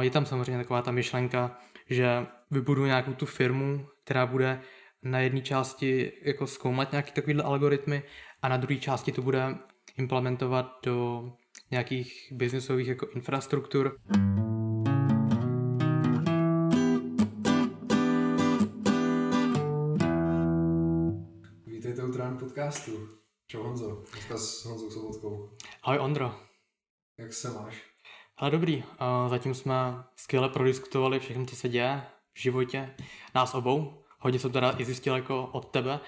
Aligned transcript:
je 0.00 0.10
tam 0.10 0.26
samozřejmě 0.26 0.58
taková 0.62 0.82
ta 0.82 0.90
myšlenka, 0.90 1.58
že 1.90 2.26
vybudu 2.50 2.86
nějakou 2.86 3.12
tu 3.12 3.26
firmu, 3.26 3.86
která 4.04 4.26
bude 4.26 4.60
na 5.02 5.20
jedné 5.20 5.40
části 5.40 6.12
jako 6.22 6.46
zkoumat 6.46 6.92
nějaký 6.92 7.12
takovýhle 7.12 7.44
algoritmy 7.44 8.02
a 8.42 8.48
na 8.48 8.56
druhé 8.56 8.80
části 8.80 9.12
to 9.12 9.22
bude 9.22 9.58
implementovat 9.98 10.66
do 10.84 11.24
nějakých 11.70 12.32
biznesových 12.32 12.88
jako 12.88 13.06
infrastruktur. 13.06 13.96
Vítejte 21.66 22.04
u 22.04 22.12
Trán 22.12 22.38
podcastu. 22.38 23.08
Čau 23.46 23.62
Honzo, 23.62 24.04
dneska 24.12 24.36
s 24.36 24.64
Honzou 24.64 24.90
Sobotkou. 24.90 25.50
Ahoj 25.82 25.98
Ondro. 25.98 26.34
Jak 27.18 27.32
se 27.32 27.50
máš? 27.50 27.91
Ale 28.36 28.50
dobrý, 28.50 28.84
zatím 29.28 29.54
jsme 29.54 30.04
skvěle 30.16 30.48
prodiskutovali 30.48 31.20
všechno, 31.20 31.46
co 31.46 31.56
se 31.56 31.68
děje 31.68 32.02
v 32.34 32.40
životě 32.40 32.94
nás 33.34 33.54
obou. 33.54 34.04
Hodně 34.18 34.38
jsem 34.38 34.52
teda 34.52 34.74
i 34.78 34.84
zjistil 34.84 35.16
jako 35.16 35.46
od 35.46 35.70
tebe. 35.70 36.00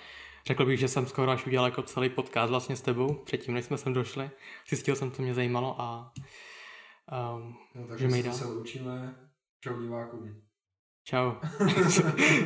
Řekl 0.46 0.66
bych, 0.66 0.80
že 0.80 0.88
jsem 0.88 1.06
skoro 1.06 1.30
až 1.30 1.46
udělal 1.46 1.66
jako 1.66 1.82
celý 1.82 2.08
podcast 2.08 2.50
vlastně 2.50 2.76
s 2.76 2.82
tebou, 2.82 3.14
předtím, 3.14 3.54
než 3.54 3.64
jsme 3.64 3.78
sem 3.78 3.92
došli. 3.92 4.30
Zjistil 4.68 4.96
jsem, 4.96 5.10
co 5.10 5.22
mě 5.22 5.34
zajímalo 5.34 5.80
a 5.80 6.12
um, 7.36 7.56
no, 7.74 7.88
takže 7.88 8.22
že 8.22 8.32
se 8.32 8.46
učíme. 8.46 9.14
Čau 9.60 9.80
divákům. 9.80 10.42
Čau. 11.04 11.32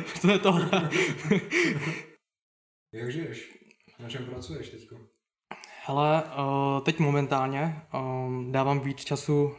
Co 0.21 0.31
je 0.31 0.39
tohle? 0.39 0.89
Jak 2.93 3.11
žiješ? 3.11 3.59
Na 3.99 4.09
čem 4.09 4.25
pracuješ 4.25 4.69
teďko? 4.69 4.95
Hele, 5.85 6.23
uh, 6.23 6.83
teď 6.83 6.99
momentálně 6.99 7.81
um, 7.93 8.51
dávám 8.51 8.79
víc 8.79 9.03
času 9.03 9.55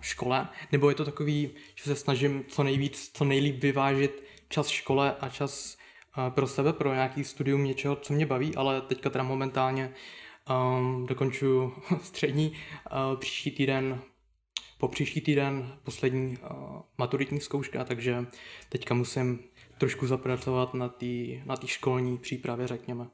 škole, 0.00 0.48
nebo 0.72 0.88
je 0.88 0.94
to 0.94 1.04
takový, 1.04 1.50
že 1.74 1.84
se 1.84 1.96
snažím 1.96 2.44
co 2.48 2.62
nejvíc, 2.62 3.10
co 3.14 3.24
nejlíp 3.24 3.62
vyvážit 3.62 4.24
čas 4.48 4.68
škole 4.68 5.16
a 5.20 5.28
čas 5.28 5.76
uh, 6.18 6.34
pro 6.34 6.46
sebe, 6.46 6.72
pro 6.72 6.94
nějaký 6.94 7.24
studium 7.24 7.64
něčeho, 7.64 7.96
co 7.96 8.12
mě 8.12 8.26
baví, 8.26 8.56
ale 8.56 8.80
teďka 8.80 9.10
teda 9.10 9.24
momentálně 9.24 9.94
um, 10.50 11.06
dokončuju 11.06 11.74
střední, 12.02 12.52
uh, 12.52 13.20
příští 13.20 13.50
týden 13.50 14.00
po 14.78 14.88
příští 14.88 15.20
týden 15.20 15.78
poslední 15.82 16.36
uh, 16.38 16.80
maturitní 16.98 17.40
zkouška, 17.40 17.84
takže 17.84 18.26
teďka 18.68 18.94
musím 18.94 19.38
trošku 19.78 20.06
zapracovat 20.06 20.74
na 20.74 20.88
té 20.88 21.06
na 21.44 21.56
školní 21.64 22.18
přípravě, 22.18 22.66
řekněme. 22.66 23.06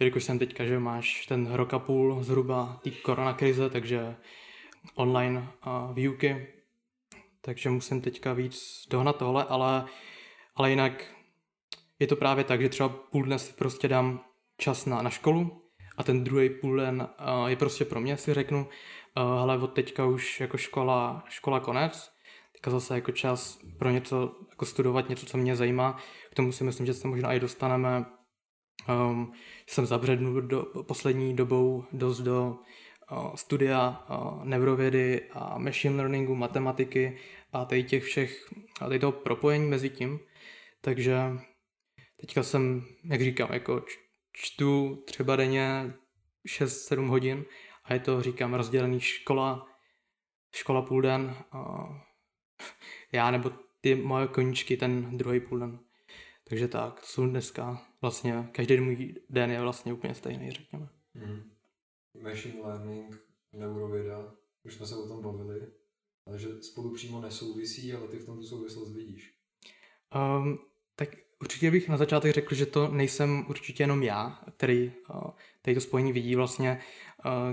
Jelikož 0.00 0.24
jsem 0.24 0.38
teďka, 0.38 0.64
že 0.64 0.78
máš 0.78 1.26
ten 1.26 1.52
rok 1.52 1.74
a 1.74 1.78
půl 1.78 2.22
zhruba 2.22 2.80
té 2.82 2.90
koronakrize, 2.90 3.70
takže 3.70 4.16
online 4.94 5.48
výuky, 5.92 6.46
takže 7.40 7.70
musím 7.70 8.00
teďka 8.00 8.32
víc 8.32 8.86
dohnat 8.90 9.16
tohle, 9.16 9.44
ale, 9.44 9.84
ale 10.56 10.70
jinak 10.70 11.14
je 11.98 12.06
to 12.06 12.16
právě 12.16 12.44
tak, 12.44 12.62
že 12.62 12.68
třeba 12.68 12.88
půl 12.88 13.24
dne 13.24 13.38
si 13.38 13.52
prostě 13.52 13.88
dám 13.88 14.24
čas 14.56 14.86
na, 14.86 15.02
na 15.02 15.10
školu 15.10 15.62
a 15.96 16.02
ten 16.02 16.24
druhý 16.24 16.50
půl 16.50 16.76
den 16.76 17.08
je 17.46 17.56
prostě 17.56 17.84
pro 17.84 18.00
mě, 18.00 18.16
si 18.16 18.34
řeknu, 18.34 18.58
uh, 19.16 19.38
hele, 19.38 19.58
od 19.58 19.66
teďka 19.66 20.06
už 20.06 20.40
jako 20.40 20.56
škola, 20.56 21.24
škola 21.28 21.60
konec, 21.60 22.10
teďka 22.52 22.70
zase 22.70 22.94
jako 22.94 23.12
čas 23.12 23.58
pro 23.78 23.90
něco, 23.90 24.36
jako 24.50 24.66
studovat 24.66 25.08
něco, 25.08 25.26
co 25.26 25.38
mě 25.38 25.56
zajímá, 25.56 25.98
k 26.30 26.34
tomu 26.34 26.52
si 26.52 26.64
myslím, 26.64 26.86
že 26.86 26.94
se 26.94 27.08
možná 27.08 27.32
i 27.32 27.40
dostaneme, 27.40 28.04
um, 28.88 29.32
jsem 29.66 29.86
zabřednul 29.86 30.42
do, 30.42 30.64
poslední 30.86 31.36
dobou 31.36 31.84
dost 31.92 32.20
do 32.20 32.56
studia 33.34 34.04
uh, 34.10 34.44
neurovědy 34.44 35.30
a 35.32 35.58
machine 35.58 35.96
learningu, 35.96 36.34
matematiky 36.34 37.18
a 37.52 37.64
tady 37.64 37.82
těch 37.82 38.04
všech, 38.04 38.52
a 38.80 38.84
tady 38.84 38.98
toho 38.98 39.12
propojení 39.12 39.68
mezi 39.68 39.90
tím, 39.90 40.20
takže 40.80 41.18
teďka 42.20 42.42
jsem, 42.42 42.86
jak 43.04 43.22
říkám, 43.22 43.48
jako 43.52 43.84
čtu 44.32 45.02
třeba 45.06 45.36
denně 45.36 45.92
6-7 46.46 47.06
hodin 47.06 47.44
a 47.84 47.94
je 47.94 48.00
to, 48.00 48.22
říkám, 48.22 48.54
rozdělený 48.54 49.00
škola, 49.00 49.66
škola 50.54 50.82
půl 50.82 51.02
den, 51.02 51.36
a 51.52 51.88
já 53.12 53.30
nebo 53.30 53.50
ty 53.80 53.94
moje 53.94 54.28
koníčky 54.28 54.76
ten 54.76 55.16
druhý 55.18 55.40
půl 55.40 55.58
den. 55.58 55.78
Takže 56.48 56.68
tak, 56.68 57.04
jsou 57.04 57.26
dneska 57.26 57.82
vlastně, 58.00 58.48
každý 58.52 58.80
můj 58.80 59.14
den 59.30 59.50
je 59.50 59.60
vlastně 59.60 59.92
úplně 59.92 60.14
stejný, 60.14 60.50
řekněme. 60.50 60.88
Hmm. 61.14 61.57
Machine 62.22 62.60
learning, 62.60 63.20
neurověda, 63.52 64.34
už 64.64 64.74
jsme 64.74 64.86
se 64.86 64.96
o 64.96 65.08
tom 65.08 65.22
bavili, 65.22 65.60
ale 66.26 66.38
že 66.38 66.62
spolu 66.62 66.94
přímo 66.94 67.20
nesouvisí, 67.20 67.92
ale 67.92 68.08
ty 68.08 68.16
v 68.16 68.26
tom 68.26 68.36
tu 68.36 68.42
souvislost 68.42 68.94
vidíš. 68.94 69.34
Um, 70.14 70.58
tak 70.96 71.08
Určitě 71.40 71.70
bych 71.70 71.88
na 71.88 71.96
začátek 71.96 72.34
řekl, 72.34 72.54
že 72.54 72.66
to 72.66 72.88
nejsem 72.88 73.44
určitě 73.48 73.82
jenom 73.82 74.02
já, 74.02 74.38
který 74.56 74.92
tady 75.62 75.74
to 75.74 75.80
spojení 75.80 76.12
vidí 76.12 76.36
vlastně, 76.36 76.80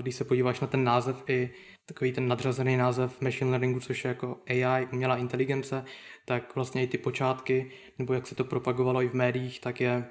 když 0.02 0.16
se 0.16 0.24
podíváš 0.24 0.60
na 0.60 0.68
ten 0.68 0.84
název 0.84 1.24
i 1.30 1.50
takový 1.86 2.12
ten 2.12 2.28
nadřazený 2.28 2.78
název 2.78 3.22
machine 3.22 3.52
learningu, 3.52 3.80
což 3.80 4.06
je 4.06 4.10
jako 4.10 4.38
AI, 4.48 4.88
umělá 4.94 5.18
inteligence, 5.18 5.86
tak 6.26 6.56
vlastně 6.56 6.84
i 6.84 6.88
ty 6.88 6.98
počátky, 6.98 7.72
nebo 8.00 8.14
jak 8.14 8.28
se 8.28 8.36
to 8.36 8.44
propagovalo 8.44 9.02
i 9.02 9.10
v 9.10 9.14
médiích, 9.14 9.62
tak 9.62 9.82
je, 9.82 10.10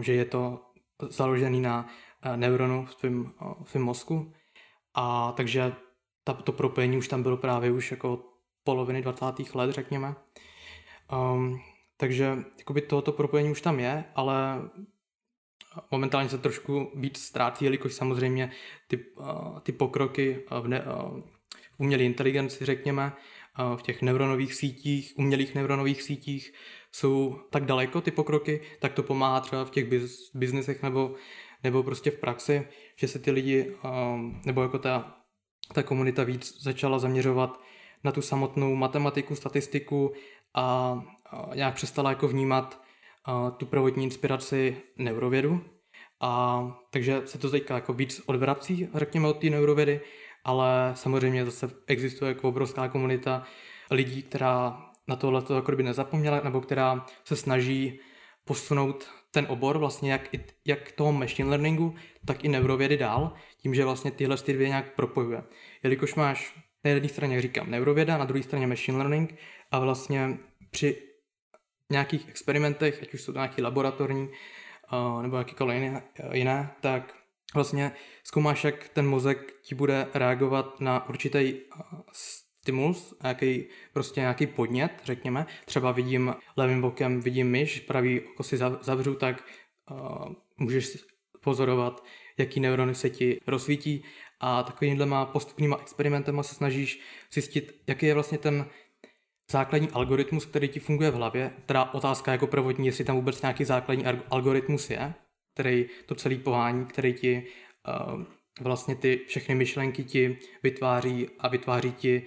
že 0.00 0.12
je 0.12 0.24
to 0.24 0.60
založený 1.10 1.60
na 1.60 1.88
neuronu 2.36 2.86
v 2.86 2.94
tvém, 2.94 3.32
v 3.64 3.70
tvém 3.70 3.84
mozku. 3.84 4.32
A 4.94 5.32
takže 5.36 5.72
ta, 6.24 6.32
to 6.32 6.52
propojení 6.52 6.96
už 6.96 7.08
tam 7.08 7.22
bylo 7.22 7.36
právě 7.36 7.70
už 7.70 7.90
jako 7.90 8.24
poloviny 8.64 9.02
20. 9.02 9.24
let, 9.54 9.70
řekněme. 9.70 10.14
Um, 11.12 11.60
takže 11.96 12.36
jakoby 12.58 12.80
tohoto 12.80 13.12
propojení 13.12 13.50
už 13.50 13.60
tam 13.60 13.80
je, 13.80 14.04
ale 14.14 14.62
momentálně 15.90 16.28
se 16.28 16.38
trošku 16.38 16.90
víc 16.94 17.18
ztrácí, 17.18 17.64
jelikož 17.64 17.94
samozřejmě 17.94 18.50
ty, 18.88 19.04
ty 19.62 19.72
pokroky 19.72 20.44
v, 20.60 20.68
ne, 20.68 20.84
v 21.76 21.80
umělé 21.80 22.02
inteligenci, 22.02 22.64
řekněme, 22.64 23.12
v 23.76 23.82
těch 23.82 24.02
neuronových 24.02 24.54
sítích, 24.54 25.12
umělých 25.16 25.54
neuronových 25.54 26.02
sítích 26.02 26.52
jsou 26.92 27.40
tak 27.50 27.64
daleko 27.64 28.00
ty 28.00 28.10
pokroky, 28.10 28.60
tak 28.80 28.92
to 28.92 29.02
pomáhá 29.02 29.40
třeba 29.40 29.64
v 29.64 29.70
těch 29.70 29.84
biz, 29.84 30.30
biznesech 30.34 30.82
nebo, 30.82 31.14
nebo 31.64 31.82
prostě 31.82 32.10
v 32.10 32.18
praxi, 32.18 32.68
že 32.96 33.08
se 33.08 33.18
ty 33.18 33.30
lidi, 33.30 33.76
nebo 34.44 34.62
jako 34.62 34.78
ta, 34.78 35.16
ta 35.72 35.82
komunita 35.82 36.24
víc 36.24 36.62
začala 36.62 36.98
zaměřovat 36.98 37.60
na 38.04 38.12
tu 38.12 38.22
samotnou 38.22 38.74
matematiku, 38.74 39.36
statistiku 39.36 40.12
a 40.54 40.98
nějak 41.54 41.74
přestala 41.74 42.10
jako 42.10 42.28
vnímat 42.28 42.82
tu 43.56 43.66
prvotní 43.66 44.04
inspiraci 44.04 44.76
neurovědu. 44.96 45.64
A 46.20 46.62
takže 46.90 47.22
se 47.24 47.38
to 47.38 47.50
teďka 47.50 47.74
jako 47.74 47.92
víc 47.92 48.22
odvrací, 48.26 48.88
řekněme, 48.94 49.28
od 49.28 49.38
té 49.38 49.50
neurovědy, 49.50 50.00
ale 50.44 50.92
samozřejmě 50.94 51.44
zase 51.44 51.70
existuje 51.86 52.28
jako 52.28 52.48
obrovská 52.48 52.88
komunita 52.88 53.42
lidí, 53.90 54.22
která 54.22 54.82
na 55.08 55.16
tohle 55.16 55.42
to 55.42 55.54
jako 55.54 55.72
by 55.72 55.82
nezapomněla, 55.82 56.40
nebo 56.44 56.60
která 56.60 57.06
se 57.24 57.36
snaží 57.36 58.00
posunout 58.44 59.08
ten 59.34 59.46
obor 59.48 59.78
vlastně 59.78 60.12
jak, 60.12 60.28
jak 60.64 60.92
toho 60.92 61.12
machine 61.12 61.48
learningu, 61.48 61.94
tak 62.26 62.44
i 62.44 62.48
neurovědy 62.48 62.96
dál, 62.96 63.32
tím, 63.56 63.74
že 63.74 63.84
vlastně 63.84 64.10
tyhle 64.10 64.36
ty 64.36 64.52
dvě 64.52 64.68
nějak 64.68 64.94
propojuje. 64.94 65.42
Jelikož 65.82 66.14
máš 66.14 66.54
na 66.84 66.90
jedné 66.90 67.08
straně, 67.08 67.34
jak 67.34 67.42
říkám, 67.42 67.70
neurověda, 67.70 68.18
na 68.18 68.24
druhé 68.24 68.42
straně 68.42 68.66
machine 68.66 68.98
learning 68.98 69.34
a 69.70 69.78
vlastně 69.78 70.38
při 70.70 71.02
nějakých 71.92 72.28
experimentech, 72.28 73.02
ať 73.02 73.14
už 73.14 73.22
jsou 73.22 73.32
to 73.32 73.38
nějaký 73.38 73.62
laboratorní 73.62 74.28
uh, 74.28 75.22
nebo 75.22 75.36
jakýkoliv 75.36 75.82
jiné, 75.82 76.02
jiné, 76.32 76.70
tak 76.80 77.14
vlastně 77.54 77.92
zkoumáš, 78.24 78.64
jak 78.64 78.88
ten 78.88 79.06
mozek 79.06 79.54
ti 79.62 79.74
bude 79.74 80.06
reagovat 80.14 80.80
na 80.80 81.08
určitý 81.08 81.54
uh, 81.54 82.00
stimulus, 82.64 83.14
nějaký, 83.22 83.64
prostě 83.92 84.20
nějaký 84.20 84.46
podnět, 84.46 84.92
řekněme. 85.04 85.46
Třeba 85.64 85.92
vidím 85.92 86.34
levým 86.56 86.80
bokem, 86.80 87.20
vidím 87.20 87.50
myš, 87.50 87.80
pravý 87.80 88.20
oko 88.20 88.42
si 88.42 88.56
zavřu, 88.80 89.14
tak 89.14 89.44
uh, 89.90 90.32
můžeš 90.58 91.04
pozorovat, 91.40 92.04
jaký 92.38 92.60
neurony 92.60 92.94
se 92.94 93.10
ti 93.10 93.40
rozsvítí 93.46 94.04
a 94.40 94.62
takovýmhle 94.62 95.06
postupnýma 95.32 95.76
experimentama 95.76 96.42
se 96.42 96.54
snažíš 96.54 97.00
zjistit, 97.32 97.82
jaký 97.86 98.06
je 98.06 98.14
vlastně 98.14 98.38
ten 98.38 98.66
základní 99.50 99.90
algoritmus, 99.90 100.46
který 100.46 100.68
ti 100.68 100.80
funguje 100.80 101.10
v 101.10 101.14
hlavě, 101.14 101.50
teda 101.66 101.94
otázka 101.94 102.32
jako 102.32 102.46
prvotní, 102.46 102.86
jestli 102.86 103.04
tam 103.04 103.16
vůbec 103.16 103.42
nějaký 103.42 103.64
základní 103.64 104.04
algoritmus 104.30 104.90
je, 104.90 105.14
který 105.54 105.86
to 106.06 106.14
celý 106.14 106.38
pohání, 106.38 106.86
který 106.86 107.14
ti 107.14 107.46
uh, 107.88 108.24
vlastně 108.60 108.94
ty 108.94 109.20
všechny 109.26 109.54
myšlenky 109.54 110.04
ti 110.04 110.38
vytváří 110.62 111.28
a 111.38 111.48
vytváří 111.48 111.92
ti 111.92 112.22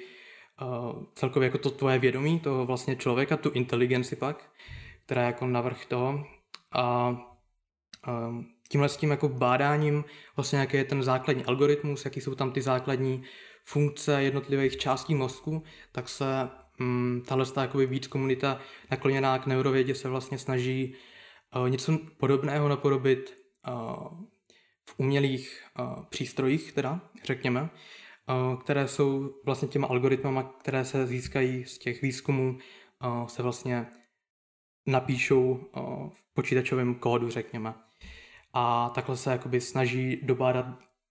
celkově 1.14 1.48
jako 1.48 1.58
to 1.58 1.70
tvoje 1.72 2.00
vědomí, 2.00 2.40
toho 2.40 2.66
vlastně 2.66 2.96
člověka, 2.96 3.38
tu 3.38 3.50
inteligenci 3.50 4.16
pak, 4.16 4.50
která 5.06 5.22
je 5.22 5.26
jako 5.26 5.48
navrh 5.48 5.86
toho. 5.86 6.26
A 6.72 7.10
uh, 8.08 8.44
tímhle 8.70 8.90
s 8.90 8.98
tím 8.98 9.12
jako 9.12 9.30
bádáním 9.30 10.04
vlastně 10.36 10.60
jaký 10.60 10.78
je 10.78 10.84
ten 10.84 11.04
základní 11.04 11.46
algoritmus, 11.46 12.06
jaký 12.06 12.22
jsou 12.22 12.36
tam 12.36 12.52
ty 12.52 12.62
základní 12.62 13.24
funkce 13.66 14.24
jednotlivých 14.24 14.78
částí 14.78 15.16
mozku, 15.16 15.64
tak 15.92 16.10
se 16.10 16.50
mm, 16.80 17.24
tahle 17.28 17.46
jakoby 17.62 17.86
víc 17.86 18.08
komunita 18.08 18.60
nakloněná 18.92 19.40
k 19.40 19.46
neurovědě 19.46 19.96
se 19.96 20.10
vlastně 20.10 20.38
snaží 20.38 20.96
uh, 21.56 21.70
něco 21.70 22.00
podobného 22.18 22.70
napodobit 22.70 23.38
uh, 23.68 23.74
v 24.90 24.94
umělých 24.98 25.64
uh, 25.80 26.06
přístrojích, 26.06 26.72
teda, 26.72 27.02
řekněme, 27.24 27.70
které 28.62 28.88
jsou 28.88 29.34
vlastně 29.46 29.68
těma 29.68 29.88
algoritmama, 29.88 30.44
které 30.44 30.86
se 30.86 31.08
získají 31.08 31.66
z 31.66 31.78
těch 31.78 32.02
výzkumů, 32.02 32.58
se 33.28 33.44
vlastně 33.44 33.86
napíšou 34.88 35.60
v 36.10 36.34
počítačovém 36.34 36.96
kódu, 36.96 37.30
řekněme. 37.30 37.74
A 38.54 38.90
takhle 38.90 39.18
se 39.18 39.32
jakoby 39.32 39.62
snaží 39.62 40.20
dobádat 40.24 40.66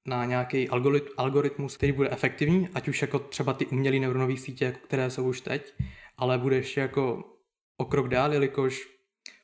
na 0.06 0.24
nějaký 0.24 0.68
algoritmus, 1.16 1.76
který 1.76 1.92
bude 1.92 2.10
efektivní, 2.10 2.68
ať 2.74 2.88
už 2.88 3.02
jako 3.02 3.18
třeba 3.18 3.52
ty 3.52 3.66
umělé 3.66 3.98
neuronové 3.98 4.36
sítě, 4.36 4.64
jako 4.64 4.78
které 4.78 5.10
jsou 5.10 5.28
už 5.28 5.40
teď, 5.40 5.74
ale 6.16 6.38
bude 6.38 6.56
ještě 6.56 6.80
jako 6.80 7.24
o 7.76 7.84
krok 7.84 8.08
dál, 8.08 8.32
jelikož 8.32 8.96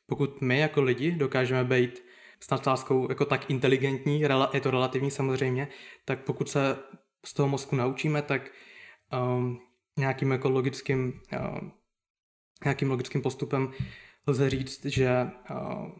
pokud 0.05 0.41
my 0.41 0.59
jako 0.59 0.81
lidi 0.81 1.11
dokážeme 1.11 1.63
být 1.63 2.03
s 2.39 2.47
jako 3.09 3.25
tak 3.25 3.49
inteligentní, 3.49 4.21
je 4.53 4.61
to 4.61 4.71
relativní 4.71 5.11
samozřejmě, 5.11 5.67
tak 6.05 6.23
pokud 6.23 6.49
se 6.49 6.77
z 7.25 7.33
toho 7.33 7.49
mozku 7.49 7.75
naučíme, 7.75 8.21
tak 8.21 8.51
um, 9.37 9.59
nějakým 9.97 10.31
jako 10.31 10.49
logickým, 10.49 11.21
uh, 11.33 11.69
nějakým 12.63 12.89
logickým 12.89 13.21
postupem 13.21 13.71
lze 14.27 14.49
říct, 14.49 14.85
že, 14.85 15.31
uh, 15.51 15.91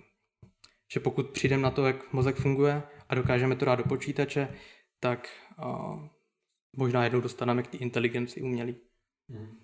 že 0.94 1.00
pokud 1.00 1.30
přijdeme 1.30 1.64
na 1.64 1.72
to, 1.72 1.86
jak 1.86 2.14
mozek 2.14 2.36
funguje 2.36 2.84
a 3.10 3.16
dokážeme 3.16 3.56
to 3.56 3.66
dát 3.66 3.76
do 3.76 3.84
počítače, 3.84 4.58
tak 5.00 5.30
uh, 5.60 6.08
možná 6.76 7.04
jednou 7.04 7.22
dostaneme 7.22 7.64
k 7.64 7.68
té 7.68 7.78
inteligenci 7.78 8.42
umělý. 8.42 8.76
Hmm. 9.30 9.60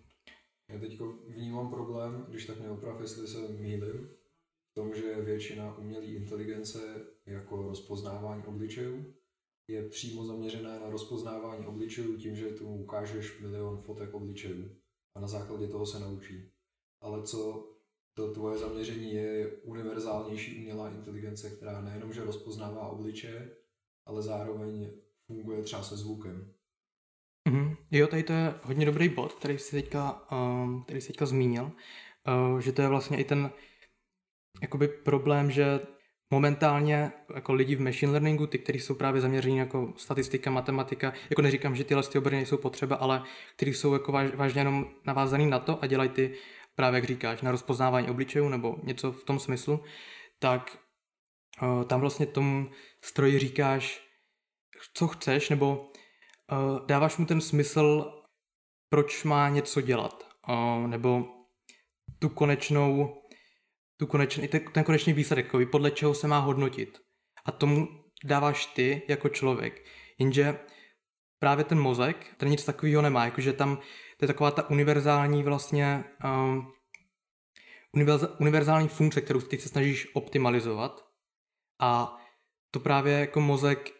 Já 0.69 0.79
teď 0.79 0.99
vnímám 1.27 1.69
problém, 1.69 2.25
když 2.29 2.45
tak 2.45 2.59
neoprav, 2.59 3.01
jestli 3.01 3.27
se 3.27 3.37
mýlim, 3.47 4.09
v 4.71 4.73
tom, 4.73 4.93
že 4.93 5.21
většina 5.21 5.77
umělé 5.77 6.05
inteligence 6.05 6.79
jako 7.25 7.61
rozpoznávání 7.61 8.43
obličejů 8.43 9.13
je 9.69 9.89
přímo 9.89 10.25
zaměřená 10.25 10.79
na 10.79 10.89
rozpoznávání 10.89 11.65
obličejů 11.65 12.17
tím, 12.17 12.35
že 12.35 12.45
tu 12.45 12.67
ukážeš 12.67 13.39
milion 13.39 13.81
fotek 13.81 14.13
obličejů 14.13 14.75
a 15.15 15.19
na 15.19 15.27
základě 15.27 15.67
toho 15.67 15.85
se 15.85 15.99
naučí. 15.99 16.51
Ale 17.01 17.23
co 17.23 17.69
to 18.13 18.33
tvoje 18.33 18.57
zaměření 18.57 19.13
je 19.13 19.51
univerzálnější 19.63 20.57
umělá 20.57 20.89
inteligence, 20.89 21.49
která 21.49 21.81
nejenom, 21.81 22.13
že 22.13 22.23
rozpoznává 22.23 22.87
obličeje, 22.87 23.55
ale 24.05 24.21
zároveň 24.21 24.91
funguje 25.27 25.63
třeba 25.63 25.83
se 25.83 25.97
zvukem. 25.97 26.53
Mm-hmm. 27.49 27.77
Jo, 27.91 28.07
tady 28.07 28.23
to 28.23 28.33
je 28.33 28.53
hodně 28.63 28.85
dobrý 28.85 29.09
bod, 29.09 29.33
který 29.33 29.57
jsi 29.57 29.71
teďka, 29.71 30.31
um, 30.31 30.83
který 30.83 31.01
jsi 31.01 31.07
teďka 31.07 31.25
zmínil, 31.25 31.71
uh, 32.51 32.59
že 32.59 32.71
to 32.71 32.81
je 32.81 32.87
vlastně 32.87 33.17
i 33.17 33.23
ten 33.23 33.51
jakoby 34.61 34.87
problém, 34.87 35.51
že 35.51 35.79
momentálně 36.31 37.11
jako 37.35 37.53
lidi 37.53 37.75
v 37.75 37.81
machine 37.81 38.11
learningu, 38.11 38.47
ty, 38.47 38.57
kteří 38.57 38.79
jsou 38.79 38.95
právě 38.95 39.21
zaměření 39.21 39.57
jako 39.57 39.93
statistika, 39.97 40.51
matematika, 40.51 41.13
jako 41.29 41.41
neříkám, 41.41 41.75
že 41.75 41.83
tyhle 41.83 42.03
ty 42.03 42.17
obory 42.17 42.35
nejsou 42.35 42.57
potřeba, 42.57 42.95
ale 42.95 43.23
kteří 43.55 43.73
jsou 43.73 43.93
jako 43.93 44.11
váž, 44.11 44.29
vážně 44.35 44.61
jenom 44.61 44.87
navázaný 45.05 45.45
na 45.45 45.59
to 45.59 45.83
a 45.83 45.87
dělají 45.87 46.09
ty 46.09 46.35
právě 46.75 46.97
jak 46.97 47.05
říkáš, 47.05 47.41
na 47.41 47.51
rozpoznávání 47.51 48.09
obličejů 48.09 48.49
nebo 48.49 48.75
něco 48.83 49.11
v 49.11 49.23
tom 49.23 49.39
smyslu, 49.39 49.83
tak 50.39 50.77
uh, 51.61 51.83
tam 51.83 52.01
vlastně 52.01 52.25
tomu 52.25 52.69
stroji 53.01 53.39
říkáš, 53.39 54.07
co 54.93 55.07
chceš, 55.07 55.49
nebo 55.49 55.91
uh, 56.51 56.85
dáváš 56.85 57.17
mu 57.17 57.25
ten 57.25 57.41
smysl, 57.41 58.13
proč 58.89 59.23
má 59.23 59.49
něco 59.49 59.81
dělat, 59.81 60.27
uh, 60.49 60.87
nebo 60.87 61.25
tu 62.19 62.29
konečnou, 62.29 63.18
tu 63.99 64.07
konečný, 64.07 64.47
ten, 64.47 64.61
ten 64.73 64.83
konečný 64.83 65.13
výsledek, 65.13 65.51
podle 65.71 65.91
čeho 65.91 66.13
se 66.13 66.27
má 66.27 66.39
hodnotit. 66.39 66.99
A 67.45 67.51
tomu 67.51 67.87
dáváš 68.23 68.65
ty 68.65 69.01
jako 69.07 69.29
člověk. 69.29 69.85
Jenže 70.19 70.59
právě 71.39 71.65
ten 71.65 71.79
mozek, 71.79 72.35
ten 72.37 72.49
nic 72.49 72.65
takového 72.65 73.01
nemá, 73.01 73.25
jakože 73.25 73.53
tam 73.53 73.77
to 74.17 74.25
je 74.25 74.27
taková 74.27 74.51
ta 74.51 74.69
univerzální 74.69 75.43
vlastně 75.43 76.03
um, 76.23 76.71
univerzální 78.39 78.87
funkce, 78.87 79.21
kterou 79.21 79.41
ty 79.41 79.57
se 79.57 79.69
snažíš 79.69 80.07
optimalizovat 80.13 81.05
a 81.81 82.17
to 82.71 82.79
právě 82.79 83.13
jako 83.13 83.41
mozek, 83.41 83.91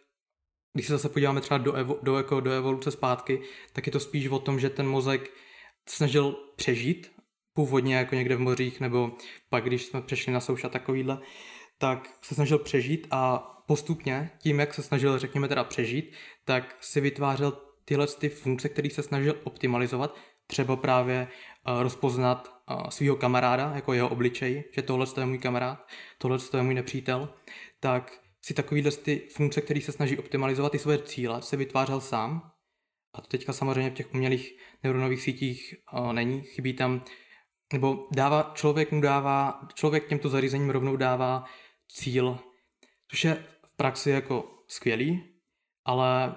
když 0.74 0.88
se 0.88 0.94
zase 0.94 1.10
podíváme 1.10 1.42
třeba 1.42 1.58
do, 1.58 1.74
evo, 1.74 2.00
do, 2.04 2.18
jako 2.18 2.40
do 2.40 2.52
evoluce 2.52 2.92
zpátky, 2.92 3.42
tak 3.74 3.86
je 3.86 3.92
to 3.92 4.00
spíš 4.00 4.28
o 4.28 4.40
tom, 4.40 4.60
že 4.60 4.70
ten 4.70 4.88
mozek 4.88 5.32
snažil 5.90 6.32
přežít, 6.56 7.19
původně 7.60 7.96
jako 7.96 8.16
někde 8.16 8.36
v 8.36 8.40
mořích, 8.40 8.80
nebo 8.80 9.12
pak, 9.50 9.64
když 9.64 9.86
jsme 9.86 10.02
přešli 10.02 10.34
na 10.34 10.40
souša 10.40 10.70
takovýhle, 10.70 11.20
tak 11.78 12.10
se 12.22 12.36
snažil 12.36 12.60
přežít 12.60 13.08
a 13.12 13.40
postupně, 13.68 14.30
tím, 14.38 14.60
jak 14.60 14.74
se 14.74 14.84
snažil, 14.84 15.20
řekněme 15.20 15.48
teda 15.48 15.64
přežít, 15.64 16.12
tak 16.46 16.78
si 16.80 17.02
vytvářel 17.02 17.52
tyhle 17.86 18.08
ty 18.08 18.30
funkce, 18.30 18.70
které 18.70 18.90
se 18.90 19.04
snažil 19.04 19.36
optimalizovat, 19.44 20.16
třeba 20.48 20.76
právě 20.76 21.28
uh, 21.28 21.82
rozpoznat 21.82 22.48
uh, 22.48 22.90
svého 22.90 23.16
kamaráda, 23.16 23.72
jako 23.76 23.94
jeho 23.94 24.10
obličej, 24.10 24.64
že 24.72 24.82
tohle 24.82 25.06
je 25.20 25.26
můj 25.26 25.38
kamarád, 25.38 25.88
tohle 26.18 26.38
je 26.58 26.64
můj 26.64 26.74
nepřítel, 26.74 27.34
tak 27.80 28.20
si 28.42 28.54
takovýhle 28.54 28.92
ty 28.92 29.28
funkce, 29.36 29.62
které 29.62 29.82
se 29.82 29.92
snaží 29.92 30.18
optimalizovat 30.18 30.72
ty 30.72 30.80
svoje 30.80 30.98
cíle, 30.98 31.42
se 31.42 31.58
vytvářel 31.58 32.02
sám. 32.02 32.52
A 33.14 33.22
to 33.22 33.28
teďka 33.28 33.54
samozřejmě 33.54 33.92
v 33.92 33.94
těch 33.94 34.14
umělých 34.14 34.58
neuronových 34.84 35.22
sítích 35.22 35.76
uh, 35.94 36.14
není, 36.14 36.42
chybí 36.42 36.74
tam, 36.74 37.04
nebo 37.74 38.08
dává, 38.12 38.52
člověk 38.56 38.92
mu 38.92 39.02
dává, 39.02 39.68
člověk 39.74 40.08
těmto 40.08 40.30
zařízením 40.30 40.70
rovnou 40.70 40.96
dává 40.96 41.46
cíl, 41.88 42.40
což 43.08 43.24
je 43.24 43.46
v 43.66 43.76
praxi 43.76 44.10
jako 44.10 44.64
skvělý, 44.68 45.24
ale 45.86 46.36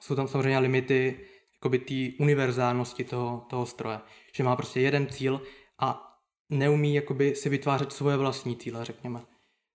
jsou 0.00 0.14
tam 0.14 0.28
samozřejmě 0.28 0.58
limity 0.58 1.28
jakoby 1.54 1.78
té 1.78 2.22
univerzálnosti 2.22 3.04
toho, 3.04 3.46
toho 3.50 3.66
stroje. 3.66 4.00
Že 4.34 4.42
má 4.42 4.56
prostě 4.56 4.80
jeden 4.80 5.06
cíl 5.06 5.42
a 5.78 6.16
neumí 6.50 6.94
jakoby 6.94 7.34
si 7.34 7.48
vytvářet 7.48 7.92
svoje 7.92 8.16
vlastní 8.16 8.56
cíle, 8.56 8.84
řekněme. 8.84 9.26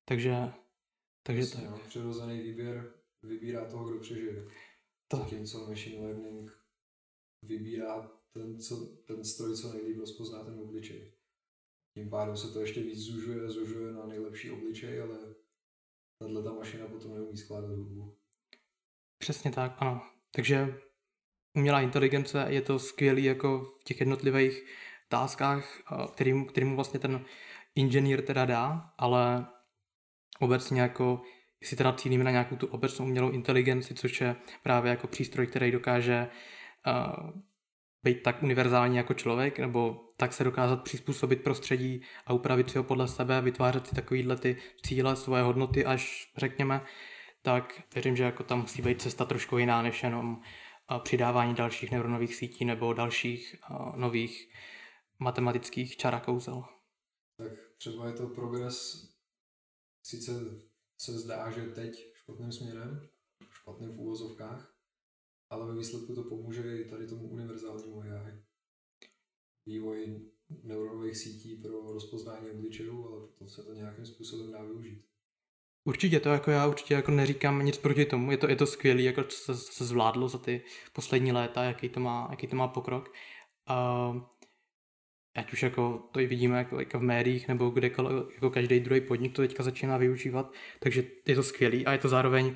Takže, 0.05 0.51
takže 1.23 1.45
to 1.45 1.61
je. 1.61 1.69
No, 1.69 1.77
přirozený 1.87 2.41
výběr 2.41 2.93
vybírá 3.23 3.65
toho, 3.65 3.89
kdo 3.89 3.99
přežije. 3.99 4.45
To. 5.07 5.17
Zatímco 5.17 5.67
machine 5.67 6.07
learning 6.07 6.51
vybírá 7.41 8.11
ten, 8.33 8.59
co, 8.59 8.85
ten 8.85 9.23
stroj, 9.23 9.57
co 9.57 9.73
nejlíp 9.73 9.97
rozpozná 9.99 10.43
ten 10.43 10.59
obličej. 10.59 11.11
Tím 11.93 12.09
pádem 12.09 12.37
se 12.37 12.53
to 12.53 12.61
ještě 12.61 12.83
víc 12.83 12.99
zužuje, 12.99 13.49
zužuje 13.49 13.93
na 13.93 14.05
nejlepší 14.05 14.51
obličej, 14.51 15.01
ale 15.01 15.17
tahle 16.19 16.43
ta 16.43 16.53
mašina 16.53 16.87
potom 16.87 17.13
neumí 17.13 17.37
skládat 17.37 17.71
hudbu. 17.71 18.17
Přesně 19.17 19.51
tak, 19.51 19.75
ano. 19.77 20.01
Takže 20.35 20.79
umělá 21.57 21.81
inteligence 21.81 22.45
je 22.49 22.61
to 22.61 22.79
skvělý 22.79 23.23
jako 23.23 23.77
v 23.81 23.83
těch 23.83 23.99
jednotlivých 23.99 24.65
táskách, 25.09 25.81
kterým, 26.13 26.45
kterým 26.45 26.75
vlastně 26.75 26.99
ten 26.99 27.25
inženýr 27.75 28.21
teda 28.21 28.45
dá, 28.45 28.93
ale 28.97 29.47
obecně 30.39 30.81
jako 30.81 31.21
jestli 31.61 31.77
teda 31.77 31.93
cílíme 31.93 32.23
na 32.23 32.31
nějakou 32.31 32.55
tu 32.55 32.67
obecnou 32.67 33.05
umělou 33.05 33.31
inteligenci, 33.31 33.93
což 33.93 34.21
je 34.21 34.35
právě 34.63 34.89
jako 34.89 35.07
přístroj, 35.07 35.47
který 35.47 35.71
dokáže 35.71 36.27
uh, 36.87 37.41
být 38.03 38.23
tak 38.23 38.43
univerzální 38.43 38.97
jako 38.97 39.13
člověk, 39.13 39.59
nebo 39.59 40.07
tak 40.17 40.33
se 40.33 40.43
dokázat 40.43 40.83
přizpůsobit 40.83 41.43
prostředí 41.43 42.01
a 42.25 42.33
upravit 42.33 42.69
si 42.69 42.77
ho 42.77 42.83
podle 42.83 43.07
sebe, 43.07 43.41
vytvářet 43.41 43.87
si 43.87 43.95
takovýhle 43.95 44.37
ty 44.37 44.57
cíle, 44.85 45.15
svoje 45.15 45.43
hodnoty 45.43 45.85
až 45.85 46.31
řekněme 46.37 46.81
tak 47.43 47.81
věřím, 47.93 48.15
že 48.15 48.23
jako 48.23 48.43
tam 48.43 48.61
musí 48.61 48.81
být 48.81 49.01
cesta 49.01 49.25
trošku 49.25 49.57
jiná, 49.57 49.81
než 49.81 50.03
jenom 50.03 50.41
přidávání 51.03 51.53
dalších 51.53 51.91
neuronových 51.91 52.35
sítí 52.35 52.65
nebo 52.65 52.93
dalších 52.93 53.55
nových 53.95 54.53
matematických 55.19 55.97
čar 55.97 56.15
a 56.15 56.19
kouzel. 56.19 56.63
Tak 57.37 57.51
třeba 57.77 58.07
je 58.07 58.13
to 58.13 58.27
progres, 58.27 59.07
sice 60.03 60.31
se 60.97 61.11
zdá, 61.11 61.51
že 61.51 61.61
teď 61.61 62.05
špatným 62.13 62.51
směrem, 62.51 63.09
špatným 63.51 63.91
v 63.91 63.99
úvozovkách, 63.99 64.70
ale 65.51 65.67
ve 65.67 65.77
výsledku 65.77 66.15
to 66.15 66.23
pomůže 66.23 66.77
i 66.81 66.89
tady 66.89 67.07
tomu 67.07 67.27
univerzálnímu 67.27 68.01
AI. 68.01 68.33
Vývoj 69.65 70.21
neuronových 70.63 71.17
sítí 71.17 71.55
pro 71.55 71.93
rozpoznání 71.93 72.49
obličejů, 72.51 73.07
ale 73.07 73.27
to 73.37 73.47
se 73.47 73.63
to 73.63 73.73
nějakým 73.73 74.05
způsobem 74.05 74.51
dá 74.51 74.63
využít. 74.63 75.05
Určitě 75.83 76.19
to 76.19 76.29
jako 76.29 76.51
já 76.51 76.67
určitě 76.67 76.93
jako 76.93 77.11
neříkám 77.11 77.65
nic 77.65 77.77
proti 77.77 78.05
tomu, 78.05 78.31
je 78.31 78.37
to, 78.37 78.49
je 78.49 78.55
to 78.55 78.65
skvělé, 78.65 79.01
jako 79.01 79.23
se, 79.29 79.55
se 79.55 79.85
zvládlo 79.85 80.27
za 80.29 80.37
ty 80.37 80.63
poslední 80.93 81.31
léta, 81.31 81.63
jaký 81.63 81.89
to 81.89 81.99
má, 81.99 82.27
jaký 82.31 82.47
to 82.47 82.55
má 82.55 82.67
pokrok. 82.67 83.09
Uh, 83.69 84.21
ať 85.35 85.53
už 85.53 85.63
jako 85.63 86.09
to 86.11 86.19
i 86.19 86.25
vidíme 86.25 86.57
jako, 86.57 86.79
jako 86.79 86.99
v 86.99 87.01
médiích 87.01 87.47
nebo 87.47 87.69
kdekoliv, 87.69 88.33
jako 88.33 88.49
každý 88.49 88.79
druhý 88.79 89.01
podnik 89.01 89.35
to 89.35 89.41
teďka 89.41 89.63
začíná 89.63 89.97
využívat, 89.97 90.53
takže 90.79 91.03
je 91.27 91.35
to 91.35 91.43
skvělý 91.43 91.85
a 91.85 91.91
je 91.91 91.97
to 91.97 92.09
zároveň 92.09 92.55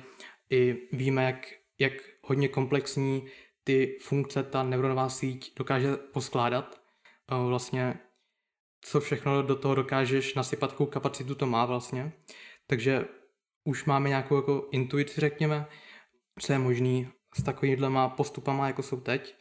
i 0.50 0.88
víme, 0.92 1.24
jak, 1.24 1.46
jak 1.78 1.92
hodně 2.26 2.48
komplexní 2.48 3.26
ty 3.64 3.98
funkce 4.02 4.42
ta 4.42 4.62
neuronová 4.62 5.08
síť 5.08 5.52
dokáže 5.56 5.96
poskládat. 5.96 6.80
Uh, 7.32 7.48
vlastně 7.48 7.98
co 8.80 9.00
všechno 9.00 9.42
do 9.42 9.56
toho 9.56 9.74
dokážeš 9.74 10.34
nasypat, 10.34 10.70
jakou 10.70 10.86
kapacitu 10.86 11.34
to 11.34 11.46
má 11.46 11.64
vlastně. 11.64 12.12
Takže 12.66 13.04
už 13.64 13.84
máme 13.84 14.08
nějakou 14.08 14.36
jako 14.36 14.68
intuici, 14.72 15.20
řekněme, 15.20 15.66
co 16.40 16.52
je 16.52 16.58
možný 16.58 17.08
s 17.34 17.42
takovýhlema 17.42 18.08
postupama, 18.08 18.66
jako 18.66 18.82
jsou 18.82 19.00
teď. 19.00 19.36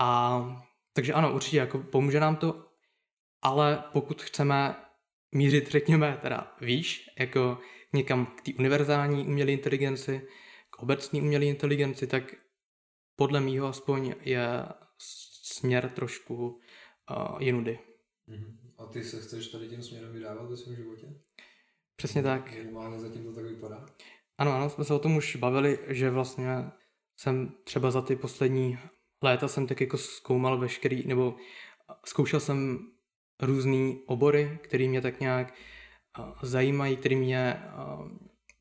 A 0.00 0.40
takže 0.92 1.12
ano, 1.12 1.34
určitě 1.34 1.56
jako 1.56 1.78
pomůže 1.78 2.20
nám 2.20 2.36
to, 2.36 2.64
ale 3.42 3.84
pokud 3.92 4.22
chceme 4.22 4.76
mířit, 5.34 5.68
řekněme, 5.70 6.18
teda 6.22 6.56
výš, 6.60 7.10
jako 7.18 7.58
někam 7.92 8.26
k 8.26 8.42
té 8.42 8.52
univerzální 8.58 9.26
umělé 9.26 9.52
inteligenci, 9.52 10.28
k 10.72 10.82
obecní 10.82 11.22
umělé 11.22 11.44
inteligenci, 11.44 12.06
tak 12.06 12.34
podle 13.16 13.40
mýho 13.40 13.66
aspoň 13.66 14.14
je 14.20 14.64
směr 15.42 15.90
trošku 15.90 16.46
uh, 16.46 17.42
jinudy. 17.42 17.78
Mm-hmm. 18.28 18.56
A 18.78 18.86
ty 18.86 19.04
se 19.04 19.20
chceš 19.20 19.48
tady 19.48 19.68
tím 19.68 19.82
směrem 19.82 20.12
vydávat 20.12 20.50
ve 20.50 20.56
svém 20.56 20.76
životě? 20.76 21.06
Přesně 21.96 22.22
tak. 22.22 22.52
Minimálně 22.52 23.00
zatím 23.00 23.24
to 23.24 23.34
tak 23.34 23.44
vypadá. 23.44 23.86
Ano, 24.38 24.52
ano, 24.52 24.70
jsme 24.70 24.84
se 24.84 24.94
o 24.94 24.98
tom 24.98 25.16
už 25.16 25.36
bavili, 25.36 25.78
že 25.88 26.10
vlastně 26.10 26.48
jsem 27.16 27.54
třeba 27.64 27.90
za 27.90 28.02
ty 28.02 28.16
poslední 28.16 28.78
léta 29.22 29.48
jsem 29.48 29.66
tak 29.66 29.80
jako 29.80 29.98
zkoumal 29.98 30.58
veškerý, 30.58 31.06
nebo 31.06 31.36
zkoušel 32.06 32.40
jsem 32.40 32.78
různé 33.42 33.94
obory, 34.06 34.58
které 34.62 34.88
mě 34.88 35.00
tak 35.00 35.20
nějak 35.20 35.54
zajímají, 36.42 36.96
které 36.96 37.16
mě 37.16 37.62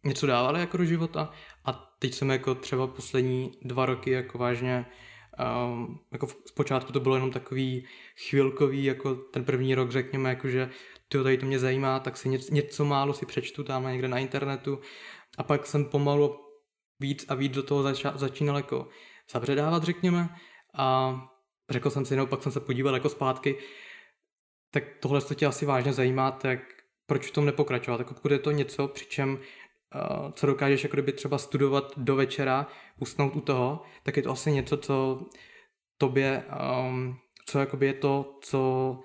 něco 0.06 0.28
dávaly 0.28 0.60
jako 0.60 0.78
do 0.78 0.86
života? 0.86 1.32
A 1.66 1.74
teď 2.00 2.14
jsem 2.14 2.30
jako 2.30 2.56
třeba 2.56 2.88
poslední 2.88 3.52
dva 3.62 3.86
roky 3.86 4.12
jako 4.12 4.38
vážně 4.38 4.86
Um, 5.40 6.00
jako 6.12 6.28
zpočátku 6.46 6.92
to 6.92 7.00
bylo 7.00 7.16
jenom 7.16 7.32
takový 7.32 7.88
chvilkový, 8.30 8.84
jako 8.84 9.16
ten 9.16 9.46
první 9.46 9.76
rok 9.76 9.92
řekněme, 9.92 10.30
jako 10.30 10.48
že 10.48 10.70
to 11.08 11.24
tady 11.24 11.38
to 11.38 11.46
mě 11.46 11.60
zajímá, 11.60 12.00
tak 12.00 12.18
si 12.18 12.30
něco, 12.30 12.54
něco 12.54 12.86
málo 12.86 13.14
si 13.14 13.26
přečtu 13.26 13.64
tam 13.64 13.88
někde 13.88 14.08
na 14.08 14.18
internetu. 14.18 14.80
A 15.38 15.44
pak 15.44 15.66
jsem 15.66 15.86
pomalu 15.86 16.40
víc 17.00 17.26
a 17.30 17.36
víc 17.36 17.54
do 17.54 17.64
toho 17.64 17.84
zača, 17.84 18.14
začínal 18.16 18.56
jako 18.56 18.88
zabředávat, 19.32 19.84
řekněme. 19.84 20.30
A 20.78 21.18
řekl 21.70 21.90
jsem 21.90 22.06
si, 22.06 22.16
no 22.16 22.28
pak 22.28 22.44
jsem 22.44 22.52
se 22.52 22.60
podíval 22.60 22.94
jako 22.94 23.10
zpátky, 23.10 23.56
tak 24.72 24.84
tohle 25.00 25.22
to 25.22 25.34
tě 25.34 25.46
asi 25.46 25.66
vážně 25.66 25.94
zajímá, 25.94 26.32
tak 26.32 26.60
proč 27.06 27.28
v 27.28 27.32
tom 27.32 27.46
nepokračovat? 27.46 27.98
Tak 27.98 28.08
pokud 28.08 28.32
je 28.32 28.40
to 28.40 28.52
něco, 28.52 28.88
přičem 28.88 29.40
uh, 29.96 30.32
co 30.32 30.48
dokážeš 30.48 30.84
jako 30.84 30.96
kdyby 30.96 31.14
třeba 31.14 31.38
studovat 31.38 31.94
do 31.98 32.16
večera, 32.16 32.68
usnout 33.00 33.36
u 33.36 33.42
toho, 33.42 33.82
tak 34.04 34.18
je 34.18 34.24
to 34.24 34.32
asi 34.32 34.52
něco, 34.52 34.78
co 34.78 35.26
tobě, 35.98 36.46
um, 36.88 37.18
co 37.46 37.60
jakoby 37.60 37.86
je 37.86 37.94
to, 37.94 38.40
co 38.42 39.00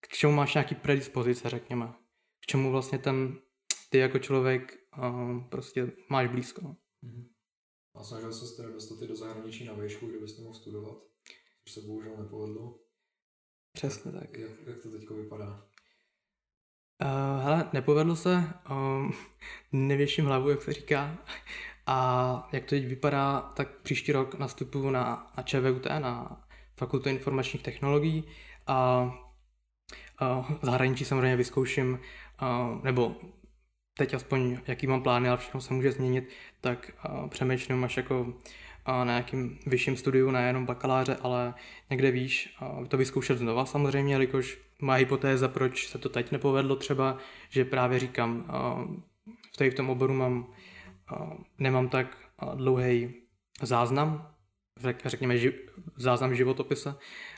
k 0.00 0.08
čemu 0.08 0.32
máš 0.32 0.54
nějaký 0.54 0.74
predispozice, 0.74 1.50
řekněme. 1.50 1.92
K 2.40 2.46
čemu 2.46 2.70
vlastně 2.70 2.98
ten, 2.98 3.38
ty 3.90 3.98
jako 3.98 4.18
člověk 4.18 4.78
um, 5.02 5.48
prostě 5.50 5.92
máš 6.08 6.28
blízko. 6.28 6.60
Mm-hmm. 6.62 7.28
A 7.94 8.04
snažil 8.04 8.32
se 8.32 8.56
teda 8.56 8.70
dostat 8.70 9.02
i 9.02 9.06
do 9.06 9.16
zahraničí 9.16 9.64
na 9.64 9.72
výšku, 9.72 10.06
kde 10.06 10.18
byste 10.18 10.42
mohl 10.42 10.54
studovat, 10.54 10.98
což 11.64 11.72
se 11.72 11.80
bohužel 11.80 12.16
nepovedlo. 12.16 12.78
Přesně 13.72 14.12
tak. 14.12 14.38
Jak, 14.38 14.50
jak 14.66 14.82
to 14.82 14.90
teď 14.90 15.10
vypadá? 15.10 15.67
Uh, 17.04 17.44
hele, 17.44 17.68
nepovedlo 17.72 18.16
se, 18.16 18.44
um, 18.70 19.12
nevěším 19.72 20.24
hlavu, 20.24 20.50
jak 20.50 20.62
se 20.62 20.72
říká. 20.72 21.16
A 21.86 22.48
jak 22.52 22.64
to 22.64 22.68
teď 22.70 22.86
vypadá, 22.86 23.40
tak 23.40 23.68
příští 23.82 24.12
rok 24.12 24.38
nastupuju 24.38 24.90
na, 24.90 25.32
na 25.36 25.42
ČVUT, 25.42 25.86
na 25.98 26.42
Fakultu 26.76 27.08
informačních 27.08 27.62
technologií 27.62 28.24
a 28.66 29.04
uh, 30.20 30.44
v 30.50 30.58
zahraničí 30.62 31.04
samozřejmě 31.04 31.36
vyzkouším, 31.36 31.98
uh, 32.42 32.84
nebo 32.84 33.16
teď 33.98 34.14
aspoň 34.14 34.58
jaký 34.66 34.86
mám 34.86 35.02
plány, 35.02 35.28
ale 35.28 35.38
všechno 35.38 35.60
se 35.60 35.74
může 35.74 35.92
změnit, 35.92 36.28
tak 36.60 36.92
uh, 37.08 37.28
přemýšlím 37.28 37.84
až 37.84 37.96
jako 37.96 38.20
uh, 38.20 38.34
na 38.86 39.04
nějakým 39.04 39.58
vyšším 39.66 39.96
studiu, 39.96 40.30
nejenom 40.30 40.66
bakaláře, 40.66 41.16
ale 41.22 41.54
někde 41.90 42.10
výš, 42.10 42.56
uh, 42.62 42.86
to 42.86 42.96
vyzkoušet 42.96 43.38
znova 43.38 43.66
samozřejmě, 43.66 44.14
jelikož 44.14 44.67
má 44.82 44.94
hypotéza, 44.94 45.48
proč 45.48 45.88
se 45.88 45.98
to 45.98 46.08
teď 46.08 46.32
nepovedlo 46.32 46.76
třeba, 46.76 47.18
že 47.50 47.64
právě 47.64 47.98
říkám, 47.98 48.44
v, 49.54 49.56
tady 49.56 49.70
v 49.70 49.74
tom 49.74 49.90
oboru 49.90 50.14
mám, 50.14 50.52
nemám 51.58 51.88
tak 51.88 52.16
dlouhý 52.54 53.14
záznam, 53.62 54.34
řekněme 55.04 55.38
ži, 55.38 55.52
záznam 55.96 56.34
životopise, 56.34 56.94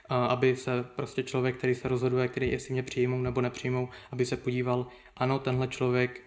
aby 0.09 0.57
se 0.57 0.85
prostě 0.97 1.23
člověk, 1.23 1.57
který 1.57 1.75
se 1.75 1.89
rozhoduje, 1.89 2.29
který 2.29 2.51
jestli 2.51 2.73
mě 2.73 2.83
přijmou 2.83 3.19
nebo 3.19 3.41
nepřijmou, 3.41 3.89
aby 4.13 4.27
se 4.27 4.37
podíval, 4.37 4.87
ano, 5.17 5.39
tenhle 5.39 5.69
člověk, 5.69 6.23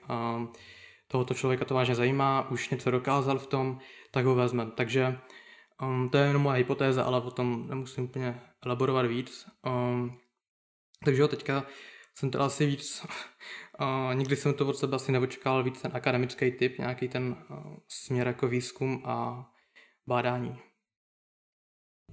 tohoto 1.08 1.34
člověka 1.34 1.66
to 1.66 1.74
vážně 1.74 1.96
zajímá, 1.96 2.52
už 2.52 2.70
něco 2.70 2.92
dokázal 2.92 3.38
v 3.38 3.48
tom, 3.48 3.80
tak 4.12 4.26
ho 4.26 4.36
vezmeme. 4.36 4.72
Takže 4.72 5.20
um, 5.82 6.10
to 6.10 6.18
je 6.18 6.28
jenom 6.28 6.42
moje 6.42 6.58
hypotéza, 6.58 7.04
ale 7.04 7.22
o 7.22 7.32
tom 7.32 7.68
nemusím 7.70 8.04
úplně 8.04 8.42
elaborovat 8.66 9.06
víc. 9.06 9.46
Um, 9.66 10.18
takže 11.06 11.22
jo, 11.22 11.28
teďka 11.28 11.68
jsem 12.16 12.32
teda 12.32 12.46
asi 12.46 12.66
víc, 12.66 13.02
uh, 13.80 14.16
nikdy 14.16 14.36
jsem 14.36 14.54
to 14.54 14.68
od 14.68 14.78
sebe 14.78 14.96
asi 14.96 15.12
neočekával 15.12 15.64
víc 15.64 15.82
ten 15.82 15.92
akademický 15.94 16.52
typ, 16.52 16.78
nějaký 16.78 17.08
ten 17.08 17.46
uh, 17.50 17.78
směr 17.88 18.28
jako 18.28 18.48
výzkum 18.48 19.02
a 19.06 19.46
bádání. 20.08 20.60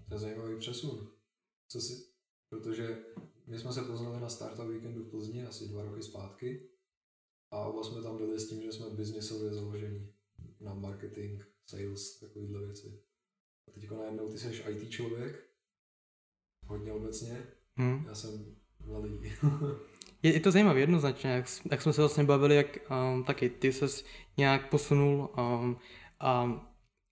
To 0.08 0.14
je 0.14 0.18
zajímavý 0.18 0.58
přesun. 0.58 1.12
Co 1.68 1.80
si, 1.80 1.92
protože 2.48 3.04
my 3.46 3.58
jsme 3.58 3.72
se 3.72 3.82
poznali 3.82 4.20
na 4.20 4.28
Startup 4.28 4.66
Weekendu 4.66 5.04
v 5.04 5.10
Plzni 5.10 5.46
asi 5.46 5.68
dva 5.68 5.84
roky 5.84 6.02
zpátky 6.02 6.70
a 7.52 7.58
oba 7.58 7.82
jsme 7.82 8.02
tam 8.02 8.16
byli 8.16 8.40
s 8.40 8.48
tím, 8.48 8.62
že 8.62 8.72
jsme 8.72 8.90
biznisově 8.90 9.54
založení 9.54 10.14
na 10.60 10.74
marketing, 10.74 11.42
sales, 11.66 12.18
takovýhle 12.18 12.66
věci. 12.66 13.02
A 13.68 13.70
teďko 13.70 13.96
najednou 13.96 14.28
ty 14.28 14.38
jsi 14.38 14.62
IT 14.70 14.90
člověk, 14.90 15.50
hodně 16.66 16.92
obecně, 16.92 17.46
hmm. 17.76 18.04
já 18.06 18.14
jsem 18.14 18.59
je, 20.22 20.32
je 20.32 20.40
to 20.40 20.50
zajímavé 20.50 20.80
jednoznačně, 20.80 21.30
jak, 21.30 21.44
jak 21.70 21.82
jsme 21.82 21.92
se 21.92 22.02
vlastně 22.02 22.24
bavili, 22.24 22.56
jak 22.56 22.78
um, 22.90 23.24
taky 23.24 23.48
ty 23.48 23.72
ses 23.72 24.04
nějak 24.36 24.68
posunul 24.68 25.28
um, 25.38 25.76
a 26.20 26.60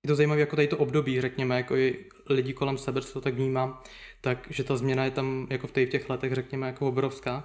je 0.04 0.08
to 0.08 0.14
zajímavé 0.14 0.40
jako 0.40 0.56
tady 0.56 0.68
to 0.68 0.78
období, 0.78 1.20
řekněme, 1.20 1.56
jako 1.56 1.76
i 1.76 2.04
lidi 2.26 2.52
kolem 2.52 2.78
sebe, 2.78 3.00
co 3.00 3.12
to 3.12 3.20
tak 3.20 3.34
vnímám, 3.34 3.82
takže 4.20 4.64
ta 4.64 4.76
změna 4.76 5.04
je 5.04 5.10
tam 5.10 5.46
jako 5.50 5.66
v 5.66 5.72
těch 5.72 6.10
letech, 6.10 6.34
řekněme, 6.34 6.66
jako 6.66 6.88
obrovská. 6.88 7.44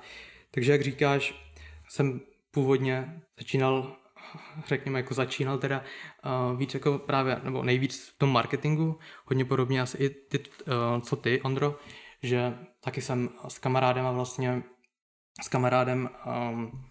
Takže 0.51 0.71
jak 0.71 0.81
říkáš, 0.81 1.53
jsem 1.89 2.21
původně 2.51 3.21
začínal, 3.37 3.95
řekněme, 4.67 4.99
jako 4.99 5.13
začínal 5.13 5.57
teda 5.57 5.83
uh, 6.51 6.59
víc 6.59 6.73
jako 6.73 6.99
právě, 6.99 7.39
nebo 7.43 7.63
nejvíc 7.63 8.09
v 8.15 8.17
tom 8.17 8.31
marketingu, 8.31 8.99
hodně 9.25 9.45
podobně 9.45 9.81
asi 9.81 9.97
i 9.97 10.09
ty, 10.09 10.39
uh, 10.39 11.01
co 11.01 11.15
ty, 11.15 11.41
Ondro, 11.41 11.75
že 12.23 12.57
taky 12.79 13.01
jsem 13.01 13.29
s 13.47 13.59
kamarádem 13.59 14.05
a 14.05 14.11
vlastně 14.11 14.63
s 15.41 15.47
kamarádem 15.47 16.09
um, 16.25 16.85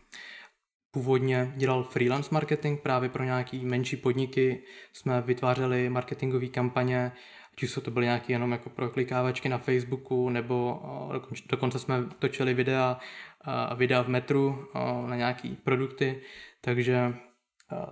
původně 0.90 1.52
dělal 1.56 1.84
freelance 1.84 2.28
marketing 2.32 2.80
právě 2.80 3.08
pro 3.08 3.24
nějaký 3.24 3.64
menší 3.64 3.96
podniky. 3.96 4.64
Jsme 4.92 5.20
vytvářeli 5.20 5.88
marketingové 5.88 6.46
kampaně, 6.46 7.12
ať 7.52 7.62
už 7.62 7.78
to 7.82 7.90
byly 7.90 8.06
nějaké 8.06 8.32
jenom 8.32 8.52
jako 8.52 8.70
proklikávačky 8.70 9.48
na 9.48 9.58
Facebooku, 9.58 10.30
nebo 10.30 10.80
uh, 10.84 11.16
dokonce, 11.50 11.78
jsme 11.78 12.04
točili 12.18 12.54
videa, 12.54 12.98
uh, 13.46 13.78
videa 13.78 14.02
v 14.02 14.08
metru 14.08 14.68
uh, 14.74 15.08
na 15.08 15.16
nějaké 15.16 15.48
produkty, 15.64 16.22
takže 16.60 17.14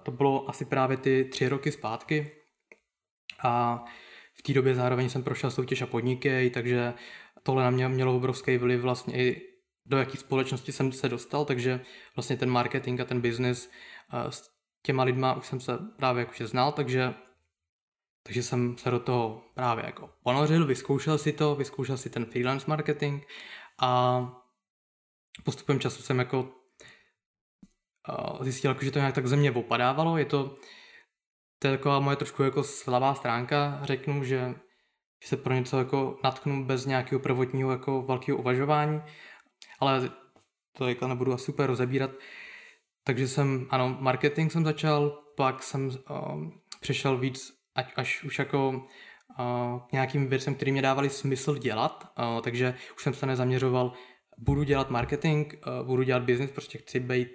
to 0.02 0.10
bylo 0.10 0.48
asi 0.50 0.64
právě 0.64 0.96
ty 0.96 1.24
tři 1.24 1.48
roky 1.48 1.72
zpátky. 1.72 2.30
A 3.42 3.84
v 4.34 4.42
té 4.42 4.52
době 4.52 4.74
zároveň 4.74 5.08
jsem 5.08 5.22
prošel 5.22 5.50
soutěž 5.50 5.82
a 5.82 5.86
podniky, 5.86 6.50
takže 6.50 6.94
tohle 7.42 7.64
na 7.64 7.70
mě 7.70 7.88
mělo 7.88 8.16
obrovský 8.16 8.56
vliv 8.56 8.80
vlastně 8.80 9.14
i 9.14 9.42
do 9.86 9.96
jaký 9.96 10.16
společnosti 10.16 10.72
jsem 10.72 10.92
se 10.92 11.08
dostal, 11.08 11.44
takže 11.44 11.80
vlastně 12.16 12.36
ten 12.36 12.50
marketing 12.50 13.00
a 13.00 13.04
ten 13.04 13.20
business 13.20 13.70
s 14.30 14.50
těma 14.82 15.02
lidma 15.02 15.34
už 15.34 15.46
jsem 15.46 15.60
se 15.60 15.78
právě 15.96 16.20
jakože 16.20 16.46
znal, 16.46 16.72
takže 16.72 17.14
takže 18.22 18.42
jsem 18.42 18.78
se 18.78 18.90
do 18.90 19.00
toho 19.00 19.44
právě 19.54 19.84
jako 19.86 20.10
ponořil, 20.22 20.66
vyzkoušel 20.66 21.18
si 21.18 21.32
to, 21.32 21.54
vyzkoušel 21.54 21.96
si 21.96 22.10
ten 22.10 22.24
freelance 22.24 22.66
marketing 22.68 23.22
a 23.80 24.22
postupem 25.44 25.80
času 25.80 26.02
jsem 26.02 26.18
jako 26.18 26.48
zjistil, 28.40 28.70
jako, 28.70 28.84
že 28.84 28.90
to 28.90 28.98
nějak 28.98 29.14
tak 29.14 29.26
ze 29.26 29.36
mě 29.36 29.52
opadávalo. 29.52 30.18
Je 30.18 30.24
to, 30.24 30.56
to 31.58 31.68
je 31.68 31.76
taková 31.76 32.00
moje 32.00 32.16
trošku 32.16 32.42
jako 32.42 32.64
slabá 32.64 33.14
stránka, 33.14 33.80
řeknu, 33.82 34.24
že 34.24 34.54
že 35.22 35.28
se 35.28 35.36
pro 35.36 35.54
něco 35.54 35.78
jako 35.78 36.18
natknu 36.24 36.64
bez 36.64 36.86
nějakého 36.86 37.20
prvotního 37.20 37.70
jako 37.70 38.02
velkého 38.02 38.38
uvažování, 38.38 39.02
ale 39.80 40.10
to 40.72 40.88
jako 40.88 41.08
nebudu 41.08 41.32
asi 41.32 41.44
super 41.44 41.66
rozebírat. 41.66 42.10
Takže 43.04 43.28
jsem, 43.28 43.66
ano, 43.70 43.96
marketing 44.00 44.52
jsem 44.52 44.64
začal, 44.64 45.22
pak 45.36 45.62
jsem 45.62 45.90
um, 46.32 46.60
přešel 46.80 47.18
víc 47.18 47.52
ať, 47.74 47.92
až 47.96 48.24
už 48.24 48.38
jako 48.38 48.68
uh, 48.70 49.86
k 49.88 49.92
nějakým 49.92 50.28
věcem, 50.28 50.54
které 50.54 50.72
mě 50.72 50.82
dávali 50.82 51.10
smysl 51.10 51.58
dělat, 51.58 52.12
uh, 52.18 52.40
takže 52.40 52.74
už 52.96 53.02
jsem 53.02 53.14
se 53.14 53.26
nezaměřoval, 53.26 53.92
budu 54.38 54.62
dělat 54.62 54.90
marketing, 54.90 55.52
uh, 55.52 55.86
budu 55.86 56.02
dělat 56.02 56.22
business, 56.22 56.50
prostě 56.50 56.78
chci 56.78 57.00
být 57.00 57.28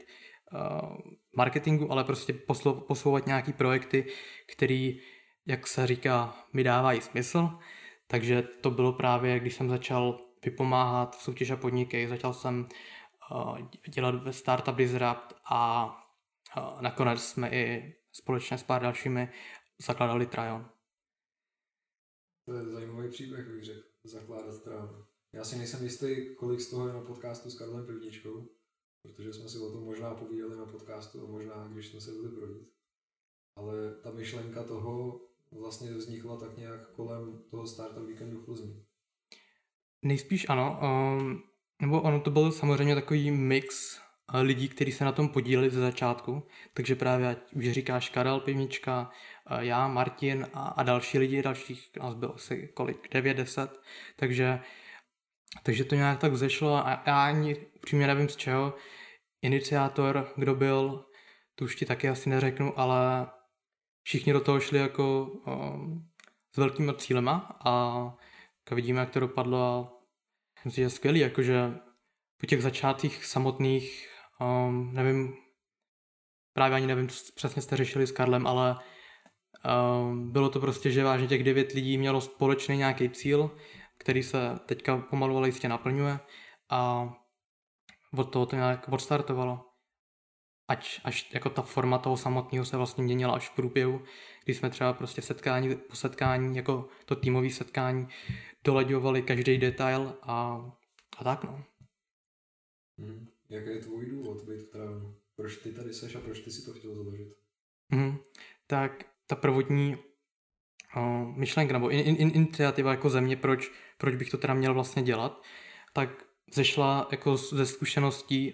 uh, 0.54 0.98
marketingu, 1.38 1.92
ale 1.92 2.04
prostě 2.04 2.34
poslo, 2.34 2.74
posouvat 2.74 3.25
nějaký 3.25 3.54
projekty, 3.54 4.06
který, 4.56 5.00
jak 5.46 5.68
se 5.68 5.88
říká, 5.88 6.46
mi 6.54 6.64
dávají 6.64 7.02
smysl. 7.02 7.50
Takže 8.08 8.42
to 8.42 8.72
bylo 8.72 8.94
právě, 8.94 9.40
když 9.40 9.56
jsem 9.56 9.70
začal 9.70 10.20
vypomáhat 10.46 11.18
v 11.18 11.22
soutěž 11.22 11.52
a 11.52 11.56
podniky, 11.56 12.08
začal 12.08 12.34
jsem 12.34 12.68
uh, 13.32 13.58
dělat 13.90 14.16
ve 14.24 14.34
Startup 14.34 14.75
Disrupt 14.75 15.34
a 15.46 15.86
uh, 16.58 16.82
nakonec 16.82 17.24
jsme 17.24 17.50
i 17.50 17.96
společně 18.12 18.58
s 18.58 18.64
pár 18.64 18.82
dalšími 18.82 19.30
zakladali 19.82 20.25
Tryon. 20.25 20.70
To 22.46 22.54
je 22.54 22.66
zajímavý 22.66 23.10
příběh, 23.10 23.48
bych 23.48 23.64
řekl, 23.64 23.88
zakládat 24.04 24.64
Tryon. 24.64 25.06
Já 25.34 25.44
si 25.44 25.58
nejsem 25.58 25.84
jistý, 25.84 26.36
kolik 26.36 26.62
z 26.62 26.70
toho 26.70 26.88
je 26.88 26.94
na 26.94 27.02
podcastu 27.02 27.50
s 27.50 27.58
Karlem 27.58 27.86
Pivničkou, 27.86 28.50
protože 29.02 29.34
jsme 29.34 29.50
si 29.50 29.58
o 29.58 29.72
tom 29.72 29.84
možná 29.84 30.16
povídali 30.16 30.58
na 30.58 30.66
podcastu 30.66 31.28
a 31.28 31.32
možná, 31.32 31.68
když 31.68 31.88
jsme 31.88 32.02
se 32.02 32.12
byli 32.12 32.36
projít. 32.36 32.68
Ale 33.58 33.96
ta 34.04 34.12
myšlenka 34.12 34.64
toho 34.64 35.22
vlastně 35.52 35.92
vznikla 35.92 36.38
tak 36.38 36.58
nějak 36.58 36.92
kolem 36.92 37.44
toho 37.52 37.68
Startup 37.68 38.08
Weekendu 38.08 38.42
v 38.42 38.46
Plzni. 38.46 38.86
Nejspíš 40.02 40.46
ano, 40.50 40.80
um, 40.82 41.44
nebo 41.82 42.02
ono 42.02 42.20
to 42.20 42.32
byl 42.32 42.52
samozřejmě 42.52 42.96
takový 42.96 43.32
mix 43.32 44.00
uh, 44.34 44.40
lidí, 44.42 44.70
kteří 44.70 44.92
se 44.92 45.06
na 45.06 45.12
tom 45.12 45.30
podíleli 45.30 45.70
ze 45.70 45.80
začátku, 45.80 46.44
takže 46.74 46.96
právě, 46.96 47.30
ať 47.30 47.54
už 47.54 47.72
říkáš 47.72 48.10
Karel 48.10 48.40
Pivnička, 48.40 49.12
uh, 49.52 49.58
já, 49.60 49.88
Martin 49.88 50.48
a, 50.54 50.68
a 50.68 50.84
další 50.84 51.20
lidi, 51.20 51.42
dalších 51.42 51.90
nás 52.00 52.14
bylo 52.14 52.36
asi 52.36 52.70
kolik, 52.74 53.10
9-10, 53.14 53.70
takže, 54.16 54.60
takže 55.64 55.84
to 55.84 55.96
nějak 55.96 56.20
tak 56.20 56.38
zešlo 56.38 56.88
a 56.88 57.04
já 57.06 57.25
ani 57.25 57.56
upřímně 57.75 58.08
nevím 58.08 58.30
z 58.30 58.36
čeho, 58.36 58.74
iniciátor, 59.42 60.32
kdo 60.36 60.56
byl, 60.56 61.06
tu 61.56 61.66
už 61.66 61.75
ti 61.75 61.86
taky 61.86 62.10
asi 62.10 62.30
neřeknu, 62.30 62.80
ale 62.80 63.28
všichni 64.06 64.34
do 64.34 64.42
toho 64.42 64.60
šli 64.60 64.80
jako 64.80 65.24
um, 65.24 66.10
s 66.54 66.58
velkýma 66.58 66.94
cílema 66.94 67.58
a 67.66 68.14
vidíme, 68.72 69.00
jak 69.00 69.10
to 69.10 69.20
dopadlo 69.20 69.64
a 69.64 69.92
myslím 70.56 70.72
si, 70.72 70.76
že 70.76 70.82
je 70.82 70.90
skvělý, 70.90 71.20
jakože 71.20 71.74
po 72.38 72.46
těch 72.46 72.62
začátcích 72.62 73.26
samotných, 73.26 74.10
um, 74.42 74.94
nevím, 74.94 75.34
právě 76.54 76.76
ani 76.76 76.88
nevím, 76.88 77.08
co 77.10 77.34
přesně 77.36 77.62
jste 77.62 77.78
řešili 77.78 78.08
s 78.08 78.12
Karlem, 78.12 78.48
ale 78.48 78.76
um, 78.80 80.32
bylo 80.32 80.50
to 80.50 80.60
prostě, 80.60 80.92
že 80.92 81.04
vážně 81.04 81.28
těch 81.28 81.44
devět 81.44 81.72
lidí 81.72 81.98
mělo 81.98 82.22
společný 82.22 82.78
nějaký 82.78 83.10
cíl, 83.10 83.58
který 83.98 84.24
se 84.24 84.60
teďka 84.66 84.98
pomalu 84.98 85.38
ale 85.38 85.48
jistě 85.48 85.70
naplňuje 85.70 86.20
a 86.70 87.10
od 88.18 88.24
toho 88.24 88.46
to 88.46 88.56
nějak 88.56 88.90
odstartovalo. 88.90 89.75
Ať 90.67 91.01
až 91.03 91.34
jako 91.34 91.50
ta 91.50 91.62
forma 91.62 91.98
toho 91.98 92.17
samotného 92.17 92.65
se 92.65 92.77
vlastně 92.77 93.03
měnila 93.03 93.34
až 93.34 93.50
v 93.50 93.55
průběhu, 93.55 94.01
kdy 94.43 94.53
jsme 94.53 94.69
třeba 94.69 94.93
prostě 94.93 95.22
setkání 95.22 95.75
po 95.75 95.95
setkání, 95.95 96.57
jako 96.57 96.88
to 97.05 97.15
týmové 97.15 97.50
setkání, 97.50 98.07
doleďovali 98.63 99.22
každý 99.22 99.57
detail 99.57 100.17
a, 100.22 100.65
a 101.17 101.24
tak 101.24 101.43
no. 101.43 101.63
Hmm. 102.98 103.27
Jaký 103.50 103.69
je 103.69 103.79
tvůj 103.79 104.05
důvod 104.05 104.43
být 104.50 104.60
v 104.60 104.69
Travenu? 104.69 105.15
Proč 105.36 105.57
ty 105.57 105.72
tady 105.72 105.93
seš 105.93 106.15
a 106.15 106.19
proč 106.19 106.39
ty 106.39 106.51
si 106.51 106.65
to 106.65 106.74
chtěl 106.74 106.95
založit? 106.95 107.27
Hmm. 107.91 108.17
Tak 108.67 109.05
ta 109.27 109.36
prvotní 109.36 109.98
uh, 110.98 111.38
myšlenka 111.38 111.74
nebo 111.74 111.89
in, 111.89 112.00
in, 112.00 112.15
in, 112.19 112.31
iniciativa 112.36 112.91
jako 112.91 113.10
země, 113.10 113.36
proč, 113.36 113.72
proč 113.98 114.15
bych 114.15 114.29
to 114.29 114.38
teda 114.38 114.53
měl 114.53 114.74
vlastně 114.74 115.03
dělat, 115.03 115.41
tak 115.93 116.25
zešla 116.52 117.08
jako 117.12 117.38
ze 117.38 117.65
zkušeností, 117.65 118.54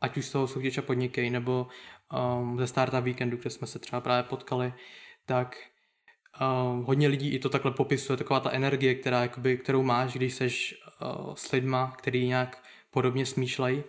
ať 0.00 0.16
už 0.16 0.26
z 0.26 0.32
toho 0.32 0.48
soutěže 0.48 0.82
podnikej, 0.82 1.30
nebo 1.30 1.66
ze 2.58 2.66
Startup 2.66 3.04
Weekendu, 3.04 3.36
kde 3.36 3.50
jsme 3.50 3.66
se 3.66 3.78
třeba 3.78 4.00
právě 4.00 4.22
potkali, 4.22 4.74
tak 5.26 5.56
hodně 6.84 7.08
lidí 7.08 7.34
i 7.34 7.38
to 7.38 7.48
takhle 7.48 7.70
popisuje, 7.70 8.16
taková 8.16 8.40
ta 8.40 8.50
energie, 8.50 8.94
která, 8.94 9.22
jakoby, 9.22 9.58
kterou 9.58 9.82
máš, 9.82 10.12
když 10.12 10.34
seš 10.34 10.74
s 11.34 11.52
lidma, 11.52 11.94
který 11.98 12.26
nějak 12.26 12.64
podobně 12.90 13.26
smýšlejí, 13.26 13.84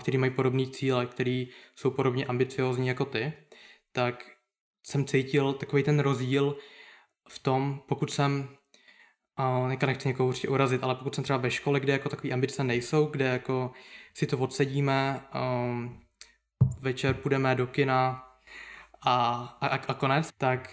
který 0.00 0.18
mají 0.18 0.32
podobné 0.32 0.66
cíle, 0.66 1.06
který 1.06 1.48
jsou 1.76 1.90
podobně 1.90 2.26
ambiciozní 2.26 2.88
jako 2.88 3.04
ty, 3.04 3.32
tak 3.92 4.24
jsem 4.82 5.04
cítil 5.04 5.52
takový 5.52 5.82
ten 5.82 6.00
rozdíl 6.00 6.56
v 7.28 7.38
tom, 7.38 7.82
pokud 7.88 8.10
jsem 8.10 8.57
a 9.38 9.68
teďka 9.68 9.86
nechci 9.86 10.08
někoho 10.08 10.28
určitě 10.28 10.48
urazit, 10.48 10.82
ale 10.84 10.94
pokud 10.94 11.14
jsem 11.14 11.24
třeba 11.24 11.38
ve 11.38 11.50
škole, 11.50 11.80
kde 11.80 11.92
jako 11.92 12.08
takové 12.08 12.32
ambice 12.32 12.64
nejsou, 12.64 13.06
kde 13.06 13.24
jako 13.24 13.70
si 14.14 14.26
to 14.26 14.38
odsedíme, 14.38 15.20
um, 15.64 16.00
večer 16.80 17.14
půjdeme 17.14 17.54
do 17.54 17.66
kina 17.66 18.24
a, 19.06 19.34
a, 19.60 19.66
a 19.66 19.94
konec, 19.94 20.30
tak 20.38 20.70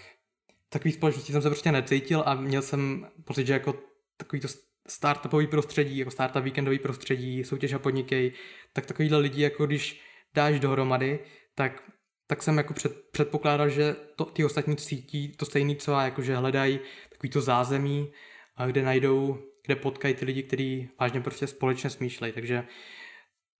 takový 0.68 0.92
společnosti 0.92 1.32
jsem 1.32 1.42
se 1.42 1.50
prostě 1.50 1.72
necítil 1.72 2.22
a 2.26 2.34
měl 2.34 2.62
jsem 2.62 3.08
pocit, 3.24 3.46
že 3.46 3.52
jako 3.52 3.74
takový 4.16 4.40
to 4.40 4.48
startupový 4.88 5.46
prostředí, 5.46 5.98
jako 5.98 6.10
startup 6.10 6.44
víkendový 6.44 6.78
prostředí, 6.78 7.44
soutěž 7.44 7.72
a 7.72 7.78
podnikej, 7.78 8.32
tak 8.72 8.86
takovýhle 8.86 9.18
lidi, 9.18 9.42
jako 9.42 9.66
když 9.66 10.00
dáš 10.34 10.60
dohromady, 10.60 11.18
tak, 11.54 11.82
tak 12.26 12.42
jsem 12.42 12.58
jako 12.58 12.74
před, 12.74 13.10
předpokládal, 13.10 13.68
že 13.68 13.96
to, 14.16 14.24
ty 14.24 14.44
ostatní 14.44 14.76
cítí 14.76 15.36
to 15.36 15.44
stejné, 15.44 15.74
co 15.74 15.92
já, 15.92 16.04
jako 16.04 16.22
že 16.22 16.36
hledají 16.36 16.80
takový 17.10 17.30
to 17.30 17.40
zázemí, 17.40 18.12
a 18.56 18.66
kde 18.66 18.82
najdou, 18.82 19.38
kde 19.66 19.76
potkají 19.76 20.14
ty 20.14 20.24
lidi, 20.24 20.42
kteří 20.42 20.88
vážně 21.00 21.20
prostě 21.20 21.46
společně 21.46 21.90
smýšlejí. 21.90 22.32
Takže 22.32 22.66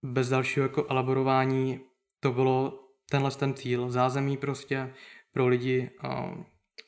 bez 0.03 0.29
dalšího 0.29 0.65
jako 0.65 0.85
elaborování 0.89 1.81
to 2.19 2.31
bylo 2.31 2.83
tenhle 3.09 3.31
ten 3.31 3.53
cíl, 3.53 3.91
zázemí 3.91 4.37
prostě 4.37 4.93
pro 5.31 5.47
lidi 5.47 5.89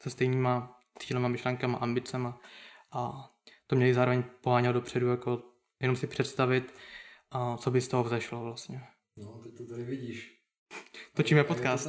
se 0.01 0.09
stejnýma 0.09 0.79
cílema, 0.99 1.27
myšlenkama, 1.27 1.77
ambicema 1.77 2.39
a 2.91 3.29
to 3.67 3.75
mě 3.75 3.93
zároveň 3.93 4.23
pohánělo 4.41 4.73
dopředu, 4.73 5.07
jako 5.07 5.41
jenom 5.79 5.95
si 5.95 6.07
představit, 6.07 6.73
a 7.31 7.57
co 7.57 7.71
by 7.71 7.81
z 7.81 7.87
toho 7.87 8.03
vzešlo 8.03 8.43
vlastně. 8.43 8.81
No, 9.17 9.41
teď 9.43 9.57
to 9.57 9.67
tady 9.67 9.83
vidíš. 9.83 10.39
Točíme 11.13 11.43
podcast. 11.43 11.87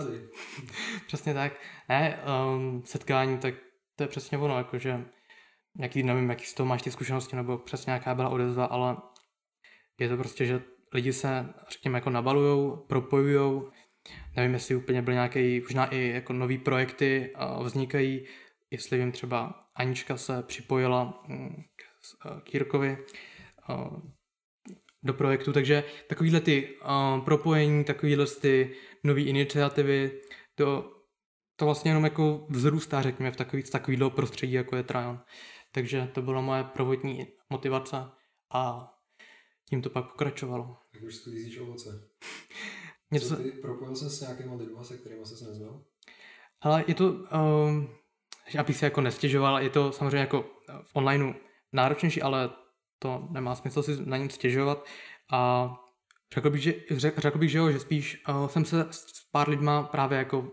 přesně 1.06 1.34
tak. 1.34 1.52
Ne, 1.88 2.24
um, 2.54 2.82
setkání, 2.84 3.38
tak 3.38 3.54
to 3.96 4.04
je 4.04 4.08
přesně 4.08 4.38
ono, 4.38 4.58
jakože 4.58 5.04
jaký, 5.78 6.02
nevím, 6.02 6.30
jaký 6.30 6.44
z 6.44 6.54
toho 6.54 6.66
máš 6.66 6.82
ty 6.82 6.90
zkušenosti, 6.90 7.36
nebo 7.36 7.58
přesně 7.58 7.90
nějaká 7.90 8.14
byla 8.14 8.28
odezva, 8.28 8.64
ale 8.64 8.96
je 10.00 10.08
to 10.08 10.16
prostě, 10.16 10.46
že 10.46 10.62
lidi 10.94 11.12
se, 11.12 11.54
řekněme, 11.70 11.98
jako 11.98 12.10
nabalujou, 12.10 12.76
propojujou, 12.76 13.70
nevím, 14.36 14.54
jestli 14.54 14.74
úplně 14.74 15.02
byly 15.02 15.14
nějaké, 15.14 15.60
možná 15.60 15.86
i 15.86 16.08
jako 16.08 16.32
nový 16.32 16.58
projekty 16.58 17.32
vznikají, 17.62 18.26
jestli 18.70 18.98
vím, 18.98 19.12
třeba 19.12 19.64
Anička 19.74 20.16
se 20.16 20.42
připojila 20.42 21.22
mm, 21.28 21.62
k 22.44 22.54
Jirkovi 22.54 22.98
do 25.02 25.14
projektu, 25.14 25.52
takže 25.52 25.84
takovýhle 26.08 26.40
ty 26.40 26.76
propojení, 27.24 27.84
takovýhle 27.84 28.26
ty 28.26 28.76
nové 29.04 29.20
iniciativy, 29.20 30.20
to, 30.54 30.92
to 31.56 31.64
vlastně 31.64 31.90
jenom 31.90 32.04
jako 32.04 32.46
vzrůstá, 32.50 33.02
řekněme, 33.02 33.30
v 33.30 33.36
takový, 33.36 33.62
v 33.62 33.70
takovýhle 33.70 34.10
prostředí, 34.10 34.52
jako 34.52 34.76
je 34.76 34.82
Trajan. 34.82 35.22
Takže 35.72 36.10
to 36.14 36.22
byla 36.22 36.40
moje 36.40 36.64
prvotní 36.64 37.26
motivace 37.50 37.96
a 38.54 38.92
tím 39.68 39.82
to 39.82 39.90
pak 39.90 40.10
pokračovalo. 40.10 40.76
Jak 40.94 41.02
už 41.02 41.14
sklízíš 41.14 41.58
ovoce. 41.58 42.08
Něco... 43.10 43.28
Co 43.28 43.42
ty, 43.42 43.52
propojil 43.52 43.96
se 43.96 44.10
s 44.10 44.20
nějakýma 44.20 44.54
lidma, 44.54 44.84
se 44.84 44.98
kterými 44.98 45.26
se 45.26 45.44
neznal? 45.44 45.84
Ale 46.60 46.84
je 46.86 46.94
to, 46.94 47.12
um, 47.12 47.88
abych 48.58 48.76
se 48.76 48.86
jako 48.86 49.00
nestěžoval, 49.00 49.62
je 49.62 49.70
to 49.70 49.92
samozřejmě 49.92 50.18
jako 50.18 50.44
v 50.82 50.96
onlineu 50.96 51.32
náročnější, 51.72 52.22
ale 52.22 52.50
to 52.98 53.28
nemá 53.30 53.54
smysl 53.54 53.82
si 53.82 54.06
na 54.06 54.16
nic 54.16 54.34
stěžovat. 54.34 54.86
A 55.32 55.70
řekl 56.34 56.50
bych, 56.50 56.62
že, 56.62 56.74
řekl 57.16 57.38
bych, 57.38 57.50
že 57.50 57.58
jo, 57.58 57.70
že 57.70 57.80
spíš 57.80 58.22
uh, 58.28 58.48
jsem 58.48 58.64
se 58.64 58.88
s 58.90 59.04
pár 59.32 59.48
lidma 59.48 59.82
právě 59.82 60.18
jako 60.18 60.52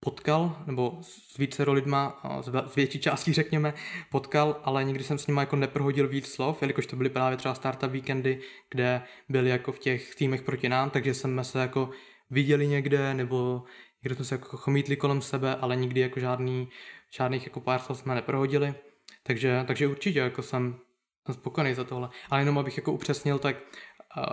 potkal, 0.00 0.62
nebo 0.66 0.98
s 1.02 1.36
více 1.36 1.70
lidma, 1.70 2.22
z 2.66 2.76
větší 2.76 3.00
částí 3.00 3.32
řekněme, 3.32 3.74
potkal, 4.10 4.60
ale 4.64 4.84
nikdy 4.84 5.04
jsem 5.04 5.18
s 5.18 5.26
nimi 5.26 5.40
jako 5.40 5.56
neprohodil 5.56 6.08
víc 6.08 6.32
slov, 6.32 6.62
jelikož 6.62 6.86
to 6.86 6.96
byly 6.96 7.10
právě 7.10 7.36
třeba 7.36 7.54
startup 7.54 7.90
víkendy, 7.90 8.40
kde 8.70 9.02
byli 9.28 9.50
jako 9.50 9.72
v 9.72 9.78
těch 9.78 10.14
týmech 10.14 10.42
proti 10.42 10.68
nám, 10.68 10.90
takže 10.90 11.14
jsme 11.14 11.44
se 11.44 11.58
jako 11.60 11.90
viděli 12.30 12.66
někde, 12.66 13.14
nebo 13.14 13.62
někde 14.04 14.14
jsme 14.14 14.24
se 14.24 14.34
jako 14.34 14.56
chomítli 14.56 14.96
kolem 14.96 15.22
sebe, 15.22 15.56
ale 15.56 15.76
nikdy 15.76 16.00
jako 16.00 16.20
žádný, 16.20 16.68
žádných 17.10 17.44
jako 17.44 17.60
pár 17.60 17.80
slov 17.80 17.98
jsme 17.98 18.14
neprohodili. 18.14 18.74
Takže, 19.22 19.64
takže 19.66 19.86
určitě 19.86 20.18
jako 20.18 20.42
jsem, 20.42 20.80
jsem 21.26 21.34
spokojený 21.34 21.74
za 21.74 21.84
tohle. 21.84 22.08
Ale 22.30 22.40
jenom 22.40 22.58
abych 22.58 22.76
jako 22.76 22.92
upřesnil, 22.92 23.38
tak, 23.38 23.56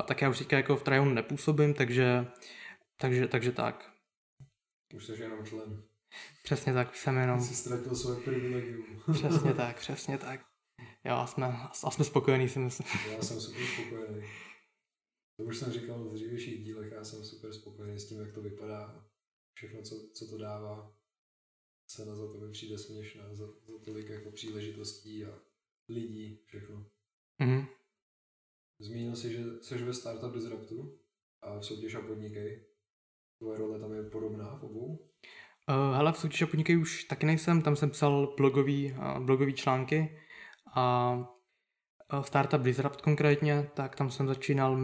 tak 0.05 0.21
já 0.21 0.29
už 0.29 0.37
říkám 0.37 0.57
jako 0.57 0.75
v 0.75 0.83
Trajonu 0.83 1.13
nepůsobím, 1.13 1.73
takže, 1.73 2.27
takže, 2.97 3.27
takže 3.27 3.51
tak. 3.51 3.96
Už 4.95 5.05
jsi 5.05 5.21
jenom 5.21 5.45
člen. 5.45 5.83
Přesně 6.43 6.73
tak, 6.73 6.95
jsem 6.95 7.17
jenom... 7.17 7.41
Jsi 7.41 7.55
ztratil 7.55 7.95
své 7.95 8.15
privilegium. 8.15 9.01
přesně 9.13 9.53
tak, 9.53 9.79
přesně 9.79 10.17
tak. 10.17 10.45
Jo, 11.05 11.15
a 11.15 11.27
jsme, 11.27 11.45
a 11.83 11.91
jsme 11.91 12.05
spokojení, 12.05 12.49
si 12.49 12.59
myslím. 12.59 12.87
Já 13.11 13.21
jsem 13.21 13.41
super 13.41 13.63
spokojený. 13.65 14.27
To 15.39 15.43
už 15.43 15.57
jsem 15.57 15.71
říkal 15.71 16.03
v 16.03 16.13
dřívějších 16.13 16.63
dílech, 16.63 16.91
já 16.91 17.03
jsem 17.03 17.25
super 17.25 17.53
spokojený 17.53 17.99
s 17.99 18.09
tím, 18.09 18.19
jak 18.19 18.33
to 18.33 18.41
vypadá. 18.41 19.09
Všechno, 19.53 19.81
co, 19.81 20.09
co 20.13 20.27
to 20.27 20.37
dává. 20.37 20.97
Cena 21.87 22.15
za 22.15 22.27
to 22.27 22.37
mi 22.37 22.51
přijde 22.51 22.77
směšná, 22.77 23.33
za, 23.33 23.45
za 23.45 23.79
tolik 23.85 24.09
jako 24.09 24.31
příležitostí 24.31 25.25
a 25.25 25.39
lidí, 25.89 26.43
všechno. 26.45 26.89
Mhm. 27.39 27.67
Zmínil 28.79 29.15
jsi, 29.15 29.33
že 29.33 29.43
jsi 29.61 29.77
ve 29.77 29.93
Startup 29.93 30.33
Disruptu 30.33 30.99
a 31.41 31.59
v 31.59 31.63
soutěž 31.63 31.95
a 31.95 32.01
podnikej. 32.01 32.65
Tvoje 33.39 33.59
role 33.59 33.79
tam 33.79 33.93
je 33.93 34.03
podobná 34.03 34.55
v 34.55 34.63
obou? 34.63 34.99
Uh, 35.69 35.95
hele, 35.95 36.11
v 36.11 36.17
soutěž 36.17 36.41
a 36.41 36.47
podnikej 36.47 36.77
už 36.77 37.03
taky 37.03 37.25
nejsem, 37.25 37.61
tam 37.61 37.75
jsem 37.75 37.89
psal 37.89 38.33
blogový, 38.37 38.93
uh, 38.93 39.19
blogový 39.19 39.53
články 39.53 40.19
a 40.73 41.13
uh, 42.13 42.21
Startup 42.21 42.61
Disrupt 42.61 43.01
konkrétně, 43.01 43.69
tak 43.73 43.95
tam 43.95 44.11
jsem 44.11 44.27
začínal 44.27 44.77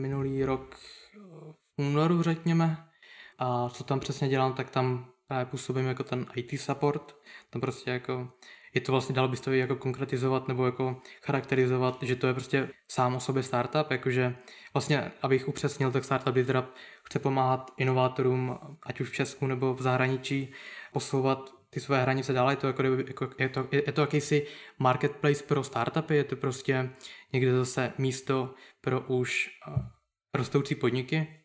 minulý 0.00 0.44
rok 0.44 0.74
v 0.74 1.54
únoru, 1.78 2.22
řekněme. 2.22 2.88
A 3.38 3.68
co 3.68 3.84
tam 3.84 4.00
přesně 4.00 4.28
dělám, 4.28 4.54
tak 4.54 4.70
tam 4.70 5.12
právě 5.26 5.46
působím 5.46 5.86
jako 5.86 6.04
ten 6.04 6.26
IT 6.34 6.60
support. 6.60 7.16
Tam 7.50 7.60
prostě 7.60 7.90
jako 7.90 8.32
je 8.74 8.80
to 8.80 8.92
vlastně, 8.92 9.14
dalo 9.14 9.28
by 9.28 9.36
to 9.36 9.52
jako 9.52 9.76
konkretizovat 9.76 10.48
nebo 10.48 10.66
jako 10.66 11.00
charakterizovat, 11.22 12.02
že 12.02 12.16
to 12.16 12.26
je 12.26 12.34
prostě 12.34 12.68
sám 12.90 13.14
o 13.14 13.20
sobě 13.20 13.42
startup, 13.42 13.90
jakože 13.90 14.36
vlastně, 14.74 15.12
abych 15.22 15.48
upřesnil, 15.48 15.92
tak 15.92 16.04
Startup 16.04 16.34
Disrupt 16.34 16.76
chce 17.04 17.18
pomáhat 17.18 17.70
inovátorům, 17.76 18.58
ať 18.82 19.00
už 19.00 19.10
v 19.10 19.14
Česku 19.14 19.46
nebo 19.46 19.74
v 19.74 19.82
zahraničí, 19.82 20.52
posouvat 20.92 21.50
ty 21.70 21.80
své 21.80 22.02
hranice 22.02 22.32
dále, 22.32 22.52
je 22.52 22.56
to, 22.56 22.66
jako, 22.66 22.82
jako, 22.82 23.30
je 23.38 23.48
to, 23.48 23.68
je 23.72 23.92
to 23.92 24.00
jakýsi 24.00 24.46
marketplace 24.78 25.44
pro 25.44 25.64
startupy, 25.64 26.16
je 26.16 26.24
to 26.24 26.36
prostě 26.36 26.90
někde 27.32 27.56
zase 27.56 27.92
místo 27.98 28.54
pro 28.80 29.00
už 29.00 29.50
uh, 29.68 29.82
rostoucí 30.34 30.74
podniky. 30.74 31.44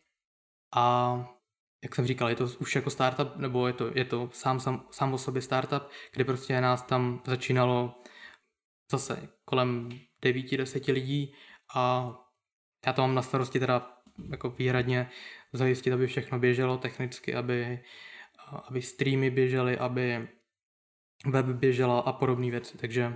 A 0.74 1.39
jak 1.82 1.94
jsem 1.94 2.06
říkal, 2.06 2.28
je 2.28 2.36
to 2.36 2.48
už 2.58 2.74
jako 2.74 2.90
startup, 2.90 3.36
nebo 3.36 3.66
je 3.66 3.72
to, 3.72 3.90
je 3.94 4.04
to 4.04 4.30
sám, 4.32 4.60
sám, 4.60 4.86
sám 4.90 5.14
o 5.14 5.18
sobě 5.18 5.42
startup, 5.42 5.82
kde 6.12 6.24
prostě 6.24 6.60
nás 6.60 6.82
tam 6.82 7.22
začínalo 7.26 8.02
zase 8.90 9.28
kolem 9.44 9.88
9-10 10.24 10.92
lidí 10.92 11.34
a 11.74 12.12
já 12.86 12.92
to 12.92 13.02
mám 13.02 13.14
na 13.14 13.22
starosti 13.22 13.60
teda 13.60 13.96
jako 14.30 14.50
výhradně 14.50 15.10
zajistit, 15.52 15.92
aby 15.92 16.06
všechno 16.06 16.38
běželo 16.38 16.78
technicky, 16.78 17.34
aby, 17.34 17.80
aby 18.68 18.82
streamy 18.82 19.30
běžely, 19.30 19.78
aby 19.78 20.28
web 21.26 21.46
běžela 21.46 22.00
a 22.00 22.12
podobné 22.12 22.50
věci. 22.50 22.78
Takže 22.78 23.14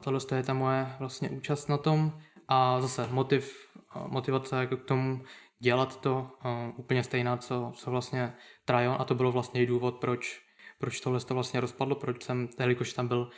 tohle 0.00 0.20
je 0.34 0.42
ta 0.42 0.54
moje 0.54 0.86
vlastně 0.98 1.30
účast 1.30 1.68
na 1.68 1.78
tom 1.78 2.20
a 2.48 2.80
zase 2.80 3.08
motiv, 3.10 3.76
motivace 4.06 4.56
jako 4.56 4.76
k 4.76 4.84
tomu 4.84 5.24
dělat 5.60 6.00
to 6.00 6.30
uh, 6.44 6.50
úplně 6.76 7.04
stejná, 7.04 7.36
co, 7.36 7.72
co 7.74 7.90
vlastně 7.90 8.32
Tryon 8.64 8.96
a 8.98 9.04
to 9.04 9.14
bylo 9.14 9.32
vlastně 9.32 9.62
i 9.62 9.66
důvod, 9.66 10.00
proč, 10.00 10.40
proč 10.78 11.00
tohle 11.00 11.20
to 11.20 11.34
vlastně 11.34 11.60
rozpadlo, 11.60 11.94
proč 11.94 12.22
jsem, 12.22 12.48
jelikož 12.60 12.92
tam 12.92 13.08
byl 13.08 13.30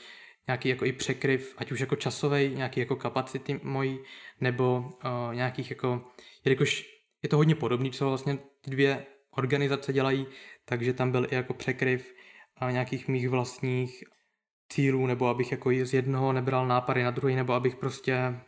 nějaký 0.47 0.69
jako 0.69 0.85
i 0.85 0.93
překryv, 0.93 1.55
ať 1.59 1.73
už 1.73 1.81
jako 1.81 1.97
časový, 1.97 2.49
nějaký 2.49 2.81
jako 2.81 2.97
kapacity 2.97 3.61
mojí, 3.63 3.99
nebo 4.41 4.79
uh, 4.79 5.35
nějakých 5.35 5.71
jako, 5.71 6.05
jelikož 6.45 6.85
je 7.23 7.29
to 7.29 7.37
hodně 7.37 7.55
podobný, 7.55 7.91
co 7.91 8.09
vlastně 8.09 8.39
ty 8.61 8.71
dvě 8.71 9.07
organizace 9.31 9.93
dělají, 9.93 10.27
takže 10.65 10.93
tam 10.93 11.11
byl 11.11 11.27
i 11.31 11.35
jako 11.35 11.55
překryv 11.55 12.15
uh, 12.63 12.73
nějakých 12.73 13.09
mých 13.09 13.29
vlastních 13.29 14.05
cílů, 14.69 15.07
nebo 15.07 15.27
abych 15.27 15.51
jako 15.51 15.71
z 15.83 15.95
jednoho 15.95 16.33
nebral 16.33 16.67
nápady 16.67 17.03
na 17.03 17.11
druhý, 17.11 17.35
nebo 17.35 17.53
abych 17.53 17.77
prostě 17.77 18.41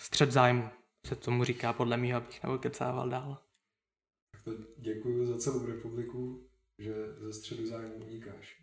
střed 0.00 0.32
zájmu 0.32 0.68
se 1.08 1.16
tomu 1.16 1.44
říká 1.44 1.72
podle 1.72 1.96
mě, 1.96 2.14
abych 2.14 2.40
kecával 2.60 3.08
dál. 3.08 3.38
Děkuji 4.76 5.26
za 5.26 5.38
celou 5.38 5.66
republiku, 5.66 6.48
že 6.78 6.94
ze 7.18 7.32
středu 7.32 7.66
zájmu 7.66 7.94
unikáš. 7.94 8.62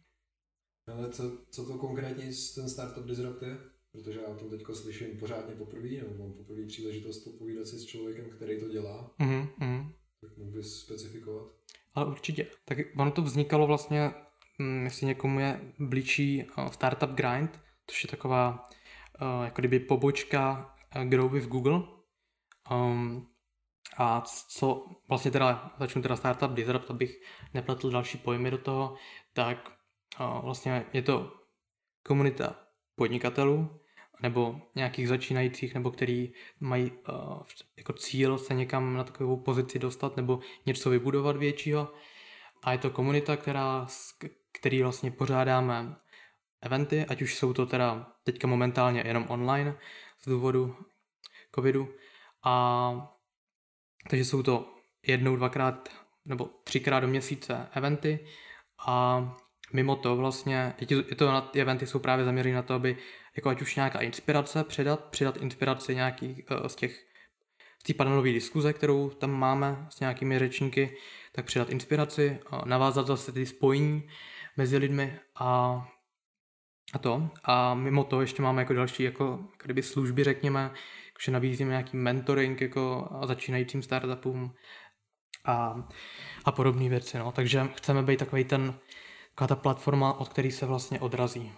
Ale 0.87 1.09
co, 1.09 1.37
co 1.49 1.65
to 1.65 1.77
konkrétně 1.77 2.31
ten 2.55 2.69
Startup 2.69 3.05
Disrupt 3.05 3.41
je? 3.41 3.57
Protože 3.91 4.19
já 4.19 4.35
to 4.35 4.49
teďko 4.49 4.75
slyším 4.75 5.19
pořádně 5.19 5.55
poprvé, 5.55 5.89
nebo 5.89 6.23
mám 6.23 6.33
poprvé 6.33 6.65
příležitost 6.65 7.23
popovídat 7.23 7.67
si 7.67 7.79
s 7.79 7.85
člověkem, 7.85 8.29
který 8.29 8.59
to 8.59 8.69
dělá. 8.69 9.11
Mm-hmm. 9.19 9.91
Tak 10.21 10.37
mohl 10.37 10.51
bys 10.51 10.79
specifikovat? 10.79 11.47
Ale 11.93 12.05
určitě. 12.05 12.47
Tak 12.65 12.77
ono 12.97 13.11
to 13.11 13.21
vznikalo 13.21 13.67
vlastně, 13.67 14.11
hm, 14.61 14.83
jestli 14.83 15.05
někomu 15.05 15.39
je 15.39 15.73
blížší 15.79 16.43
uh, 16.57 16.67
Startup 16.67 17.09
Grind, 17.09 17.59
což 17.87 18.03
je 18.03 18.09
taková 18.09 18.69
uh, 19.21 19.45
jako 19.45 19.61
kdyby 19.61 19.79
pobočka 19.79 20.73
uh, 20.95 21.03
Grow 21.03 21.31
with 21.31 21.47
Google, 21.47 21.83
Um, 22.71 23.27
a 23.97 24.21
co 24.47 24.85
vlastně 25.07 25.31
teda, 25.31 25.73
začnu 25.79 26.01
teda 26.01 26.15
Startup 26.15 26.51
Disrupt, 26.51 26.91
abych 26.91 27.21
nepletl 27.53 27.89
další 27.89 28.17
pojmy 28.17 28.51
do 28.51 28.57
toho, 28.57 28.95
tak 29.33 29.71
uh, 30.19 30.45
vlastně 30.45 30.85
je 30.93 31.01
to 31.01 31.33
komunita 32.03 32.55
podnikatelů, 32.95 33.79
nebo 34.21 34.61
nějakých 34.75 35.07
začínajících, 35.07 35.73
nebo 35.73 35.91
který 35.91 36.33
mají 36.59 36.91
uh, 36.91 37.41
jako 37.77 37.93
cíl 37.93 38.37
se 38.37 38.53
někam 38.53 38.93
na 38.93 39.03
takovou 39.03 39.37
pozici 39.37 39.79
dostat, 39.79 40.17
nebo 40.17 40.39
něco 40.65 40.89
vybudovat 40.89 41.37
většího. 41.37 41.93
A 42.63 42.71
je 42.71 42.77
to 42.77 42.89
komunita, 42.89 43.37
která, 43.37 43.87
který 44.51 44.81
vlastně 44.81 45.11
pořádáme 45.11 45.95
eventy, 46.61 47.05
ať 47.05 47.21
už 47.21 47.35
jsou 47.35 47.53
to 47.53 47.65
teda 47.65 48.11
teďka 48.23 48.47
momentálně 48.47 49.03
jenom 49.05 49.25
online 49.29 49.77
z 50.21 50.29
důvodu 50.29 50.75
covidu, 51.55 51.93
a 52.45 53.15
takže 54.09 54.25
jsou 54.25 54.43
to 54.43 54.75
jednou, 55.07 55.35
dvakrát 55.35 55.89
nebo 56.25 56.49
třikrát 56.63 56.99
do 56.99 57.07
měsíce 57.07 57.67
eventy 57.73 58.19
a 58.87 59.23
mimo 59.73 59.95
to 59.95 60.15
vlastně, 60.15 60.73
je 60.79 61.15
to, 61.15 61.41
ty 61.41 61.61
eventy 61.61 61.87
jsou 61.87 61.99
právě 61.99 62.25
zaměřené 62.25 62.55
na 62.55 62.61
to, 62.61 62.73
aby 62.73 62.97
jako 63.35 63.49
ať 63.49 63.61
už 63.61 63.75
nějaká 63.75 63.99
inspirace 63.99 64.63
předat, 64.63 65.03
přidat 65.03 65.37
inspiraci 65.37 65.95
nějaký 65.95 66.45
uh, 66.51 66.67
z 66.67 66.75
těch 66.75 67.05
z 67.79 67.83
té 67.87 67.93
panelové 67.93 68.31
diskuze, 68.31 68.73
kterou 68.73 69.09
tam 69.09 69.31
máme 69.31 69.87
s 69.89 69.99
nějakými 69.99 70.39
řečníky, 70.39 70.97
tak 71.31 71.45
přidat 71.45 71.69
inspiraci, 71.69 72.39
uh, 72.53 72.65
navázat 72.65 73.07
zase 73.07 73.31
ty 73.31 73.45
spojení 73.45 74.09
mezi 74.57 74.77
lidmi 74.77 75.19
a, 75.35 75.81
a 76.93 76.99
to. 76.99 77.29
A 77.43 77.73
mimo 77.73 78.03
to 78.03 78.21
ještě 78.21 78.41
máme 78.41 78.61
jako 78.61 78.73
další 78.73 79.03
jako 79.03 79.47
kdyby 79.63 79.83
služby, 79.83 80.23
řekněme, 80.23 80.71
že 81.21 81.31
nabízíme 81.31 81.69
nějaký 81.69 81.97
mentoring 81.97 82.61
jako 82.61 83.09
začínajícím 83.25 83.83
startupům 83.83 84.53
a, 85.45 85.87
a 86.45 86.51
podobné 86.51 86.89
věci. 86.89 87.17
No. 87.17 87.31
Takže 87.31 87.67
chceme 87.75 88.03
být 88.03 88.19
takový 88.19 88.43
ten, 88.43 88.79
taková 89.29 89.47
ta 89.47 89.55
platforma, 89.55 90.13
od 90.13 90.29
který 90.29 90.51
se 90.51 90.65
vlastně 90.65 90.99
odrazí. 90.99 91.53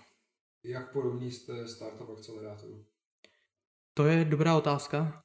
Jak 0.64 0.94
podobný 0.94 1.32
jste 1.32 1.68
startup 1.68 2.10
akcelerátoru? 2.10 2.86
To 3.94 4.06
je 4.06 4.26
dobrá 4.26 4.58
otázka. 4.58 5.24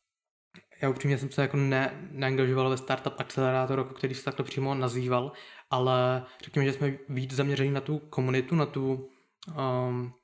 Já 0.83 0.91
upřímně 0.91 1.19
jsem 1.19 1.31
se 1.31 1.43
jako 1.43 1.57
ne, 1.57 2.09
neangažoval 2.11 2.71
ve 2.71 2.77
startup 2.77 3.15
akcelerátoru, 3.19 3.83
jako 3.83 3.95
který 3.95 4.15
se 4.15 4.25
takto 4.25 4.45
přímo 4.45 4.75
nazýval, 4.75 5.33
ale 5.71 6.25
řekněme, 6.45 6.67
že 6.67 6.73
jsme 6.73 6.99
víc 7.09 7.33
zaměření 7.33 7.71
na 7.71 7.81
tu 7.81 7.99
komunitu, 7.99 8.55
na 8.55 8.67
tu 8.67 9.11
um, 9.49 10.15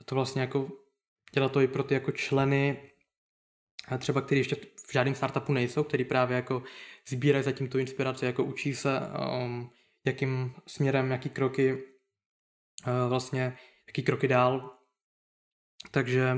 na 0.00 0.04
to 0.04 0.14
vlastně 0.14 0.40
jako 0.40 0.68
dělat 1.34 1.52
to 1.52 1.60
i 1.60 1.68
pro 1.68 1.82
ty 1.82 1.94
jako 1.94 2.12
členy 2.12 2.90
třeba 3.98 4.20
který 4.20 4.40
ještě 4.40 4.56
v 4.86 4.92
žádném 4.92 5.14
startupu 5.14 5.52
nejsou, 5.52 5.82
který 5.82 6.04
právě 6.04 6.36
jako 6.36 6.62
sbírají 7.08 7.44
zatím 7.44 7.68
tu 7.68 7.78
inspiraci, 7.78 8.24
jako 8.24 8.44
učí 8.44 8.74
se, 8.74 9.00
um, 9.42 9.70
jakým 10.06 10.54
směrem, 10.66 11.10
jaký 11.10 11.30
kroky 11.30 11.72
uh, 11.72 13.08
vlastně, 13.08 13.56
jaký 13.86 14.02
kroky 14.02 14.28
dál. 14.28 14.70
Takže 15.90 16.36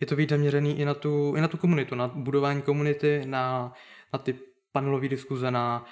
je 0.00 0.06
to 0.06 0.16
víc 0.16 0.30
zaměřený 0.30 0.78
i 0.80 0.84
na 0.84 0.94
tu, 0.94 1.34
i 1.36 1.40
na 1.40 1.48
tu 1.48 1.56
komunitu, 1.56 1.94
na 1.94 2.08
budování 2.08 2.62
komunity, 2.62 3.22
na, 3.26 3.72
na 4.12 4.18
ty 4.18 4.38
panelové 4.72 5.08
diskuze, 5.08 5.50
na, 5.50 5.86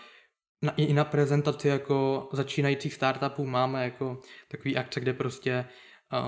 na, 0.63 0.75
i 0.77 0.93
na 0.93 1.05
prezentaci 1.05 1.69
jako 1.69 2.29
začínajících 2.33 2.95
startupů 2.95 3.47
máme 3.47 3.85
jako 3.85 4.21
takový 4.49 4.77
akce, 4.77 5.01
kde 5.01 5.13
prostě 5.13 5.65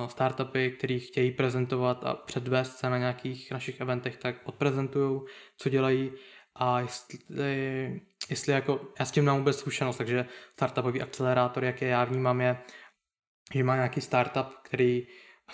startupy, 0.07 0.71
který 0.71 1.01
chtějí 1.01 1.31
prezentovat 1.31 2.05
a 2.05 2.15
předvést 2.15 2.77
se 2.77 2.91
na 2.91 2.99
nějakých 2.99 3.51
našich 3.51 3.81
eventech, 3.81 4.17
tak 4.17 4.37
odprezentují, 4.45 5.21
co 5.57 5.69
dělají 5.69 6.13
a 6.57 6.81
jestli, 6.81 8.01
jestli 8.31 8.53
jako, 8.53 8.81
já 8.99 9.05
s 9.05 9.11
tím 9.11 9.25
mám 9.25 9.39
vůbec 9.39 9.59
zkušenost, 9.59 9.97
takže 9.97 10.27
startupový 10.53 11.03
akcelerátor, 11.03 11.65
jak 11.65 11.83
je 11.83 11.89
já 11.89 12.05
vnímám, 12.05 12.41
je, 12.41 12.59
že 13.55 13.65
má 13.65 13.75
nějaký 13.75 14.01
startup, 14.01 14.47
který 14.63 15.07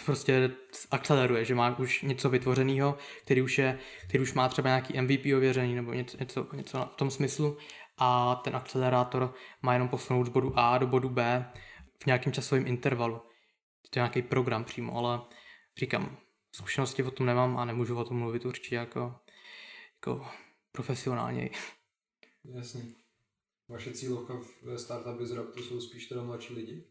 prostě 0.05 0.51
akceleruje, 0.91 1.45
že 1.45 1.55
má 1.55 1.79
už 1.79 2.03
něco 2.03 2.31
vytvořeného, 2.31 2.99
který 3.25 3.43
už, 3.43 3.59
je, 3.59 3.79
který 4.09 4.23
už 4.23 4.35
má 4.35 4.49
třeba 4.49 4.69
nějaký 4.69 5.01
MVP 5.01 5.27
ověřený 5.37 5.75
nebo 5.75 5.93
něco, 5.93 6.17
něco, 6.21 6.47
něco 6.53 6.89
v 6.93 6.97
tom 6.97 7.11
smyslu 7.11 7.57
a 7.99 8.35
ten 8.35 8.57
akcelerátor 8.57 9.35
má 9.63 9.73
jenom 9.73 9.89
posunout 9.89 10.25
z 10.25 10.29
bodu 10.29 10.53
A 10.57 10.79
do 10.79 10.87
bodu 10.87 11.09
B 11.09 11.51
v 12.03 12.07
nějakém 12.07 12.33
časovém 12.33 12.67
intervalu. 12.67 13.23
To 13.91 13.99
je 13.99 14.01
nějaký 14.01 14.23
program 14.23 14.65
přímo, 14.65 14.97
ale 14.97 15.21
říkám, 15.79 16.17
zkušenosti 16.55 17.03
o 17.03 17.11
tom 17.11 17.27
nemám 17.27 17.59
a 17.59 17.65
nemůžu 17.65 17.97
o 17.97 18.05
tom 18.05 18.19
mluvit 18.19 18.45
určitě 18.45 18.77
jako, 18.77 19.15
jako 19.95 20.27
profesionálně. 20.73 21.51
Jasně. 22.45 22.83
Vaše 23.69 23.93
cílovka 23.93 24.35
ve 24.63 24.79
Startup 24.79 25.55
to 25.55 25.63
jsou 25.63 25.81
spíš 25.81 26.07
teda 26.07 26.23
mladší 26.23 26.55
lidi? 26.55 26.85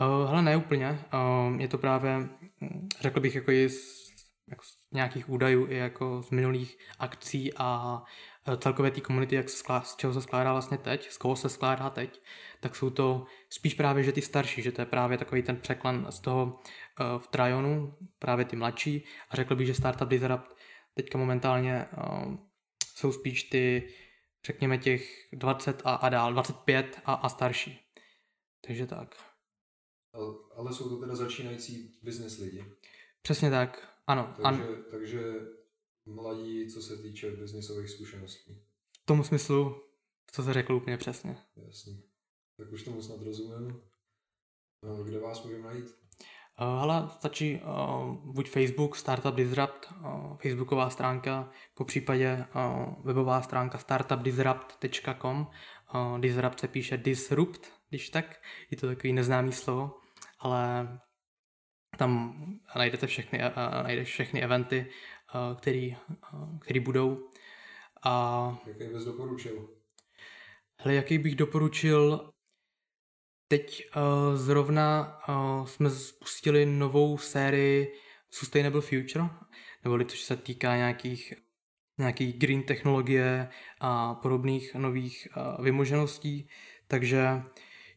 Uh, 0.00 0.28
hele, 0.28 0.42
ne 0.42 0.56
úplně. 0.56 1.04
Uh, 1.14 1.60
je 1.60 1.68
to 1.68 1.78
právě, 1.78 2.28
hm, 2.60 2.88
řekl 3.00 3.20
bych, 3.20 3.34
jako 3.34 3.50
z, 3.50 4.08
jako 4.48 4.64
nějakých 4.92 5.28
údajů 5.28 5.66
i 5.66 5.76
jako 5.76 6.22
z 6.22 6.30
minulých 6.30 6.78
akcí 6.98 7.52
a 7.56 7.98
uh, 8.48 8.56
celkové 8.56 8.90
té 8.90 9.00
komunity, 9.00 9.34
jak 9.34 9.48
se 9.48 9.56
skládá, 9.56 9.84
z 9.84 9.96
čeho 9.96 10.12
se 10.14 10.22
skládá 10.22 10.52
vlastně 10.52 10.78
teď, 10.78 11.10
z 11.10 11.18
koho 11.18 11.36
se 11.36 11.48
skládá 11.48 11.90
teď, 11.90 12.22
tak 12.60 12.76
jsou 12.76 12.90
to 12.90 13.26
spíš 13.50 13.74
právě, 13.74 14.04
že 14.04 14.12
ty 14.12 14.22
starší, 14.22 14.62
že 14.62 14.72
to 14.72 14.82
je 14.82 14.86
právě 14.86 15.18
takový 15.18 15.42
ten 15.42 15.56
překlen 15.56 16.06
z 16.10 16.20
toho 16.20 16.44
uh, 16.44 17.18
v 17.18 17.26
Trajonu, 17.26 17.94
právě 18.18 18.44
ty 18.44 18.56
mladší 18.56 19.04
a 19.30 19.36
řekl 19.36 19.56
bych, 19.56 19.66
že 19.66 19.74
Startup 19.74 20.08
Disrupt 20.08 20.56
teďka 20.94 21.18
momentálně 21.18 21.86
uh, 21.96 22.34
jsou 22.94 23.12
spíš 23.12 23.42
ty, 23.42 23.88
řekněme 24.46 24.78
těch 24.78 25.28
20 25.32 25.82
a, 25.84 25.94
a 25.94 26.08
dál, 26.08 26.32
25 26.32 27.00
a, 27.04 27.14
a 27.14 27.28
starší. 27.28 27.80
Takže 28.66 28.86
tak. 28.86 29.16
Ale 30.56 30.72
jsou 30.72 30.88
to 30.88 31.00
teda 31.00 31.16
začínající 31.16 31.98
business 32.02 32.38
lidi. 32.38 32.64
Přesně 33.22 33.50
tak, 33.50 33.97
ano. 34.08 34.34
Takže, 34.36 34.62
an... 34.62 34.84
takže 34.90 35.34
mladí, 36.06 36.70
co 36.70 36.82
se 36.82 36.96
týče 36.96 37.30
biznisových 37.30 37.90
zkušeností. 37.90 38.62
V 39.02 39.06
tom 39.06 39.24
smyslu, 39.24 39.82
co 40.32 40.42
se 40.42 40.52
řekl 40.52 40.74
úplně 40.74 40.96
přesně. 40.96 41.36
Jasně. 41.56 41.92
Tak 42.56 42.72
už 42.72 42.82
tomu 42.82 43.02
snad 43.02 43.22
rozumím. 43.22 43.80
No, 44.82 45.04
kde 45.04 45.18
vás 45.18 45.44
můžeme 45.44 45.64
najít? 45.64 45.86
Uh, 46.60 46.80
hele, 46.80 47.08
stačí 47.10 47.60
uh, 47.60 48.14
buď 48.34 48.50
Facebook, 48.50 48.96
Startup 48.96 49.34
Disrupt, 49.34 49.92
uh, 50.00 50.36
facebooková 50.36 50.90
stránka, 50.90 51.50
po 51.74 51.84
případě 51.84 52.44
uh, 52.54 53.04
webová 53.04 53.42
stránka 53.42 53.78
startupdisrupt.com. 53.78 55.46
Uh, 55.94 56.18
disrupt 56.20 56.60
se 56.60 56.68
píše 56.68 56.96
disrupt, 56.96 57.72
když 57.88 58.10
tak, 58.10 58.40
je 58.70 58.76
to 58.76 58.86
takový 58.86 59.12
neznámý 59.12 59.52
slovo 59.52 59.94
ale 60.38 60.88
tam 61.98 62.34
najdete 62.76 63.06
všechny, 63.06 63.40
najdeš 63.82 64.08
všechny 64.08 64.42
eventy, 64.42 64.86
který, 65.56 65.96
který 66.60 66.80
budou. 66.80 67.30
A... 68.02 68.58
Jaký 68.66 68.94
bys 68.94 69.04
doporučil? 69.04 69.68
Hele, 70.80 70.94
jaký 70.94 71.18
bych 71.18 71.34
doporučil? 71.34 72.30
Teď 73.48 73.90
uh, 73.96 74.36
zrovna 74.36 75.18
uh, 75.28 75.66
jsme 75.66 75.90
spustili 75.90 76.66
novou 76.66 77.18
sérii 77.18 77.94
Sustainable 78.30 78.80
Future, 78.80 79.24
neboli 79.84 80.04
což 80.04 80.20
se 80.20 80.36
týká 80.36 80.76
nějakých 80.76 81.34
nějaký 81.98 82.32
green 82.32 82.62
technologie 82.62 83.48
a 83.80 84.14
podobných 84.14 84.74
nových 84.74 85.28
uh, 85.36 85.64
vymožeností. 85.64 86.48
Takže 86.88 87.42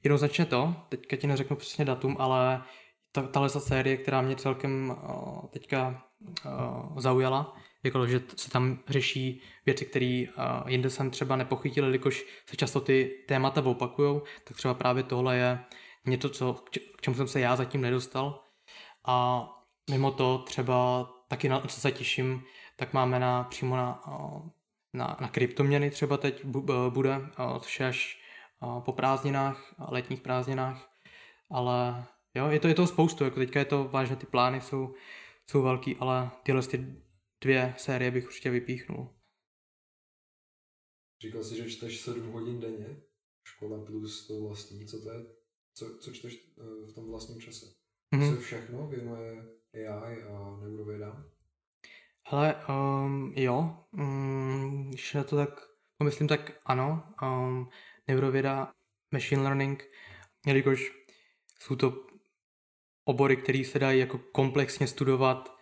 Jednoznačně 0.03 0.45
to, 0.45 0.75
teďka 0.89 1.15
ti 1.15 1.27
neřeknu 1.27 1.55
přesně 1.55 1.85
datum, 1.85 2.15
ale 2.19 2.63
ta, 3.11 3.49
série, 3.49 3.97
která 3.97 4.21
mě 4.21 4.35
celkem 4.35 4.89
uh, 4.89 5.45
teďka 5.45 6.03
uh, 6.45 6.99
zaujala, 6.99 7.55
jako 7.83 8.07
že 8.07 8.21
se 8.35 8.49
tam 8.49 8.79
řeší 8.87 9.41
věci, 9.65 9.85
které 9.85 10.23
uh, 10.37 10.69
jinde 10.69 10.89
jsem 10.89 11.11
třeba 11.11 11.35
nepochytil, 11.35 11.85
jelikož 11.85 12.25
se 12.45 12.55
často 12.55 12.81
ty 12.81 13.23
témata 13.27 13.65
opakují, 13.65 14.21
tak 14.43 14.57
třeba 14.57 14.73
právě 14.73 15.03
tohle 15.03 15.37
je 15.37 15.59
něco, 16.05 16.29
co, 16.29 16.53
k 16.97 17.01
čemu 17.01 17.15
jsem 17.15 17.27
se 17.27 17.39
já 17.39 17.55
zatím 17.55 17.81
nedostal. 17.81 18.43
A 19.05 19.47
mimo 19.91 20.11
to 20.11 20.37
třeba 20.37 21.09
taky 21.27 21.49
na 21.49 21.59
co 21.59 21.81
se 21.81 21.91
těším, 21.91 22.43
tak 22.75 22.93
máme 22.93 23.19
na, 23.19 23.43
přímo 23.43 23.75
na, 23.75 24.01
na, 24.93 25.17
na 25.19 25.27
kryptoměny 25.27 25.89
třeba 25.89 26.17
teď 26.17 26.45
bude, 26.89 27.21
což 27.59 27.79
je 27.79 27.87
až 27.87 28.21
po 28.85 28.91
prázdninách, 28.91 29.73
letních 29.87 30.21
prázdninách, 30.21 30.89
ale 31.51 32.05
jo, 32.35 32.47
je 32.49 32.59
to, 32.59 32.67
je 32.67 32.75
to 32.75 32.87
spoustu, 32.87 33.23
jako 33.23 33.39
teďka 33.39 33.59
je 33.59 33.65
to 33.65 33.83
vážně, 33.83 34.15
ty 34.15 34.25
plány 34.25 34.61
jsou, 34.61 34.93
jsou 35.49 35.61
velký, 35.61 35.95
ale 35.95 36.31
tyhle 36.43 36.61
ty 36.61 37.01
dvě 37.41 37.73
série 37.77 38.11
bych 38.11 38.25
určitě 38.25 38.49
vypíchnul. 38.49 39.09
Říkal 41.21 41.43
jsi, 41.43 41.55
že 41.55 41.69
čteš 41.69 41.99
7 41.99 42.31
hodin 42.31 42.59
denně, 42.59 43.01
škola 43.43 43.85
plus 43.85 44.27
to 44.27 44.41
vlastní, 44.41 44.85
co 44.85 45.01
to 45.01 45.11
je, 45.11 45.25
co, 45.73 45.97
co 45.97 46.11
čteš 46.11 46.53
eh, 46.57 46.91
v 46.91 46.93
tom 46.95 47.09
vlastním 47.09 47.41
čase? 47.41 47.65
Mm-hmm. 48.15 48.35
Se 48.35 48.41
všechno 48.41 48.87
věnuje 48.87 49.45
AI 49.73 50.23
a 50.23 50.59
neurovědám? 50.63 51.31
Hele, 52.27 52.55
um, 52.69 53.33
jo, 53.35 53.85
um, 53.91 54.89
když 54.89 55.13
na 55.13 55.23
to 55.23 55.35
tak 55.35 55.69
pomyslím, 55.97 56.27
tak 56.27 56.51
ano. 56.65 57.13
Um, 57.21 57.69
neurověda, 58.07 58.73
machine 59.11 59.41
learning, 59.41 59.83
jelikož 60.45 60.91
jsou 61.59 61.75
to 61.75 62.10
obory, 63.03 63.37
které 63.37 63.63
se 63.65 63.79
dají 63.79 63.99
jako 63.99 64.17
komplexně 64.17 64.87
studovat, 64.87 65.55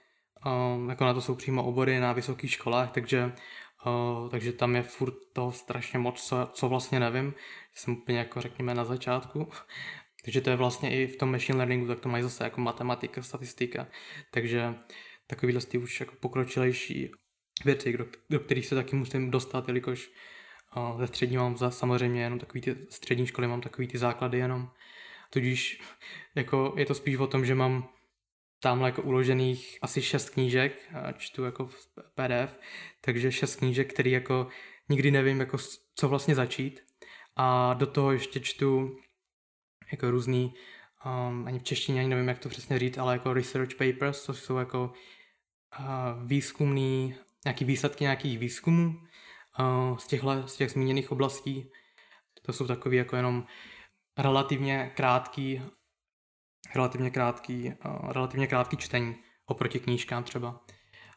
um, 0.45 0.89
jako 0.89 1.05
na 1.05 1.13
to 1.13 1.21
jsou 1.21 1.35
přímo 1.35 1.63
obory 1.63 1.99
na 1.99 2.13
vysokých 2.13 2.51
školách, 2.51 2.91
takže, 2.91 3.33
uh, 3.85 4.29
takže 4.29 4.51
tam 4.51 4.75
je 4.75 4.83
furt 4.83 5.13
toho 5.33 5.51
strašně 5.51 5.99
moc, 5.99 6.27
co, 6.27 6.49
co 6.53 6.69
vlastně 6.69 6.99
nevím, 6.99 7.33
jsem 7.73 7.93
úplně 7.93 8.17
jako 8.17 8.41
řekněme 8.41 8.73
na 8.73 8.85
začátku, 8.85 9.49
takže 10.23 10.41
to 10.41 10.49
je 10.49 10.55
vlastně 10.55 11.03
i 11.03 11.07
v 11.07 11.17
tom 11.17 11.31
machine 11.31 11.57
learningu, 11.57 11.87
tak 11.87 11.99
to 11.99 12.09
mají 12.09 12.23
zase 12.23 12.43
jako 12.43 12.61
matematika, 12.61 13.21
statistika, 13.21 13.87
takže 14.31 14.75
takovýhle 15.27 15.61
ty 15.61 15.77
už 15.77 15.99
jako 15.99 16.15
pokročilejší 16.19 17.11
věci, 17.65 17.97
do, 17.97 18.05
do 18.29 18.39
kterých 18.39 18.65
se 18.65 18.75
taky 18.75 18.95
musím 18.95 19.31
dostat, 19.31 19.67
jelikož 19.67 20.11
a 20.71 20.91
ve 20.91 21.07
střední 21.07 21.37
mám 21.37 21.57
za, 21.57 21.71
samozřejmě 21.71 22.23
jenom 22.23 22.39
takový 22.39 22.61
ty 22.61 22.75
střední 22.89 23.27
školy, 23.27 23.47
mám 23.47 23.61
takový 23.61 23.87
ty 23.87 23.97
základy 23.97 24.37
jenom. 24.37 24.69
Tudíž 25.29 25.81
jako 26.35 26.73
je 26.77 26.85
to 26.85 26.95
spíš 26.95 27.15
o 27.15 27.27
tom, 27.27 27.45
že 27.45 27.55
mám 27.55 27.89
tamhle 28.59 28.89
jako 28.89 29.01
uložených 29.01 29.77
asi 29.81 30.01
šest 30.01 30.29
knížek, 30.29 30.89
čtu 31.17 31.43
jako 31.43 31.65
v 31.65 31.87
PDF, 32.15 32.59
takže 33.01 33.31
šest 33.31 33.55
knížek, 33.55 33.93
který 33.93 34.11
jako 34.11 34.47
nikdy 34.89 35.11
nevím, 35.11 35.39
jako 35.39 35.57
co 35.95 36.09
vlastně 36.09 36.35
začít. 36.35 36.83
A 37.35 37.73
do 37.73 37.87
toho 37.87 38.11
ještě 38.11 38.39
čtu 38.39 38.97
jako 39.91 40.11
různý, 40.11 40.53
um, 41.05 41.47
ani 41.47 41.59
v 41.59 41.63
češtině 41.63 41.99
ani 41.99 42.09
nevím, 42.09 42.27
jak 42.27 42.39
to 42.39 42.49
přesně 42.49 42.79
říct, 42.79 42.97
ale 42.97 43.13
jako 43.13 43.33
research 43.33 43.75
papers, 43.75 44.23
což 44.23 44.39
jsou 44.39 44.57
jako 44.57 44.93
uh, 45.79 45.85
výzkumný, 46.27 47.15
nějaký 47.45 47.65
výsledky 47.65 48.03
nějakých 48.03 48.39
výzkumů, 48.39 48.95
z, 49.97 50.07
těchhle, 50.07 50.47
z 50.47 50.55
těch 50.55 50.71
zmíněných 50.71 51.11
oblastí. 51.11 51.71
To 52.41 52.53
jsou 52.53 52.67
takový 52.67 52.97
jako 52.97 53.15
jenom 53.15 53.45
relativně 54.19 54.91
krátký, 54.95 55.61
relativně 56.75 57.09
krátký, 57.09 57.73
relativně 58.07 58.47
krátký 58.47 58.77
čtení 58.77 59.15
oproti 59.45 59.79
knížkám 59.79 60.23
třeba. 60.23 60.59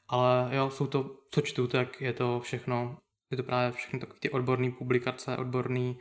Ale 0.09 0.57
jo, 0.57 0.71
jsou 0.71 0.87
to, 0.87 1.11
co 1.31 1.41
čtu, 1.41 1.67
tak 1.67 2.01
je 2.01 2.13
to 2.13 2.41
všechno, 2.41 2.99
je 3.31 3.37
to 3.37 3.43
právě 3.43 3.73
všechno 3.73 4.01
takové 4.01 4.19
ty 4.21 4.31
odborné 4.31 4.71
publikace, 4.71 5.37
odborné 5.37 5.95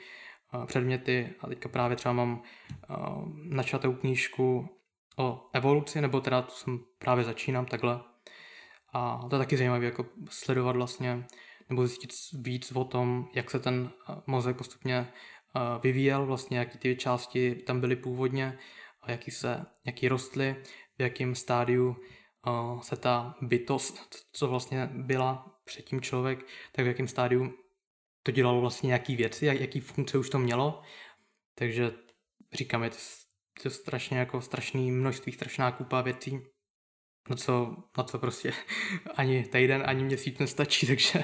předměty 0.65 1.35
a 1.39 1.47
teďka 1.47 1.69
právě 1.69 1.97
třeba 1.97 2.13
mám 2.13 2.41
načatou 3.49 3.93
knížku 3.93 4.69
o 5.17 5.49
evoluci, 5.53 6.01
nebo 6.01 6.21
teda 6.21 6.41
to 6.41 6.51
jsem 6.51 6.79
právě 6.99 7.23
začínám 7.23 7.65
takhle. 7.65 7.99
A 8.93 9.27
to 9.29 9.35
je 9.35 9.39
taky 9.39 9.57
zajímavé, 9.57 9.85
jako 9.85 10.05
sledovat 10.29 10.75
vlastně 10.75 11.25
nebo 11.69 11.87
zjistit 11.87 12.11
víc 12.33 12.71
o 12.71 12.83
tom, 12.83 13.27
jak 13.33 13.51
se 13.51 13.59
ten 13.59 13.91
eh, 14.09 14.15
mozek 14.27 14.57
postupně 14.57 14.95
eh, 14.95 15.13
vyvíjel, 15.83 16.25
vlastně 16.25 16.57
jaký 16.57 16.77
ty 16.77 16.95
části 16.95 17.55
tam 17.55 17.79
byly 17.79 17.95
původně, 17.95 18.57
jaký, 19.07 19.31
se, 19.31 19.65
jaký 19.85 20.07
rostly, 20.07 20.55
v 20.97 21.01
jakém 21.01 21.35
stádiu 21.35 21.95
se 22.81 22.95
ta 22.95 23.35
bytost, 23.41 24.15
co 24.31 24.47
vlastně 24.47 24.89
byla 24.93 25.59
předtím 25.65 26.01
člověk, 26.01 26.45
tak 26.71 26.85
v 26.85 26.87
jakém 26.87 27.07
stádiu 27.07 27.53
to 28.23 28.31
dělalo 28.31 28.61
vlastně 28.61 28.87
nějaký 28.87 29.15
věci, 29.15 29.45
jaký 29.45 29.79
funkce 29.79 30.17
už 30.17 30.29
to 30.29 30.39
mělo. 30.39 30.81
Takže 31.55 31.91
říkám, 32.53 32.83
je 32.83 32.89
to, 32.89 32.97
to 33.63 33.69
strašně 33.69 34.17
jako 34.17 34.41
strašný 34.41 34.91
množství, 34.91 35.31
strašná 35.31 35.71
kupa 35.71 36.01
věcí, 36.01 36.39
na 37.29 37.35
co, 37.35 37.75
na 37.97 38.03
co 38.03 38.19
prostě 38.19 38.53
ani 39.15 39.43
týden, 39.43 39.83
ani 39.85 40.03
měsíc 40.03 40.39
nestačí, 40.39 40.87
takže 40.87 41.23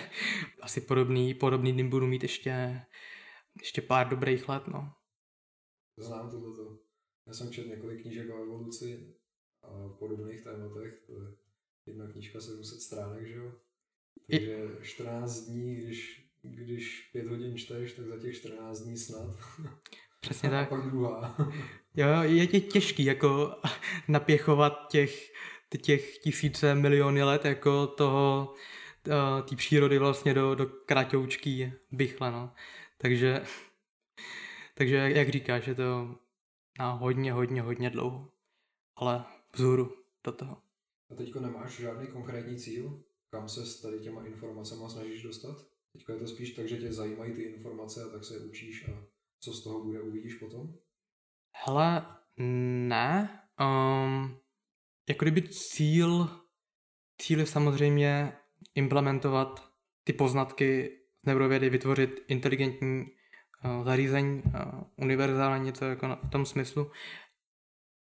asi 0.61 0.81
podobný, 0.81 1.33
podobný 1.33 1.73
dny 1.73 1.83
budu 1.83 2.07
mít 2.07 2.23
ještě, 2.23 2.81
ještě 3.59 3.81
pár 3.81 4.09
dobrých 4.09 4.49
let, 4.49 4.67
no. 4.67 4.93
Znám 5.97 6.31
tohleto. 6.31 6.79
Já 7.27 7.33
jsem 7.33 7.51
četl 7.51 7.69
několik 7.69 8.01
knížek 8.01 8.29
o 8.29 8.41
evoluci 8.41 9.15
a 9.63 9.89
podobných 9.89 10.43
tématech, 10.43 11.03
to 11.05 11.13
je 11.13 11.27
jedna 11.85 12.11
knížka 12.11 12.41
700 12.41 12.81
stránek, 12.81 13.27
že 13.27 13.35
jo? 13.35 13.51
Takže 14.29 14.67
14 14.81 15.39
dní, 15.39 15.75
když 15.75 16.27
když 16.41 17.09
pět 17.11 17.27
hodin 17.27 17.57
čteš, 17.57 17.93
tak 17.93 18.05
za 18.07 18.19
těch 18.19 18.35
14 18.35 18.79
dní 18.79 18.97
snad. 18.97 19.35
Přesně 20.19 20.49
tak. 20.49 20.67
A 20.67 20.75
pak 20.75 20.85
druhá. 20.85 21.35
Jo, 21.95 22.07
je 22.21 22.47
tě 22.47 22.59
těžký 22.59 23.05
jako 23.05 23.55
napěchovat 24.07 24.87
těch, 24.91 25.31
těch 25.81 26.17
tisíce, 26.17 26.75
miliony 26.75 27.23
let 27.23 27.45
jako 27.45 27.87
toho, 27.87 28.53
eh, 29.07 29.41
té 29.41 29.55
přírody 29.55 29.97
vlastně 29.97 30.33
do, 30.33 30.55
do 30.55 30.65
kratoučký 30.65 31.73
bychle, 31.91 32.31
no. 32.31 32.51
Takže, 32.97 33.41
takže 34.75 34.95
jak 34.95 35.29
říkáš, 35.29 35.67
je 35.67 35.75
to 35.75 36.15
na 36.79 36.91
hodně, 36.91 37.33
hodně, 37.33 37.62
hodně 37.62 37.89
dlouho. 37.89 38.31
Ale 38.95 39.25
vzhůru 39.53 39.91
do 40.23 40.31
toho. 40.31 40.62
A 41.12 41.15
teďko 41.15 41.39
nemáš 41.39 41.79
žádný 41.79 42.07
konkrétní 42.07 42.57
cíl, 42.57 43.03
kam 43.29 43.49
se 43.49 43.65
s 43.65 43.81
tady 43.81 43.99
těma 43.99 44.25
informacemi 44.25 44.81
snažíš 44.89 45.23
dostat? 45.23 45.67
Teďko 45.93 46.12
je 46.12 46.19
to 46.19 46.27
spíš 46.27 46.51
tak, 46.51 46.67
že 46.67 46.77
tě 46.77 46.93
zajímají 46.93 47.33
ty 47.33 47.41
informace 47.41 48.03
a 48.03 48.10
tak 48.10 48.23
se 48.23 48.33
je 48.33 48.39
učíš 48.39 48.88
a 48.88 49.05
co 49.39 49.53
z 49.53 49.63
toho 49.63 49.83
bude, 49.83 50.01
uvidíš 50.01 50.36
potom? 50.36 50.73
Hele, 51.65 52.05
ne. 52.88 53.41
Um, 53.60 54.39
jako 55.10 55.25
kdyby 55.25 55.49
cíl, 55.49 56.29
cíl 57.21 57.39
je 57.39 57.45
samozřejmě 57.45 58.38
implementovat 58.75 59.73
ty 60.03 60.13
poznatky 60.13 60.96
neurovědy, 61.27 61.69
vytvořit 61.69 62.25
inteligentní 62.27 63.05
uh, 63.65 63.85
zařízení, 63.85 64.43
uh, 64.45 64.51
univerzální 64.95 65.65
něco 65.65 65.85
jako 65.85 66.07
na, 66.07 66.15
v 66.15 66.29
tom 66.29 66.45
smyslu. 66.45 66.91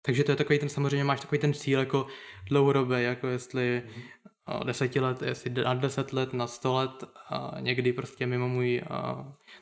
Takže 0.02 0.24
to 0.24 0.32
je 0.32 0.36
takový 0.36 0.58
ten, 0.58 0.68
samozřejmě 0.68 1.04
máš 1.04 1.20
takový 1.20 1.38
ten 1.38 1.54
cíl 1.54 1.78
jako 1.78 2.06
dlouhodobý, 2.48 3.02
jako 3.02 3.26
jestli 3.26 3.82
mm-hmm. 3.86 4.64
deseti 4.64 5.00
let, 5.00 5.22
jestli 5.22 5.50
na 5.50 5.74
deset 5.74 6.12
let, 6.12 6.32
na 6.32 6.46
sto 6.46 6.74
let, 6.74 7.04
a 7.28 7.60
někdy 7.60 7.92
prostě 7.92 8.26
mimo 8.26 8.48
můj 8.48 8.82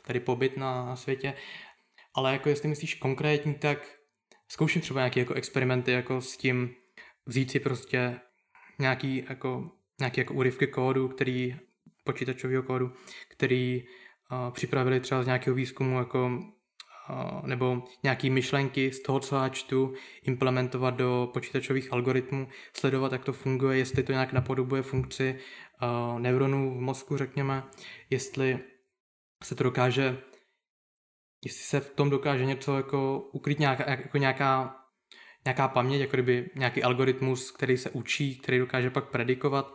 tady 0.07 0.21
pobyt 0.21 0.57
na 0.57 0.97
světě. 0.97 1.35
Ale 2.14 2.33
jako 2.33 2.49
jestli 2.49 2.68
myslíš 2.68 2.94
konkrétní, 2.94 3.55
tak 3.55 3.99
zkouším 4.49 4.83
třeba 4.83 5.01
nějaké 5.01 5.21
jako 5.21 5.35
experimenty 5.35 5.92
jako 5.92 6.21
s 6.21 6.37
tím 6.37 6.75
vzít 7.27 7.51
si 7.51 7.61
prostě 7.61 8.21
nějaký 8.79 9.25
jako, 9.29 9.71
nějaký 10.01 10.21
jako 10.21 10.35
úryvky 10.35 10.66
kódu, 10.66 11.09
který 11.09 11.57
počítačového 12.12 12.62
kódu, 12.62 12.92
který 13.29 13.83
uh, 13.83 14.53
připravili 14.53 15.01
třeba 15.01 15.23
z 15.23 15.27
nějakého 15.27 15.55
výzkumu 15.57 15.99
jako 15.99 16.40
nebo 17.47 17.83
nějaké 18.03 18.31
myšlenky 18.31 18.92
z 18.92 19.03
toho, 19.03 19.21
co 19.21 19.37
já 19.37 19.49
čtu, 19.49 19.94
implementovat 20.23 20.94
do 20.94 21.31
počítačových 21.33 21.92
algoritmů, 21.92 22.49
sledovat, 22.73 23.12
jak 23.12 23.25
to 23.25 23.33
funguje, 23.33 23.79
jestli 23.79 24.03
to 24.03 24.12
nějak 24.12 24.33
napodobuje 24.33 24.83
funkci 24.83 25.38
uh, 25.83 26.21
neuronů 26.21 26.79
v 26.79 26.81
mozku, 26.81 27.16
řekněme, 27.16 27.62
jestli 28.11 28.59
se 29.44 29.55
to 29.55 29.64
dokáže, 29.64 30.18
jestli 31.44 31.62
se 31.62 31.81
v 31.81 31.90
tom 31.90 32.11
dokáže 32.11 32.44
něco 32.44 32.77
jako 32.77 33.21
ukryt 33.33 33.59
nějaká, 33.59 33.90
jako 33.90 34.18
nějaká, 34.18 34.77
nějaká 35.44 35.68
paměť, 35.68 36.01
jako 36.01 36.16
kdyby 36.16 36.51
nějaký 36.55 36.83
algoritmus, 36.83 37.51
který 37.51 37.77
se 37.77 37.90
učí, 37.90 38.38
který 38.38 38.59
dokáže 38.59 38.90
pak 38.90 39.11
predikovat. 39.11 39.75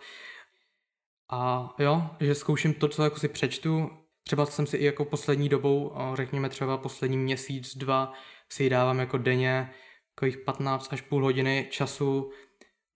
A 1.32 1.70
jo, 1.80 2.10
že 2.20 2.36
zkouším 2.36 2.74
to, 2.74 2.88
co 2.88 3.04
jako 3.04 3.20
si 3.20 3.28
přečtu, 3.28 3.90
Třeba 4.24 4.46
jsem 4.46 4.68
si 4.68 4.78
i 4.78 4.86
jako 4.86 5.06
poslední 5.06 5.50
dobou, 5.50 5.96
řekněme 6.14 6.50
třeba 6.50 6.78
poslední 6.78 7.18
měsíc, 7.18 7.78
dva, 7.78 8.14
si 8.50 8.70
dávám 8.70 9.00
jako 9.00 9.18
denně 9.18 9.74
takových 10.16 10.38
15 10.38 10.94
až 10.94 11.02
půl 11.02 11.24
hodiny 11.24 11.68
času 11.72 12.32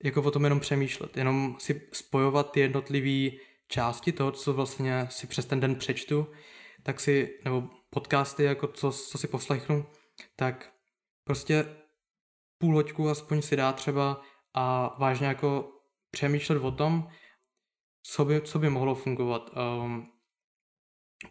jako 0.03 0.21
o 0.21 0.31
tom 0.31 0.43
jenom 0.43 0.59
přemýšlet, 0.59 1.17
jenom 1.17 1.55
si 1.59 1.89
spojovat 1.93 2.51
ty 2.51 2.59
jednotlivé 2.59 3.37
části 3.67 4.11
toho, 4.11 4.31
co 4.31 4.53
vlastně 4.53 5.07
si 5.09 5.27
přes 5.27 5.45
ten 5.45 5.59
den 5.59 5.75
přečtu, 5.75 6.27
tak 6.83 6.99
si, 6.99 7.39
nebo 7.45 7.69
podcasty, 7.89 8.43
jako 8.43 8.67
co, 8.67 8.91
co 8.91 9.17
si 9.17 9.27
poslechnu, 9.27 9.85
tak 10.35 10.73
prostě 11.23 11.65
půl 12.57 12.75
hoďku 12.75 13.09
aspoň 13.09 13.41
si 13.41 13.55
dá 13.55 13.73
třeba 13.73 14.21
a 14.53 14.95
vážně 14.99 15.27
jako 15.27 15.71
přemýšlet 16.11 16.57
o 16.57 16.71
tom, 16.71 17.07
co 18.07 18.25
by, 18.25 18.41
co 18.41 18.59
by 18.59 18.69
mohlo 18.69 18.95
fungovat. 18.95 19.51
Um, 19.83 20.11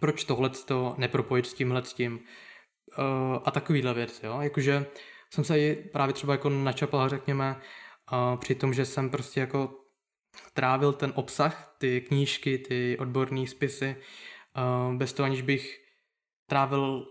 proč 0.01 0.25
tohle 0.25 0.51
to 0.51 0.95
nepropojit 0.99 1.47
s 1.47 1.55
tímhle 1.55 1.85
s 1.85 1.95
tím 1.95 2.15
uh, 2.99 3.05
a 3.45 3.51
takovýhle 3.51 3.95
věc, 3.95 4.21
jo, 4.23 4.41
jakože 4.41 4.87
jsem 5.35 5.45
se 5.45 5.59
i 5.59 5.75
právě 5.93 6.13
třeba 6.13 6.33
jako 6.33 6.49
načapal, 6.49 7.09
řekněme, 7.09 7.61
uh, 8.13 8.39
při 8.39 8.55
tom, 8.55 8.75
že 8.75 8.85
jsem 8.85 9.11
prostě 9.11 9.41
jako 9.41 9.75
trávil 10.53 10.93
ten 10.93 11.13
obsah, 11.17 11.77
ty 11.79 12.01
knížky, 12.01 12.59
ty 12.59 12.99
odborné 12.99 13.47
spisy, 13.47 13.97
uh, 14.57 14.95
bez 14.95 15.13
toho 15.13 15.25
aniž 15.25 15.43
bych 15.43 15.79
trávil 16.47 17.07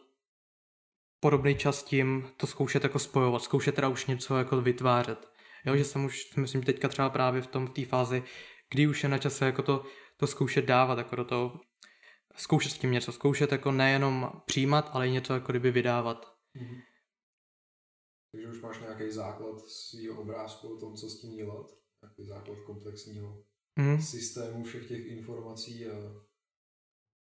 podobný 1.19 1.55
čas 1.55 1.83
tím 1.83 2.29
to 2.37 2.47
zkoušet 2.47 2.83
jako 2.83 2.99
spojovat, 2.99 3.43
zkoušet 3.43 3.75
teda 3.75 3.87
už 3.87 4.05
něco 4.05 4.37
jako 4.37 4.61
vytvářet. 4.61 5.29
Jo, 5.65 5.75
že 5.75 5.83
jsem 5.83 6.05
už, 6.05 6.35
myslím, 6.35 6.63
teďka 6.63 6.87
třeba 6.87 7.09
právě 7.09 7.41
v 7.41 7.47
tom, 7.47 7.67
v 7.67 7.69
té 7.69 7.85
fázi, 7.85 8.23
kdy 8.75 8.87
už 8.87 9.03
je 9.03 9.09
na 9.09 9.17
čase 9.17 9.45
jako 9.45 9.61
to, 9.61 9.85
to 10.17 10.27
zkoušet 10.27 10.65
dávat 10.65 10.97
jako 10.97 11.15
do 11.15 11.25
toho 11.25 11.59
zkoušet 12.35 12.71
s 12.71 12.77
tím 12.77 12.91
něco, 12.91 13.11
zkoušet 13.11 13.51
jako 13.51 13.71
nejenom 13.71 14.41
přijímat, 14.45 14.89
ale 14.93 15.07
i 15.07 15.11
něco 15.11 15.33
jako 15.33 15.51
kdyby 15.51 15.71
vydávat. 15.71 16.25
Mm-hmm. 16.55 16.81
Takže 18.31 18.47
už 18.47 18.61
máš 18.61 18.79
nějaký 18.79 19.11
základ 19.11 19.59
svého 19.61 20.21
obrázku 20.21 20.75
o 20.75 20.79
tom, 20.79 20.95
co 20.95 21.09
s 21.09 21.21
tím 21.21 21.35
dělat, 21.35 21.71
nějaký 22.01 22.25
základ 22.25 22.57
komplexního 22.65 23.43
mm-hmm. 23.79 23.99
systému 23.99 24.63
všech 24.63 24.87
těch 24.87 25.05
informací 25.05 25.87
a 25.87 25.95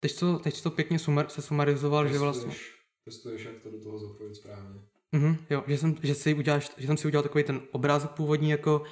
Teď 0.04 0.20
to, 0.20 0.40
teď 0.40 0.62
to 0.62 0.72
pěkně 0.72 1.00
sumar, 1.00 1.30
se 1.30 1.42
sumarizoval, 1.42 2.04
testuješ, 2.04 2.20
že 2.20 2.24
vlastně... 2.24 2.56
Testuješ, 3.06 3.46
jak 3.46 3.60
to 3.64 3.72
do 3.72 3.84
toho 3.84 4.00
zapojit 4.00 4.36
správně. 4.36 4.80
Mm-hmm, 5.14 5.38
jo, 5.50 5.64
že 5.68 5.78
jsem, 5.78 5.96
že, 6.04 6.16
si 6.16 6.34
uděláš, 6.34 6.72
že 6.78 6.88
jsem 6.88 6.98
si 6.98 7.08
udělal 7.08 7.24
takový 7.24 7.44
ten 7.44 7.62
obrázek 7.72 8.12
původní, 8.12 8.50
jako 8.50 8.84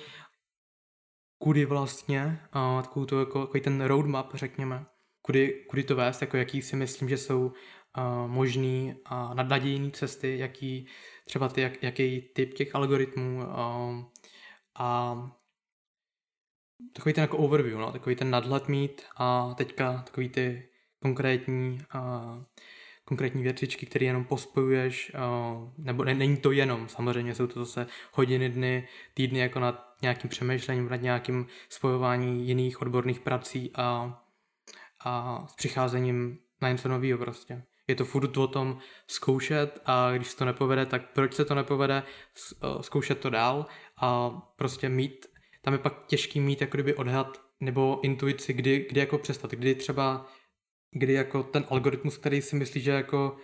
kudy 1.40 1.66
vlastně, 1.66 2.40
takovou 2.82 3.06
to 3.06 3.20
jako, 3.20 3.42
takový 3.46 3.62
ten 3.62 3.82
roadmap, 3.82 4.36
řekněme 4.36 4.86
kudy, 5.30 5.66
kudy 5.70 5.84
to 5.84 5.96
vést, 5.96 6.22
jako 6.22 6.38
jaký 6.38 6.62
si 6.62 6.76
myslím, 6.76 7.10
že 7.10 7.18
jsou 7.18 7.46
uh, 7.46 8.28
možný 8.28 8.96
a 9.06 9.34
nadnadějný 9.34 9.92
cesty, 9.92 10.38
jaký 10.38 10.88
třeba 11.26 11.50
ty, 11.50 11.62
jak, 11.62 11.84
jaký 11.84 12.22
typ 12.22 12.54
těch 12.54 12.76
algoritmů 12.76 13.38
uh, 13.38 14.04
a 14.76 15.16
takový 16.94 17.14
ten 17.14 17.22
jako 17.22 17.38
overview, 17.38 17.78
no, 17.78 17.92
takový 17.92 18.16
ten 18.16 18.30
nadhled 18.30 18.68
mít 18.68 19.02
a 19.18 19.54
teďka 19.58 20.02
takový 20.02 20.30
ty 20.30 20.70
konkrétní 21.00 21.78
uh, 21.96 22.44
konkrétní 23.10 23.44
věcičky, 23.44 23.86
které 23.86 24.06
jenom 24.06 24.24
pospojuješ, 24.24 25.12
uh, 25.16 25.70
nebo 25.78 26.04
ne, 26.04 26.14
není 26.14 26.38
to 26.38 26.52
jenom, 26.52 26.90
samozřejmě 26.90 27.36
jsou 27.36 27.48
to 27.48 27.66
zase 27.66 27.88
hodiny, 28.14 28.50
dny, 28.50 28.88
týdny 29.14 29.40
jako 29.40 29.60
nad 29.60 29.96
nějakým 30.02 30.30
přemýšlením, 30.30 30.90
nad 30.90 31.02
nějakým 31.02 31.46
spojování 31.70 32.48
jiných 32.48 32.82
odborných 32.82 33.20
prací 33.20 33.72
a 33.76 34.20
a 35.06 35.46
s 35.48 35.56
přicházením 35.56 36.38
na 36.62 36.70
něco 36.70 36.90
nového 36.90 37.20
prostě. 37.20 37.64
Je 37.88 37.96
to 37.96 38.06
furt 38.06 38.38
o 38.38 38.48
tom 38.48 38.78
zkoušet 39.08 39.80
a 39.86 40.12
když 40.12 40.28
se 40.28 40.38
to 40.38 40.46
nepovede, 40.46 40.86
tak 40.86 41.14
proč 41.14 41.34
se 41.34 41.46
to 41.46 41.56
nepovede, 41.56 42.04
eh, 42.04 42.84
zkoušet 42.84 43.20
to 43.20 43.30
dál 43.30 43.66
a 44.02 44.30
prostě 44.56 44.90
mít, 44.90 45.26
tam 45.62 45.74
je 45.74 45.78
pak 45.78 46.06
těžký 46.06 46.40
mít 46.40 46.62
jako 46.62 46.78
kdyby 46.78 46.96
odhad 46.96 47.42
nebo 47.60 48.00
intuici, 48.04 48.54
kdy, 48.54 48.86
kdy 48.90 49.00
jako 49.00 49.18
přestat, 49.18 49.52
kdy 49.52 49.76
třeba, 49.76 50.28
kdy 50.92 51.14
jako 51.14 51.44
ten 51.44 51.66
algoritmus, 51.70 52.18
který 52.18 52.42
si 52.42 52.56
myslí, 52.56 52.82
že 52.82 52.92
jako 52.92 53.38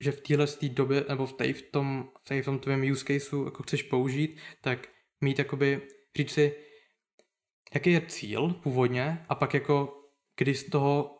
že 0.00 0.12
v 0.12 0.20
téhle 0.20 0.46
době, 0.68 1.04
nebo 1.08 1.26
v, 1.26 1.32
tej, 1.32 1.52
v 1.52 1.62
tom, 1.62 2.08
v, 2.24 2.28
tej, 2.28 2.42
v 2.42 2.44
tom 2.44 2.58
tvém 2.58 2.90
use 2.92 3.04
caseu 3.04 3.44
jako 3.44 3.62
chceš 3.62 3.82
použít, 3.82 4.40
tak 4.60 4.88
mít 5.20 5.38
jakoby, 5.38 5.80
říct 6.16 6.30
si, 6.30 6.52
jaký 7.74 7.92
je 7.92 8.06
cíl 8.06 8.48
původně 8.48 9.26
a 9.28 9.34
pak 9.34 9.54
jako 9.54 10.02
kdy 10.38 10.54
z 10.54 10.70
toho, 10.70 11.18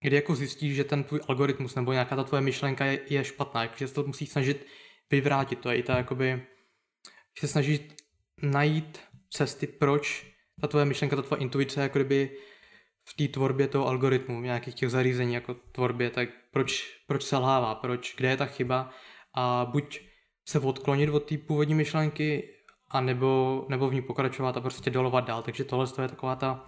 kdy 0.00 0.16
jako 0.16 0.34
zjistíš, 0.34 0.76
že 0.76 0.84
ten 0.84 1.04
tvůj 1.04 1.20
algoritmus 1.28 1.74
nebo 1.74 1.92
nějaká 1.92 2.16
ta 2.16 2.24
tvoje 2.24 2.40
myšlenka 2.40 2.84
je, 2.84 3.00
je 3.08 3.24
špatná, 3.24 3.72
že 3.76 3.88
se 3.88 3.94
to 3.94 4.02
musíš 4.02 4.30
snažit 4.30 4.66
vyvrátit, 5.10 5.58
to 5.58 5.70
je 5.70 5.76
i 5.76 5.82
ta 5.82 5.96
jakoby, 5.96 6.42
že 7.40 7.46
se 7.46 7.48
snažíš 7.48 7.80
najít 8.42 9.00
cesty, 9.30 9.66
proč 9.66 10.26
ta 10.60 10.66
tvoje 10.66 10.84
myšlenka, 10.84 11.16
ta 11.16 11.22
tvoje 11.22 11.40
intuice, 11.40 11.80
jako 11.80 11.98
kdyby 11.98 12.36
v 13.10 13.14
té 13.14 13.28
tvorbě 13.28 13.68
toho 13.68 13.86
algoritmu, 13.86 14.40
v 14.40 14.44
nějakých 14.44 14.74
těch 14.74 14.90
zařízení 14.90 15.34
jako 15.34 15.54
tvorbě, 15.54 16.10
tak 16.10 16.28
proč, 16.52 16.98
proč 17.06 17.22
selhává, 17.22 17.74
proč, 17.74 18.14
kde 18.16 18.28
je 18.28 18.36
ta 18.36 18.46
chyba 18.46 18.90
a 19.34 19.64
buď 19.72 20.00
se 20.48 20.58
odklonit 20.58 21.10
od 21.10 21.28
té 21.28 21.38
původní 21.38 21.74
myšlenky, 21.74 22.54
a 22.90 23.00
nebo, 23.00 23.66
nebo 23.68 23.88
v 23.88 23.94
ní 23.94 24.02
pokračovat 24.02 24.56
a 24.56 24.60
prostě 24.60 24.90
dolovat 24.90 25.24
dál. 25.24 25.42
Takže 25.42 25.64
tohle 25.64 25.86
je 26.02 26.08
taková 26.08 26.36
ta 26.36 26.64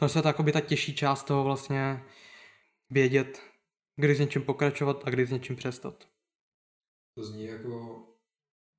to 0.00 0.18
je 0.18 0.22
takoby 0.22 0.52
ta 0.52 0.60
těžší 0.60 0.94
část 0.94 1.24
toho 1.24 1.44
vlastně 1.44 2.04
vědět, 2.90 3.42
kdy 3.96 4.14
s 4.14 4.20
něčím 4.20 4.42
pokračovat 4.42 5.02
a 5.04 5.10
kdy 5.10 5.26
s 5.26 5.30
něčím 5.30 5.56
přestat. 5.56 6.08
To 7.14 7.24
zní 7.24 7.44
jako 7.44 8.02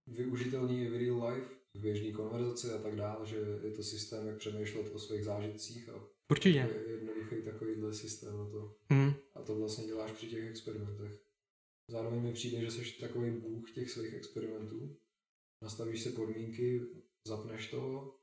využitelný 0.07 0.87
v 0.87 0.95
real 0.95 1.27
life, 1.27 1.47
v 1.73 1.81
běžné 1.81 2.11
konverzaci 2.11 2.67
a 2.71 2.77
tak 2.77 2.95
dále, 2.95 3.25
že 3.25 3.35
je 3.63 3.71
to 3.71 3.83
systém, 3.83 4.27
jak 4.27 4.37
přemýšlet 4.37 4.95
o 4.95 4.99
svých 4.99 5.23
zážitcích 5.23 5.89
a 5.89 5.93
Určitě. 6.31 6.59
je 6.59 6.91
jednoduchý 6.91 7.35
takovýhle 7.45 7.93
systém 7.93 8.37
na 8.37 8.45
to. 8.45 8.75
Mm. 8.89 9.13
a 9.35 9.41
to 9.41 9.55
vlastně 9.55 9.85
děláš 9.85 10.11
při 10.11 10.27
těch 10.27 10.49
experimentech. 10.49 11.11
Zároveň 11.87 12.21
mi 12.21 12.33
přijde, 12.33 12.61
že 12.61 12.71
jsi 12.71 12.99
takový 12.99 13.31
bůh 13.31 13.71
těch 13.71 13.91
svých 13.91 14.13
experimentů. 14.13 14.97
Nastavíš 15.61 16.01
si 16.01 16.09
podmínky, 16.09 16.81
zapneš 17.27 17.67
to 17.67 18.13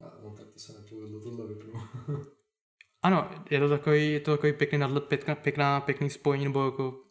a 0.00 0.20
no 0.24 0.34
tak 0.36 0.50
to 0.52 0.58
se 0.58 0.72
nepovedlo, 0.72 1.20
tohle 1.20 1.46
vypnu. 1.46 1.72
ano, 3.02 3.30
je 3.50 3.60
to 3.60 3.68
takový, 3.68 4.12
je 4.12 4.20
to 4.20 4.30
takový 4.30 4.52
pěkný 4.52 4.78
nadhled, 4.78 5.04
pěkná, 5.04 5.34
pěkná, 5.34 5.80
pěkný 5.80 6.10
spojení, 6.10 6.44
nebo 6.44 6.64
jako 6.64 7.04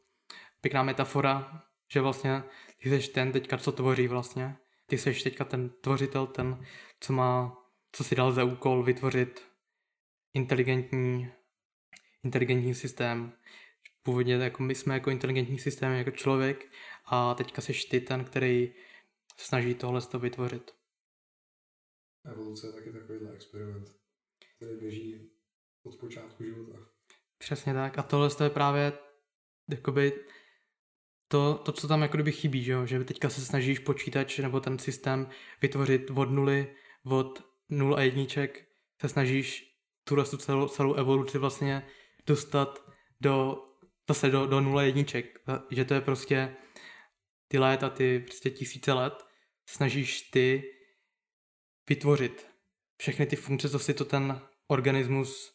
pěkná 0.62 0.84
metafora, 0.84 1.64
že 1.92 2.02
vlastně 2.02 2.44
ty 2.84 2.90
jsi 2.90 3.12
ten 3.12 3.32
teďka, 3.32 3.58
co 3.58 3.72
tvoří 3.72 4.08
vlastně. 4.08 4.58
Ty 4.86 4.98
jsi 4.98 5.24
teďka 5.24 5.46
ten 5.46 5.70
tvořitel, 5.70 6.28
ten, 6.28 6.66
co 7.00 7.14
má, 7.14 7.58
co 7.92 8.04
si 8.04 8.16
dal 8.16 8.32
za 8.32 8.44
úkol 8.44 8.84
vytvořit 8.84 9.48
inteligentní, 10.38 11.32
inteligentní 12.24 12.76
systém. 12.76 13.34
Původně 14.04 14.34
jako 14.34 14.64
my 14.64 14.76
jsme 14.76 14.94
jako 14.94 15.10
inteligentní 15.10 15.60
systém, 15.60 15.94
jako 15.94 16.12
člověk 16.12 16.72
a 17.06 17.34
teďka 17.34 17.62
jsi 17.62 17.74
ty 17.90 18.02
ten, 18.02 18.26
který 18.26 18.74
snaží 19.38 19.74
tohle 19.76 20.02
to 20.02 20.20
vytvořit. 20.20 20.72
Evoluce 22.26 22.68
je 22.68 22.74
taky 22.74 22.92
takovýhle 22.92 23.34
experiment, 23.34 23.90
který 24.56 24.80
běží 24.80 25.32
od 25.84 26.00
počátku 26.00 26.44
života. 26.44 26.78
Přesně 27.38 27.74
tak. 27.74 28.00
A 28.00 28.04
tohle 28.04 28.30
je 28.44 28.50
právě 28.50 28.94
jakoby 29.70 30.26
to, 31.28 31.62
to, 31.66 31.72
co 31.72 31.88
tam 31.88 32.02
jako 32.02 32.18
kdyby 32.18 32.32
chybí, 32.32 32.64
že, 32.64 32.72
jo? 32.72 32.86
že 32.86 33.04
teďka 33.04 33.30
se 33.30 33.42
snažíš 33.42 33.80
počítač 33.80 34.40
nebo 34.40 34.60
ten 34.60 34.80
systém 34.80 35.30
vytvořit 35.62 36.12
od 36.16 36.32
nuly, 36.32 36.76
od 37.06 37.44
nul 37.70 37.96
a 37.96 38.02
jedniček, 38.02 38.68
se 39.02 39.10
snažíš 39.10 39.77
tuhle 40.08 40.26
celou, 40.26 40.68
celou 40.68 40.94
evoluci 40.94 41.38
vlastně 41.38 41.88
dostat 42.28 42.92
do, 43.22 43.64
zase 44.10 44.30
do, 44.30 44.46
do 44.48 44.62
nula 44.62 44.84
jedniček, 44.84 45.40
že 45.72 45.86
to 45.86 45.94
je 45.94 46.02
prostě 46.02 46.56
ty 47.48 47.60
léta, 47.60 47.90
ty 47.90 48.20
prostě 48.20 48.50
tisíce 48.50 48.94
let, 48.94 49.14
snažíš 49.70 50.22
ty 50.22 50.64
vytvořit 51.90 52.48
všechny 52.98 53.26
ty 53.26 53.36
funkce, 53.36 53.70
co 53.70 53.80
si 53.80 53.94
to 53.94 54.06
ten 54.06 54.42
organismus, 54.68 55.54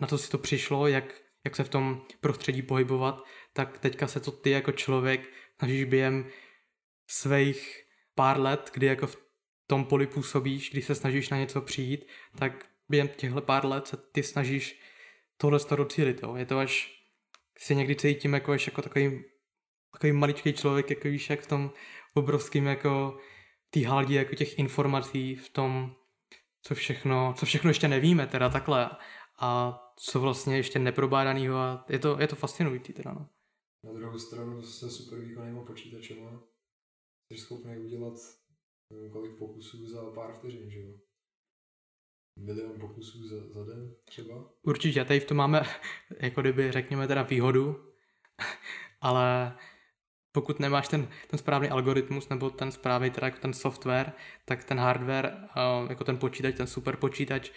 na 0.00 0.06
to 0.06 0.18
si 0.18 0.30
to 0.30 0.38
přišlo, 0.38 0.86
jak, 0.86 1.22
jak 1.44 1.56
se 1.56 1.64
v 1.64 1.68
tom 1.68 2.06
prostředí 2.20 2.62
pohybovat, 2.62 3.22
tak 3.52 3.78
teďka 3.78 4.06
se 4.06 4.20
to 4.20 4.30
ty 4.30 4.50
jako 4.50 4.72
člověk 4.72 5.30
snažíš 5.58 5.84
během 5.84 6.30
svých 7.06 7.82
pár 8.14 8.40
let, 8.40 8.70
kdy 8.74 8.86
jako 8.86 9.06
v 9.06 9.16
tom 9.66 9.84
poli 9.84 10.06
působíš, 10.06 10.70
když 10.70 10.84
se 10.84 10.94
snažíš 10.94 11.28
na 11.28 11.36
něco 11.36 11.60
přijít, 11.60 12.06
tak 12.38 12.71
během 12.92 13.08
těchto 13.08 13.40
pár 13.40 13.66
let 13.66 13.86
se 13.86 13.96
ty 13.96 14.22
snažíš 14.22 14.80
tohle 15.36 15.60
to 15.60 15.76
docílit. 15.76 16.22
Jo. 16.22 16.36
Je 16.36 16.46
to 16.46 16.58
až 16.58 17.02
si 17.58 17.74
někdy 17.74 17.96
cítím 17.96 18.34
jako, 18.34 18.52
až 18.52 18.66
jako 18.66 18.82
takový, 18.82 19.24
takový 19.92 20.12
maličký 20.12 20.52
člověk, 20.52 20.90
jako 20.90 21.08
víš, 21.08 21.30
jak 21.30 21.40
v 21.40 21.46
tom 21.46 21.70
obrovským 22.14 22.66
jako 22.66 23.18
tý 23.70 23.84
haldí 23.84 24.14
jako 24.14 24.34
těch 24.34 24.58
informací 24.58 25.34
v 25.34 25.48
tom, 25.48 25.96
co 26.62 26.74
všechno, 26.74 27.34
co 27.36 27.46
všechno 27.46 27.70
ještě 27.70 27.88
nevíme, 27.88 28.26
teda 28.26 28.50
takhle. 28.50 28.90
A 29.40 29.78
co 29.96 30.20
vlastně 30.20 30.56
ještě 30.56 30.78
neprobádanýho 30.78 31.56
a 31.56 31.84
je 31.88 31.98
to, 31.98 32.20
je 32.20 32.28
to 32.28 32.36
fascinující 32.36 32.92
teda, 32.92 33.12
no. 33.12 33.28
Na 33.84 33.92
druhou 33.92 34.18
stranu 34.18 34.62
se 34.62 34.90
super 34.90 35.18
výkonnýma 35.18 35.64
počítačema 35.64 36.42
jsi 37.28 37.38
schopný 37.38 37.78
udělat 37.78 38.14
kolik 39.12 39.38
pokusů 39.38 39.86
za 39.86 40.10
pár 40.10 40.32
vteřin, 40.38 40.70
že 40.70 40.80
jo? 40.80 40.92
Milion 42.36 42.80
pokusů 42.80 43.28
za, 43.28 43.36
za 43.52 43.64
den 43.64 43.94
třeba? 44.04 44.34
Určitě, 44.62 45.04
tady 45.04 45.20
v 45.20 45.24
tom 45.24 45.36
máme, 45.36 45.62
jako 46.20 46.40
kdyby 46.40 46.72
řekněme 46.72 47.08
teda 47.08 47.22
výhodu, 47.22 47.76
ale 49.00 49.56
pokud 50.32 50.60
nemáš 50.60 50.88
ten, 50.88 51.08
ten 51.26 51.38
správný 51.38 51.68
algoritmus 51.68 52.28
nebo 52.28 52.50
ten 52.50 52.72
správný 52.72 53.10
teda 53.10 53.26
jako 53.26 53.38
ten 53.38 53.52
software, 53.52 54.12
tak 54.44 54.64
ten 54.64 54.78
hardware, 54.78 55.48
jako 55.88 56.04
ten 56.04 56.16
počítač, 56.16 56.54
ten 56.54 56.66
super 56.66 56.96
počítač, 56.96 57.50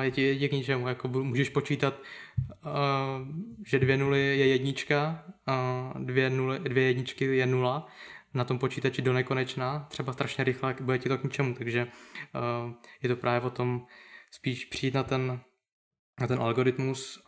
je 0.00 0.10
ti, 0.10 0.22
je 0.22 0.48
k 0.48 0.52
ničemu. 0.52 0.88
Jako 0.88 1.08
můžeš 1.08 1.48
počítat, 1.48 2.00
že 3.66 3.78
dvě 3.78 3.96
nuly 3.96 4.20
je 4.20 4.46
jednička, 4.46 5.24
dvě, 5.98 6.30
nuly, 6.30 6.58
dvě 6.58 6.84
jedničky 6.84 7.24
je 7.24 7.46
nula, 7.46 7.86
na 8.34 8.44
tom 8.44 8.58
počítači 8.58 9.02
do 9.02 9.12
nekonečna, 9.12 9.86
třeba 9.90 10.12
strašně 10.12 10.44
rychle, 10.44 10.76
bude 10.80 10.98
ti 10.98 11.08
to 11.08 11.18
k 11.18 11.24
ničemu, 11.24 11.54
takže 11.54 11.86
je 13.02 13.08
to 13.08 13.16
právě 13.16 13.46
o 13.46 13.50
tom 13.50 13.86
spíš 14.30 14.64
přijít 14.64 14.94
na 14.94 15.02
ten, 15.02 15.40
na 16.20 16.26
ten 16.26 16.38
algoritmus, 16.42 17.24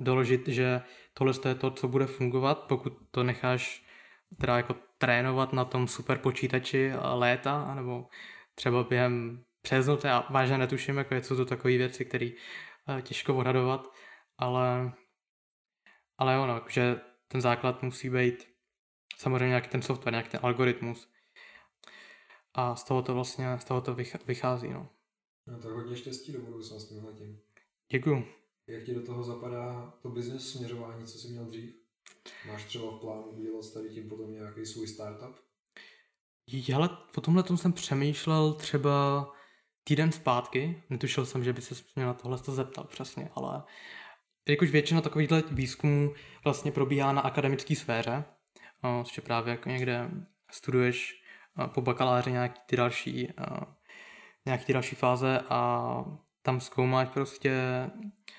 doložit, 0.00 0.48
že 0.48 0.80
tohle 1.14 1.34
je 1.48 1.54
to, 1.54 1.70
co 1.70 1.88
bude 1.88 2.06
fungovat, 2.06 2.58
pokud 2.58 2.92
to 3.10 3.22
necháš 3.22 3.84
teda 4.40 4.56
jako 4.56 4.74
trénovat 4.98 5.52
na 5.52 5.64
tom 5.64 5.88
super 5.88 6.18
počítači 6.18 6.92
léta, 7.14 7.74
nebo 7.74 8.06
třeba 8.54 8.84
během 8.84 9.44
přes 9.62 9.86
noc, 9.86 10.04
já 10.04 10.26
vážně 10.30 10.58
netuším, 10.58 10.96
jako 10.96 11.14
jsou 11.14 11.36
to 11.36 11.44
takové 11.44 11.76
věci, 11.76 12.04
které 12.04 12.30
uh, 12.88 13.00
těžko 13.00 13.36
odhadovat, 13.36 13.88
ale, 14.38 14.92
ale 16.18 16.38
ono, 16.38 16.62
že 16.68 17.00
ten 17.28 17.40
základ 17.40 17.82
musí 17.82 18.10
být 18.10 18.53
samozřejmě 19.16 19.48
nějaký 19.48 19.68
ten 19.68 19.82
software, 19.82 20.12
nějaký 20.12 20.30
ten 20.30 20.40
algoritmus. 20.42 21.08
A 22.54 22.76
z 22.76 22.84
toho 22.84 23.02
to 23.02 23.14
vlastně, 23.14 23.58
z 23.58 23.64
toho 23.64 23.80
to 23.80 23.94
vychází, 24.26 24.68
no. 24.68 24.88
No 25.46 25.58
to 25.58 25.68
hodně 25.68 25.96
štěstí 25.96 26.32
do 26.32 26.40
budoucna 26.40 26.78
s 26.78 26.88
tímhle 26.88 27.12
tím. 27.12 27.40
Děkuju. 27.92 28.24
Jak 28.66 28.84
ti 28.84 28.94
do 28.94 29.02
toho 29.02 29.24
zapadá 29.24 29.94
to 30.02 30.08
business 30.08 30.52
směřování, 30.52 31.06
co 31.06 31.18
jsi 31.18 31.28
měl 31.28 31.44
dřív? 31.44 31.74
Máš 32.48 32.64
třeba 32.64 32.90
v 32.90 33.00
plánu 33.00 33.22
udělat 33.22 33.74
tady 33.74 33.90
tím 33.90 34.08
potom 34.08 34.32
nějaký 34.32 34.66
svůj 34.66 34.88
startup? 34.88 35.36
Ale 36.76 36.88
po 37.14 37.20
tomhle 37.20 37.42
tom 37.42 37.56
jsem 37.56 37.72
přemýšlel 37.72 38.52
třeba 38.54 39.26
týden 39.84 40.12
zpátky, 40.12 40.82
netušil 40.90 41.26
jsem, 41.26 41.44
že 41.44 41.52
by 41.52 41.62
se 41.62 41.74
měl 41.96 42.08
na 42.08 42.14
tohle 42.14 42.38
zeptal 42.38 42.84
přesně, 42.84 43.30
ale 43.34 43.62
jakož 44.48 44.70
většina 44.70 45.00
takovýchhle 45.00 45.42
výzkumů 45.50 46.14
vlastně 46.44 46.72
probíhá 46.72 47.12
na 47.12 47.20
akademické 47.20 47.76
sféře, 47.76 48.24
což 49.04 49.16
je 49.16 49.22
právě 49.22 49.50
jako 49.50 49.68
někde 49.68 50.10
studuješ 50.50 51.22
po 51.74 51.80
bakaláři 51.80 52.32
nějaký 52.32 52.60
ty 52.66 52.76
další, 52.76 53.28
nějaký 54.46 54.64
ty 54.64 54.72
další 54.72 54.96
fáze 54.96 55.40
a 55.48 56.04
tam 56.42 56.60
zkoumáš 56.60 57.08
prostě 57.08 57.52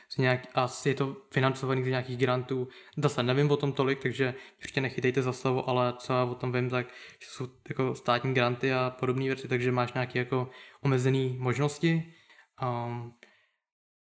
z 0.10 0.18
nějak, 0.18 0.48
a 0.56 0.68
je 0.86 0.94
to 0.94 1.18
financovaný 1.34 1.84
z 1.84 1.88
nějakých 1.88 2.18
grantů. 2.18 2.68
Zase 2.98 3.24
nevím 3.24 3.52
o 3.52 3.58
tom 3.58 3.74
tolik, 3.74 4.02
takže 4.02 4.36
ještě 4.60 4.82
nechytejte 4.82 5.22
za 5.22 5.34
slovo, 5.34 5.70
ale 5.70 5.94
co 5.98 6.14
já 6.14 6.24
o 6.24 6.36
tom 6.36 6.52
vím, 6.52 6.70
tak 6.70 6.88
že 7.22 7.28
jsou 7.30 7.48
jako 7.70 7.96
státní 7.96 8.34
granty 8.34 8.74
a 8.74 8.96
podobné 9.00 9.26
věci, 9.26 9.48
takže 9.48 9.72
máš 9.72 9.94
nějaké 9.94 10.20
jako 10.20 10.50
omezené 10.82 11.30
možnosti. 11.38 12.14
Um, 12.62 13.14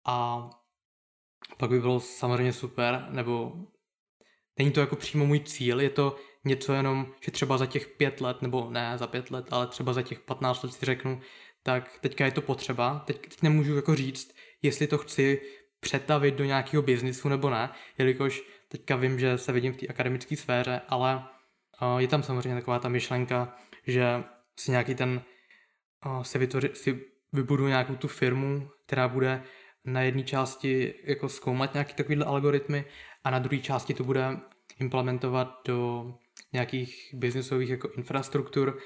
a 0.05 0.49
pak 1.57 1.69
by 1.69 1.79
bylo 1.79 1.99
samozřejmě 1.99 2.53
super, 2.53 3.07
nebo 3.09 3.53
není 4.59 4.71
to 4.71 4.79
jako 4.79 4.95
přímo 4.95 5.25
můj 5.25 5.39
cíl, 5.39 5.81
je 5.81 5.89
to 5.89 6.15
něco 6.45 6.73
jenom, 6.73 7.07
že 7.21 7.31
třeba 7.31 7.57
za 7.57 7.65
těch 7.65 7.87
pět 7.87 8.21
let, 8.21 8.41
nebo 8.41 8.67
ne 8.69 8.97
za 8.97 9.07
pět 9.07 9.31
let, 9.31 9.45
ale 9.51 9.67
třeba 9.67 9.93
za 9.93 10.01
těch 10.01 10.19
15 10.19 10.63
let 10.63 10.73
si 10.73 10.85
řeknu, 10.85 11.21
tak 11.63 11.99
teďka 12.01 12.25
je 12.25 12.31
to 12.31 12.41
potřeba. 12.41 13.03
Teď, 13.05 13.21
teď 13.21 13.41
nemůžu 13.41 13.75
jako 13.75 13.95
říct, 13.95 14.35
jestli 14.61 14.87
to 14.87 14.97
chci 14.97 15.41
přetavit 15.79 16.35
do 16.35 16.45
nějakého 16.45 16.83
biznisu 16.83 17.29
nebo 17.29 17.49
ne, 17.49 17.69
jelikož 17.97 18.43
teďka 18.67 18.95
vím, 18.95 19.19
že 19.19 19.37
se 19.37 19.51
vidím 19.51 19.73
v 19.73 19.77
té 19.77 19.87
akademické 19.87 20.35
sféře, 20.35 20.81
ale 20.89 21.15
uh, 21.81 21.97
je 21.97 22.07
tam 22.07 22.23
samozřejmě 22.23 22.55
taková 22.55 22.79
ta 22.79 22.89
myšlenka, 22.89 23.55
že 23.87 24.23
si 24.59 24.71
nějaký 24.71 24.95
ten, 24.95 25.21
uh, 26.05 26.23
si, 26.23 26.37
vytvoři, 26.37 26.69
si 26.73 27.05
vybudu 27.33 27.67
nějakou 27.67 27.95
tu 27.95 28.07
firmu, 28.07 28.69
která 28.85 29.07
bude 29.07 29.43
na 29.85 30.01
jedné 30.01 30.23
části 30.23 30.93
jako 31.03 31.29
zkoumat 31.29 31.73
nějaký 31.73 31.93
takovýhle 31.93 32.25
algoritmy 32.25 32.85
a 33.23 33.29
na 33.29 33.39
druhé 33.39 33.61
části 33.61 33.93
to 33.93 34.03
bude 34.03 34.39
implementovat 34.79 35.61
do 35.67 36.13
nějakých 36.55 37.09
biznisových 37.13 37.69
jako 37.69 37.89
infrastruktur, 37.89 38.79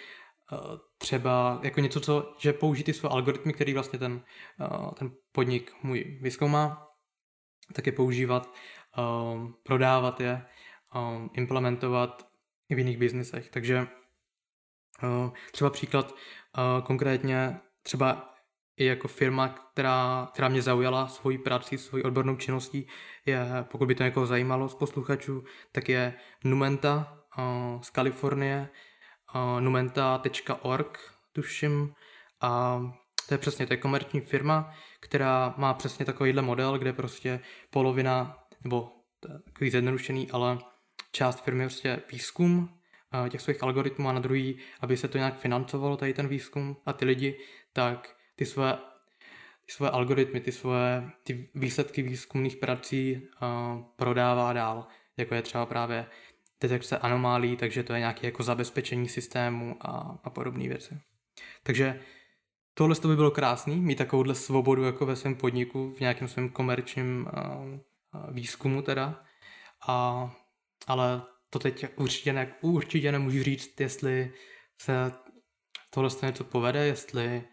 třeba 0.97 1.59
jako 1.63 1.79
něco, 1.79 1.99
co, 1.99 2.35
že 2.39 2.53
použít 2.53 2.83
ty 2.83 2.93
své 2.93 3.09
algoritmy, 3.09 3.53
který 3.53 3.73
vlastně 3.73 3.99
ten, 3.99 4.23
ten 4.99 5.11
podnik 5.31 5.71
můj 5.83 6.19
vyskoumá, 6.21 6.87
tak 7.73 7.85
je 7.85 7.91
používat, 7.91 8.55
prodávat 9.63 10.21
je, 10.21 10.45
implementovat 11.33 12.27
i 12.69 12.75
v 12.75 12.77
jiných 12.77 12.97
biznisech. 12.97 13.49
Takže 13.49 13.87
třeba 15.51 15.69
příklad 15.69 16.15
konkrétně 16.83 17.59
třeba 17.83 18.33
i 18.77 18.85
jako 18.85 19.07
firma, 19.07 19.47
která, 19.47 20.29
která 20.33 20.47
mě 20.47 20.61
zaujala 20.61 21.07
svojí 21.07 21.37
prací, 21.37 21.77
svojí 21.77 22.03
odbornou 22.03 22.35
činností, 22.35 22.87
je, 23.25 23.39
pokud 23.63 23.87
by 23.87 23.95
to 23.95 24.03
někoho 24.03 24.25
zajímalo 24.25 24.69
z 24.69 24.75
posluchačů, 24.75 25.43
tak 25.71 25.89
je 25.89 26.13
Numenta 26.43 27.18
z 27.81 27.89
Kalifornie, 27.89 28.69
numenta.org, 29.59 30.99
tuším, 31.33 31.93
a 32.41 32.81
to 33.27 33.33
je 33.33 33.37
přesně, 33.37 33.67
to 33.67 33.73
je 33.73 33.77
komerční 33.77 34.21
firma, 34.21 34.73
která 34.99 35.53
má 35.57 35.73
přesně 35.73 36.05
takovýhle 36.05 36.41
model, 36.41 36.77
kde 36.77 36.93
prostě 36.93 37.39
polovina, 37.69 38.37
nebo 38.63 38.91
takový 39.45 39.69
zjednodušený, 39.69 40.31
ale 40.31 40.57
část 41.11 41.43
firmy 41.43 41.63
je 41.63 41.67
prostě 41.67 42.01
výzkum 42.11 42.69
eh, 43.25 43.29
těch 43.29 43.41
svých 43.41 43.63
algoritmů 43.63 44.09
a 44.09 44.13
na 44.13 44.19
druhý, 44.19 44.59
aby 44.79 44.97
se 44.97 45.07
to 45.07 45.17
nějak 45.17 45.39
financovalo, 45.39 45.97
tady 45.97 46.13
ten 46.13 46.27
výzkum 46.27 46.77
a 46.85 46.93
ty 46.93 47.05
lidi, 47.05 47.37
tak 47.73 48.15
ty 48.35 48.45
své, 48.45 48.77
ty 49.65 49.71
své 49.71 49.89
algoritmy, 49.89 50.41
ty 50.41 50.51
své 50.51 51.11
ty 51.23 51.49
výsledky 51.55 52.01
výzkumných 52.01 52.57
prací 52.57 53.21
uh, 53.41 53.83
prodává 53.95 54.53
dál, 54.53 54.87
jako 55.17 55.35
je 55.35 55.41
třeba 55.41 55.65
právě 55.65 56.05
detekce 56.61 56.97
anomálí, 56.97 57.57
takže 57.57 57.83
to 57.83 57.93
je 57.93 57.99
nějaké 57.99 58.27
jako 58.27 58.43
zabezpečení 58.43 59.09
systému 59.09 59.77
a, 59.81 60.19
a 60.23 60.29
podobné 60.29 60.67
věci. 60.67 60.99
Takže 61.63 61.99
tohle 62.73 62.95
to 62.95 63.07
by 63.07 63.15
bylo 63.15 63.31
krásný, 63.31 63.75
mít 63.75 63.97
takovouhle 63.97 64.35
svobodu 64.35 64.83
jako 64.83 65.05
ve 65.05 65.15
svém 65.15 65.35
podniku, 65.35 65.93
v 65.97 65.99
nějakém 65.99 66.27
svém 66.27 66.49
komerčním 66.49 67.27
uh, 67.27 68.33
výzkumu 68.33 68.81
teda. 68.81 69.23
A, 69.87 70.29
ale 70.87 71.21
to 71.49 71.59
teď 71.59 71.85
určitě, 71.95 72.33
ne, 72.33 72.55
určitě 72.61 73.11
nemůžu 73.11 73.43
říct, 73.43 73.79
jestli 73.79 74.33
se 74.81 75.13
tohle 75.89 76.09
něco 76.23 76.43
povede, 76.43 76.85
jestli 76.85 77.43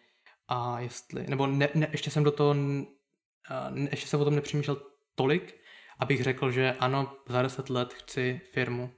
a 0.49 0.81
jestli, 0.81 1.27
nebo 1.29 1.47
ne, 1.47 1.69
ne, 1.75 1.89
ještě 1.93 2.11
jsem 2.11 2.25
do 2.25 2.33
toho, 2.33 2.55
ne, 2.55 3.89
ještě 3.91 4.07
jsem 4.07 4.21
o 4.21 4.25
tom 4.25 4.35
nepřemýšlel 4.35 4.83
tolik, 5.15 5.55
abych 5.99 6.23
řekl, 6.23 6.51
že 6.51 6.73
ano, 6.73 7.17
za 7.29 7.43
deset 7.43 7.71
let 7.71 7.95
chci 7.95 8.41
firmu. 8.53 8.91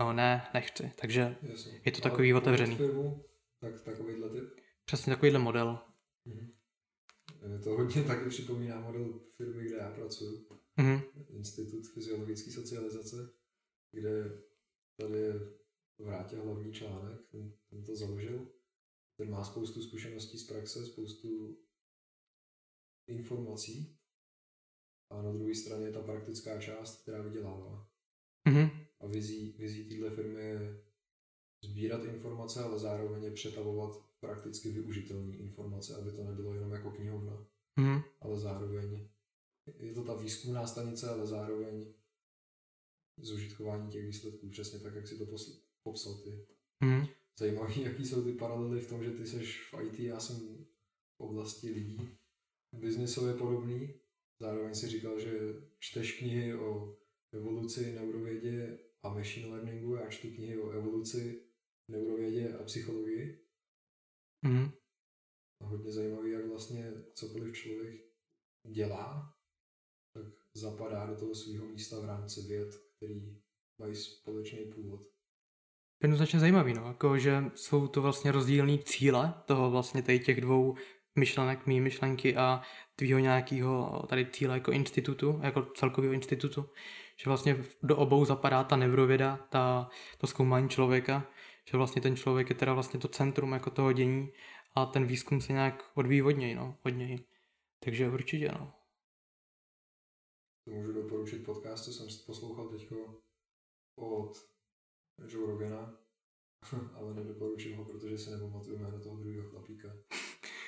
No, 0.00 0.12
ne, 0.12 0.46
nechci. 0.54 0.92
Takže 1.00 1.36
Jasně. 1.42 1.80
je 1.84 1.92
to 1.92 2.00
takový 2.00 2.32
Ale 2.32 2.40
otevřený. 2.40 2.76
Firmu, 2.76 3.24
tak 3.60 3.82
takovýhle 3.82 4.30
typ? 4.30 4.44
Přesně 4.84 5.14
takovýhle 5.14 5.38
model. 5.38 5.78
Mm-hmm. 6.26 6.52
To 7.64 7.70
hodně 7.70 8.02
taky 8.02 8.28
připomíná 8.28 8.80
model 8.80 9.20
firmy, 9.36 9.64
kde 9.64 9.76
já 9.76 9.90
pracuji. 9.90 10.48
Mm-hmm. 10.78 11.02
Institut 11.28 11.86
fyziologické 11.86 12.50
socializace, 12.50 13.16
kde 13.90 14.42
tady 14.96 15.18
je 15.18 15.34
vrátě 15.98 16.36
hlavní 16.36 16.72
článek, 16.72 17.20
ten, 17.30 17.52
ten 17.70 17.84
to 17.84 17.96
založil. 17.96 18.48
Ten 19.16 19.30
má 19.30 19.44
spoustu 19.44 19.82
zkušeností 19.82 20.38
z 20.38 20.46
praxe, 20.46 20.86
spoustu 20.86 21.58
informací. 23.06 23.98
A 25.12 25.22
na 25.22 25.32
druhé 25.32 25.54
straně 25.54 25.86
je 25.86 25.92
ta 25.92 26.00
praktická 26.00 26.60
část, 26.60 27.02
která 27.02 27.22
vydělává. 27.22 27.88
Mm-hmm. 28.48 28.70
A 29.00 29.06
vizí, 29.06 29.54
vizí 29.58 29.84
této 29.84 30.10
firmy 30.16 30.40
je 30.40 30.82
sbírat 31.64 32.04
informace, 32.04 32.62
ale 32.62 32.78
zároveň 32.78 33.24
je 33.24 33.30
přetavovat 33.30 34.12
prakticky 34.20 34.70
využitelné 34.70 35.36
informace, 35.36 35.96
aby 35.96 36.12
to 36.12 36.24
nebylo 36.24 36.54
jenom 36.54 36.72
jako 36.72 36.90
knihovna, 36.90 37.46
mm. 37.76 38.00
ale 38.20 38.38
zároveň 38.38 39.08
je 39.78 39.94
to 39.94 40.04
ta 40.04 40.14
výzkumná 40.14 40.66
stanice, 40.66 41.08
ale 41.08 41.26
zároveň 41.26 41.94
zužitkování 43.20 43.90
těch 43.90 44.06
výsledků, 44.06 44.48
přesně 44.48 44.78
tak, 44.78 44.94
jak 44.94 45.08
si 45.08 45.18
to 45.18 45.24
posl- 45.24 45.60
popsal 45.82 46.14
ty. 46.14 46.46
Mm. 46.84 47.06
Zajímavý, 47.38 47.82
jaký 47.82 48.06
jsou 48.06 48.24
ty 48.24 48.32
paralely 48.32 48.80
v 48.80 48.88
tom, 48.88 49.04
že 49.04 49.10
ty 49.10 49.26
seš 49.26 49.72
v 49.72 49.82
IT, 49.82 50.00
já 50.00 50.20
jsem 50.20 50.36
v 51.16 51.20
oblasti 51.20 51.70
lidí 51.70 52.08
biznisově 52.72 53.34
podobný. 53.34 53.94
Zároveň 54.42 54.74
si 54.74 54.88
říkal, 54.88 55.20
že 55.20 55.32
čteš 55.78 56.18
knihy 56.18 56.54
o 56.54 56.98
evoluci, 57.32 57.92
neurovědě 57.92 58.78
a 59.02 59.14
machine 59.14 59.48
learningu. 59.48 59.94
Já 59.94 60.10
čtu 60.10 60.28
knihy 60.28 60.58
o 60.58 60.70
evoluci, 60.70 61.42
neurovědě 61.88 62.52
a 62.52 62.64
psychologii. 62.64 63.46
Mm. 64.42 64.68
A 65.60 65.66
hodně 65.66 65.92
zajímavý, 65.92 66.30
jak 66.30 66.46
vlastně 66.46 66.92
cokoliv 67.14 67.56
člověk 67.56 68.00
dělá, 68.66 69.36
tak 70.14 70.24
zapadá 70.54 71.06
do 71.06 71.16
toho 71.16 71.34
svého 71.34 71.66
místa 71.66 72.00
v 72.00 72.04
rámci 72.04 72.40
věd, 72.40 72.74
který 72.96 73.42
mají 73.78 73.94
společný 73.94 74.64
původ. 74.64 75.02
Jednoznačně 76.02 76.40
zajímavý, 76.40 76.74
no, 76.74 76.86
jako, 76.86 77.18
že 77.18 77.44
jsou 77.54 77.88
to 77.88 78.02
vlastně 78.02 78.32
rozdílné 78.32 78.78
cíle 78.78 79.34
toho 79.46 79.70
vlastně 79.70 80.02
tady 80.02 80.20
těch 80.20 80.40
dvou 80.40 80.76
myšlenek, 81.14 81.66
mý 81.66 81.80
myšlenky 81.80 82.36
a 82.36 82.62
tvýho 82.96 83.18
nějakého 83.18 84.02
tady 84.08 84.26
cíle 84.26 84.54
jako 84.54 84.72
institutu, 84.72 85.40
jako 85.42 85.62
celkového 85.62 86.12
institutu, 86.12 86.68
že 87.16 87.30
vlastně 87.30 87.56
do 87.82 87.96
obou 87.96 88.24
zapadá 88.24 88.64
ta 88.64 88.76
neurověda, 88.76 89.36
ta, 89.50 89.88
to 90.18 90.26
zkoumání 90.26 90.68
člověka 90.68 91.26
že 91.64 91.76
vlastně 91.76 92.02
ten 92.02 92.16
člověk 92.16 92.50
je 92.50 92.56
teda 92.56 92.74
vlastně 92.74 93.00
to 93.00 93.08
centrum 93.08 93.52
jako 93.52 93.70
toho 93.70 93.92
dění 93.92 94.32
a 94.74 94.86
ten 94.86 95.06
výzkum 95.06 95.40
se 95.40 95.52
nějak 95.52 95.90
odvíjí 95.94 96.22
od 96.22 96.30
něj, 96.30 96.54
no, 96.54 96.78
od 96.84 96.88
něj. 96.88 97.24
Takže 97.84 98.08
určitě, 98.08 98.48
no. 98.48 98.74
Můžu 100.66 100.92
doporučit 100.92 101.44
podcast, 101.44 101.84
co 101.84 101.92
jsem 101.92 102.06
poslouchal 102.26 102.68
teďko 102.68 103.20
od 103.96 104.32
Joe 105.28 105.46
Rogana, 105.46 105.98
ale 106.94 107.14
nedoporučím 107.14 107.76
ho, 107.76 107.84
protože 107.84 108.18
si 108.18 108.30
nepamatuju 108.30 108.78
jméno 108.78 109.00
toho 109.00 109.16
druhého 109.16 109.50
chlapíka. 109.50 109.88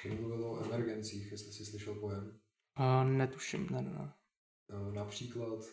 Ten 0.04 0.20
mluvil 0.20 0.44
o 0.44 0.64
emergencích, 0.64 1.32
jestli 1.32 1.52
jsi 1.52 1.64
slyšel 1.64 1.94
pojem. 1.94 2.40
Uh, 2.80 3.10
netuším, 3.10 3.66
ne, 3.70 3.82
ne. 3.82 4.12
Uh, 4.72 4.94
například 4.94 5.64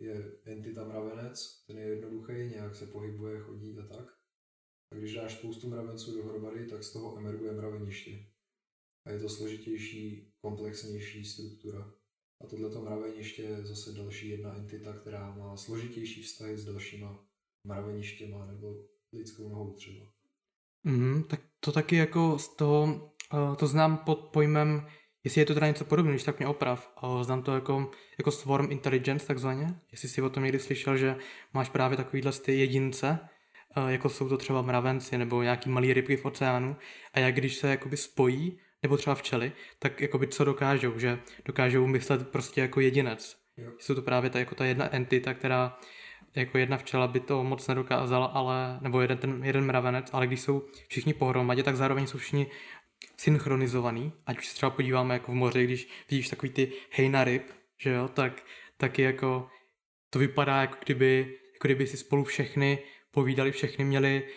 je 0.00 0.32
entita 0.44 0.84
mravenec, 0.84 1.64
ten 1.66 1.78
je 1.78 1.84
jednoduchý, 1.84 2.32
nějak 2.32 2.76
se 2.76 2.86
pohybuje, 2.86 3.40
chodí 3.40 3.78
a 3.78 3.86
tak. 3.86 4.06
A 4.92 4.96
když 4.96 5.14
dáš 5.14 5.38
spoustu 5.38 5.68
mravenců 5.68 6.16
dohromady, 6.16 6.66
tak 6.66 6.84
z 6.84 6.92
toho 6.92 7.18
emerguje 7.18 7.52
mraveniště. 7.52 8.26
A 9.06 9.10
je 9.10 9.18
to 9.18 9.28
složitější, 9.28 10.32
komplexnější 10.38 11.24
struktura. 11.24 11.94
A 12.44 12.46
tohleto 12.46 12.82
mraveniště 12.82 13.42
je 13.42 13.66
zase 13.66 13.92
další 13.92 14.28
jedna 14.28 14.56
entita, 14.56 14.92
která 14.92 15.34
má 15.34 15.56
složitější 15.56 16.22
vztahy 16.22 16.58
s 16.58 16.64
dalšíma 16.64 17.26
mraveništěma 17.66 18.46
nebo 18.46 18.84
lidskou 19.12 19.48
nohou 19.48 19.74
třeba. 19.74 20.06
Mm, 20.84 21.24
tak 21.24 21.40
to 21.60 21.72
taky 21.72 21.96
jako 21.96 22.38
z 22.38 22.56
toho, 22.56 23.13
to 23.56 23.66
znám 23.66 23.96
pod 23.96 24.18
pojmem, 24.18 24.86
jestli 25.24 25.40
je 25.40 25.46
to 25.46 25.54
teda 25.54 25.66
něco 25.66 25.84
podobného, 25.84 26.12
když 26.12 26.24
tak 26.24 26.38
mě 26.38 26.48
oprav. 26.48 26.92
Uh, 27.02 27.22
znám 27.22 27.42
to 27.42 27.54
jako, 27.54 27.90
jako 28.18 28.30
swarm 28.30 28.72
intelligence 28.72 29.26
takzvaně, 29.26 29.66
jestli 29.92 30.08
jsi 30.08 30.22
o 30.22 30.30
tom 30.30 30.42
někdy 30.42 30.58
slyšel, 30.58 30.96
že 30.96 31.16
máš 31.54 31.68
právě 31.68 31.96
takovýhle 31.96 32.32
ty 32.32 32.58
jedince, 32.58 33.18
jako 33.88 34.08
jsou 34.08 34.28
to 34.28 34.36
třeba 34.36 34.62
mravenci 34.62 35.18
nebo 35.18 35.42
nějaký 35.42 35.70
malý 35.70 35.92
rybky 35.92 36.16
v 36.16 36.24
oceánu 36.24 36.76
a 37.14 37.18
jak 37.18 37.34
když 37.34 37.56
se 37.56 37.68
jakoby 37.68 37.96
spojí, 37.96 38.58
nebo 38.82 38.96
třeba 38.96 39.14
včely, 39.14 39.52
tak 39.78 40.00
jakoby 40.00 40.26
co 40.26 40.44
dokážou, 40.44 40.98
že 40.98 41.18
dokážou 41.44 41.86
myslet 41.86 42.28
prostě 42.28 42.60
jako 42.60 42.80
jedinec. 42.80 43.36
Jo. 43.56 43.72
Jsou 43.78 43.94
to 43.94 44.02
právě 44.02 44.30
ta, 44.30 44.38
jako 44.38 44.54
ta 44.54 44.64
jedna 44.64 44.94
entita, 44.94 45.34
která 45.34 45.78
jako 46.34 46.58
jedna 46.58 46.76
včela 46.76 47.06
by 47.06 47.20
to 47.20 47.44
moc 47.44 47.68
nedokázala, 47.68 48.26
ale, 48.26 48.78
nebo 48.80 49.00
jeden, 49.00 49.18
ten, 49.18 49.44
jeden 49.44 49.66
mravenec, 49.66 50.10
ale 50.12 50.26
když 50.26 50.40
jsou 50.40 50.62
všichni 50.88 51.14
pohromadě, 51.14 51.62
tak 51.62 51.76
zároveň 51.76 52.06
jsou 52.06 52.18
všichni 52.18 52.46
synchronizovaný, 53.16 54.12
ať 54.26 54.38
už 54.38 54.46
se 54.46 54.54
třeba 54.54 54.70
podíváme 54.70 55.14
jako 55.14 55.32
v 55.32 55.34
moři, 55.34 55.64
když 55.64 55.88
vidíš 56.10 56.28
takový 56.28 56.52
ty 56.52 56.72
hejna 56.90 57.24
ryb, 57.24 57.42
že 57.78 57.90
jo, 57.90 58.08
tak 58.08 58.42
taky 58.76 59.02
jako 59.02 59.48
to 60.10 60.18
vypadá 60.18 60.60
jako 60.60 60.76
kdyby, 60.84 61.38
jako 61.52 61.68
kdyby 61.68 61.86
si 61.86 61.96
spolu 61.96 62.24
všechny 62.24 62.78
povídali 63.10 63.52
všechny, 63.52 63.84
měli 63.84 64.28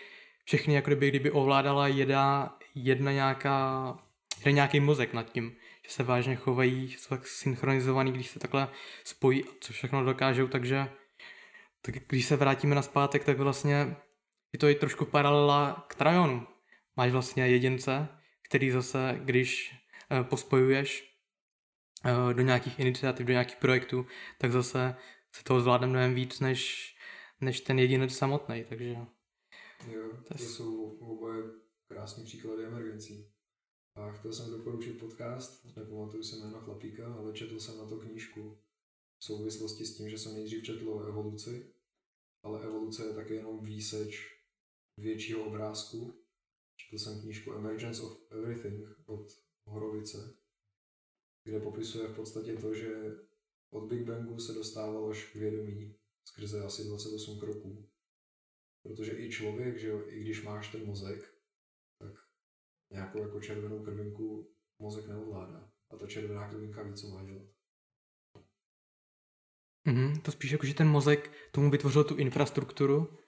všechny, 0.44 0.74
jako 0.74 0.86
kdyby, 0.86 1.08
kdyby 1.08 1.30
ovládala 1.30 1.88
jedna, 1.88 2.58
jedna 2.74 3.12
nějaká, 3.12 3.98
jeden 4.38 4.54
nějaký 4.54 4.80
mozek 4.80 5.12
nad 5.12 5.32
tím, 5.32 5.56
že 5.84 5.90
se 5.90 6.02
vážně 6.02 6.36
chovají, 6.36 6.92
jsou 6.92 7.08
tak 7.08 7.26
synchronizovaný, 7.26 8.12
když 8.12 8.26
se 8.26 8.38
takhle 8.38 8.68
spojí, 9.04 9.44
co 9.60 9.72
všechno 9.72 10.04
dokážou, 10.04 10.48
takže 10.48 10.88
tak 11.82 11.94
když 12.08 12.24
se 12.24 12.36
vrátíme 12.36 12.74
na 12.74 12.82
zpátek, 12.82 13.24
tak 13.24 13.38
vlastně 13.38 13.96
je 14.52 14.58
to 14.58 14.68
i 14.68 14.74
trošku 14.74 15.04
paralela 15.04 15.86
k 15.88 15.94
Trajonu. 15.94 16.46
Máš 16.96 17.12
vlastně 17.12 17.48
jedince, 17.48 18.08
který 18.48 18.70
zase, 18.70 19.20
když 19.24 19.74
eh, 20.10 20.24
pospojuješ 20.24 21.18
eh, 22.04 22.34
do 22.34 22.42
nějakých 22.42 22.78
iniciativ, 22.78 23.26
do 23.26 23.32
nějakých 23.32 23.56
projektů, 23.56 24.06
tak 24.38 24.52
zase 24.52 24.94
se 25.32 25.44
toho 25.44 25.60
zvládne 25.60 25.86
mnohem 25.86 26.14
víc, 26.14 26.40
než 26.40 26.94
než 27.40 27.60
ten 27.60 27.78
jedinec 27.78 28.12
samotný, 28.12 28.64
takže... 28.68 28.96
Jo, 29.92 30.10
to, 30.28 30.38
jsou 30.38 30.98
oboje 30.98 31.44
krásní 31.88 32.24
příklady 32.24 32.64
emergencí. 32.64 33.32
A 33.94 34.12
chtěl 34.12 34.32
jsem 34.32 34.50
doporučit 34.50 34.98
podcast, 34.98 35.76
nepamatuju 35.76 36.22
si 36.22 36.36
jméno 36.36 36.60
chlapíka, 36.60 37.14
ale 37.14 37.32
četl 37.32 37.60
jsem 37.60 37.78
na 37.78 37.86
to 37.86 37.96
knížku 37.96 38.58
v 39.18 39.24
souvislosti 39.24 39.86
s 39.86 39.96
tím, 39.96 40.08
že 40.08 40.18
jsem 40.18 40.34
nejdřív 40.34 40.64
četl 40.64 40.88
o 40.88 41.00
evoluci, 41.00 41.74
ale 42.42 42.64
evoluce 42.64 43.06
je 43.06 43.14
taky 43.14 43.34
jenom 43.34 43.64
výseč 43.64 44.38
většího 44.96 45.44
obrázku. 45.44 46.24
Četl 46.80 46.98
jsem 46.98 47.20
knížku 47.20 47.52
Emergence 47.52 48.02
of 48.02 48.32
Everything 48.32 48.88
od 49.06 49.26
Horovice, 49.66 50.36
kde 51.44 51.60
popisuje 51.60 52.08
v 52.08 52.16
podstatě 52.16 52.56
to, 52.56 52.74
že 52.74 52.92
od 53.70 53.88
Big 53.88 54.06
Bangu 54.06 54.38
se 54.38 54.52
dostávalo 54.52 55.10
až 55.10 55.32
k 55.32 55.34
vědomí 55.34 55.94
skrze 56.28 56.64
asi 56.64 56.84
28 56.84 57.40
kroků. 57.40 57.88
Protože 58.82 59.18
i 59.18 59.30
člověk, 59.30 59.78
že 59.78 59.88
jo, 59.88 60.08
i 60.08 60.20
když 60.20 60.44
máš 60.44 60.72
ten 60.72 60.86
mozek, 60.86 61.34
tak 61.98 62.12
nějakou 62.92 63.22
jako 63.22 63.40
červenou 63.40 63.84
krvinku 63.84 64.54
mozek 64.78 65.06
neovládá. 65.06 65.72
A 65.90 65.96
ta 65.96 66.06
červená 66.06 66.48
krvinka 66.50 66.82
ví, 66.82 66.94
co 66.94 67.08
má 67.08 67.24
dělat. 67.24 67.48
Mm-hmm. 69.88 70.22
To 70.22 70.32
spíš 70.32 70.50
jako, 70.50 70.66
že 70.66 70.74
ten 70.74 70.88
mozek 70.88 71.32
tomu 71.52 71.70
vytvořil 71.70 72.04
tu 72.04 72.16
infrastrukturu, 72.16 73.18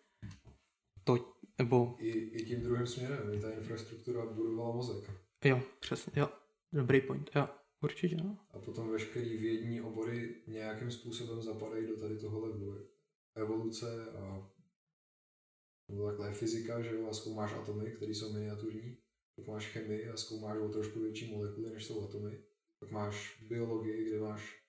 to, 1.05 1.40
nebo... 1.61 1.95
I, 1.99 2.09
I 2.11 2.45
tím 2.45 2.61
druhým 2.61 2.87
směrem, 2.87 3.35
i 3.35 3.41
ta 3.41 3.51
infrastruktura 3.51 4.27
budovala 4.27 4.77
mozek. 4.77 5.11
Jo, 5.45 5.63
přesně, 5.81 6.13
jo. 6.17 6.29
Dobrý 6.73 7.01
point, 7.01 7.31
jo. 7.37 7.49
Určitě, 7.83 8.17
no. 8.17 8.39
A 8.51 8.59
potom 8.59 8.91
veškerý 8.91 9.37
vědní 9.37 9.81
obory 9.81 10.43
nějakým 10.47 10.91
způsobem 10.91 11.43
zapadají 11.43 11.87
do 11.87 12.01
tady 12.01 12.19
toho 12.19 12.41
levelu. 12.41 12.89
Evoluce 13.35 14.07
a 14.11 14.51
nebo 15.89 16.07
takhle 16.07 16.29
je 16.29 16.35
fyzika, 16.35 16.83
že 16.83 16.95
jo, 16.95 17.09
a 17.09 17.13
zkoumáš 17.13 17.55
atomy, 17.55 17.91
které 17.91 18.13
jsou 18.13 18.33
miniaturní. 18.33 18.97
Pak 19.37 19.47
máš 19.47 19.73
chemii 19.73 20.09
a 20.09 20.17
zkoumáš 20.17 20.59
o 20.59 20.69
trošku 20.69 21.01
větší 21.01 21.35
molekuly, 21.35 21.71
než 21.71 21.87
jsou 21.87 22.05
atomy. 22.09 22.43
Pak 22.79 22.91
máš 22.91 23.45
biologii, 23.49 24.05
kde 24.05 24.21
máš 24.21 24.63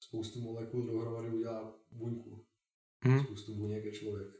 spoustu 0.00 0.40
molekul 0.40 0.86
dohromady 0.86 1.30
udělá 1.30 1.80
buňku. 1.92 2.46
Mm. 3.04 3.24
Spoustu 3.24 3.54
buněk 3.54 3.84
je 3.84 3.92
člověk. 3.92 4.37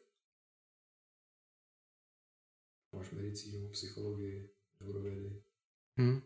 Máš 2.98 3.10
medicínu, 3.10 3.68
psychologii, 3.70 4.50
neurovědy. 4.80 5.42
Mm. 5.96 6.20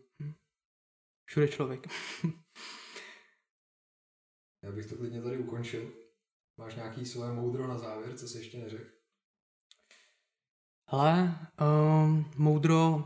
Všude 1.25 1.47
člověk. 1.47 1.87
Já 4.63 4.71
bych 4.71 4.85
to 4.85 4.95
klidně 4.95 5.21
tady 5.21 5.37
ukončil. 5.37 5.93
Máš 6.57 6.75
nějaký 6.75 7.05
své 7.05 7.33
moudro 7.33 7.67
na 7.67 7.77
závěr, 7.77 8.17
co 8.17 8.27
jsi 8.27 8.37
ještě 8.37 8.57
neřekl? 8.57 8.91
Ale 10.87 11.39
um, 11.61 12.31
moudro, 12.37 13.03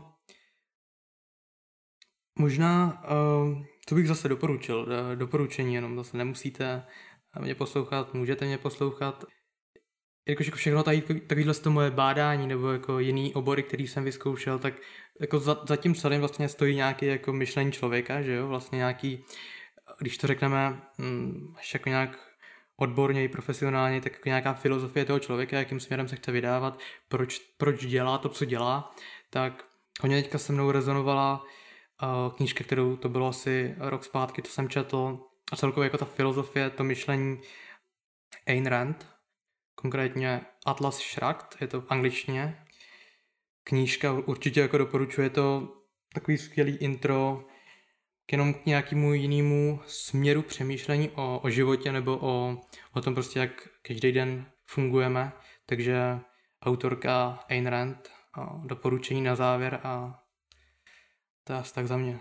možná, 2.38 3.02
um, 3.10 3.66
to 3.88 3.94
bych 3.94 4.08
zase 4.08 4.28
doporučil, 4.28 4.88
eh, 4.92 5.16
doporučení, 5.16 5.74
jenom 5.74 5.96
zase 5.96 6.16
nemusíte 6.16 6.86
mě 7.40 7.54
poslouchat, 7.54 8.14
můžete 8.14 8.44
mě 8.46 8.58
poslouchat. 8.58 9.24
Jakož 10.28 10.46
jako 10.46 10.56
všechno 10.58 10.82
tady, 10.82 11.00
takovýhle 11.00 11.54
to 11.54 11.70
moje 11.70 11.90
bádání 11.90 12.46
nebo 12.46 12.72
jako 12.72 12.98
jiný 12.98 13.34
obory, 13.34 13.62
který 13.62 13.86
jsem 13.86 14.04
vyzkoušel, 14.04 14.58
tak 14.58 14.74
jako 15.20 15.38
za, 15.38 15.60
za 15.68 15.76
tím 15.76 15.94
celým 15.94 16.20
vlastně 16.20 16.48
stojí 16.48 16.76
nějaký 16.76 17.06
jako 17.06 17.32
myšlení 17.32 17.72
člověka, 17.72 18.22
že 18.22 18.34
jo, 18.34 18.48
vlastně 18.48 18.76
nějaký, 18.76 19.24
když 19.98 20.18
to 20.18 20.26
řekneme 20.26 20.80
hm, 20.98 21.54
až 21.58 21.74
jako 21.74 21.88
nějak 21.88 22.28
odborně, 22.76 23.28
profesionálně, 23.28 24.00
tak 24.00 24.12
jako 24.12 24.28
nějaká 24.28 24.54
filozofie 24.54 25.04
toho 25.04 25.18
člověka, 25.18 25.58
jakým 25.58 25.80
směrem 25.80 26.08
se 26.08 26.16
chce 26.16 26.32
vydávat, 26.32 26.78
proč, 27.08 27.38
proč 27.38 27.86
dělá 27.86 28.18
to, 28.18 28.28
co 28.28 28.44
dělá, 28.44 28.94
tak 29.30 29.64
hodně 30.00 30.22
teďka 30.22 30.38
se 30.38 30.52
mnou 30.52 30.70
rezonovala 30.70 31.44
uh, 32.02 32.34
knížka, 32.36 32.64
kterou 32.64 32.96
to 32.96 33.08
bylo 33.08 33.28
asi 33.28 33.74
rok 33.78 34.04
zpátky, 34.04 34.42
to 34.42 34.48
jsem 34.48 34.68
četl, 34.68 35.18
a 35.52 35.56
celkově 35.56 35.86
jako 35.86 35.98
ta 35.98 36.04
filozofie, 36.04 36.70
to 36.70 36.84
myšlení 36.84 37.40
Ayn 38.46 38.66
Rand, 38.66 39.17
konkrétně 39.80 40.40
Atlas 40.66 40.98
Shrugged, 40.98 41.56
je 41.60 41.66
to 41.66 41.80
v 41.80 41.86
angličtině. 41.88 42.64
Knížka 43.64 44.12
určitě 44.12 44.60
jako 44.60 44.78
doporučuje 44.78 45.30
to 45.30 45.74
takový 46.14 46.38
skvělý 46.38 46.76
intro 46.76 47.44
k 48.26 48.32
jenom 48.32 48.54
k 48.54 48.66
nějakému 48.66 49.14
jinému 49.14 49.80
směru 49.86 50.42
přemýšlení 50.42 51.10
o, 51.10 51.40
o 51.44 51.50
životě 51.50 51.92
nebo 51.92 52.18
o, 52.20 52.60
o 52.92 53.00
tom 53.00 53.14
prostě, 53.14 53.38
jak 53.38 53.68
každý 53.82 54.12
den 54.12 54.46
fungujeme. 54.66 55.32
Takže 55.66 56.18
autorka 56.62 57.44
Ayn 57.48 57.66
Rand, 57.66 58.10
doporučení 58.64 59.22
na 59.22 59.36
závěr 59.36 59.80
a 59.82 60.22
to 61.44 61.52
je 61.52 61.58
asi 61.58 61.74
tak 61.74 61.86
za 61.86 61.96
mě. 61.96 62.20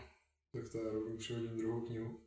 Tak 0.53 0.72
to 0.72 0.78
já 0.78 0.91
rovnou 0.93 1.18
přihodím 1.18 1.58
druhou 1.58 1.82
knihu, 1.86 2.20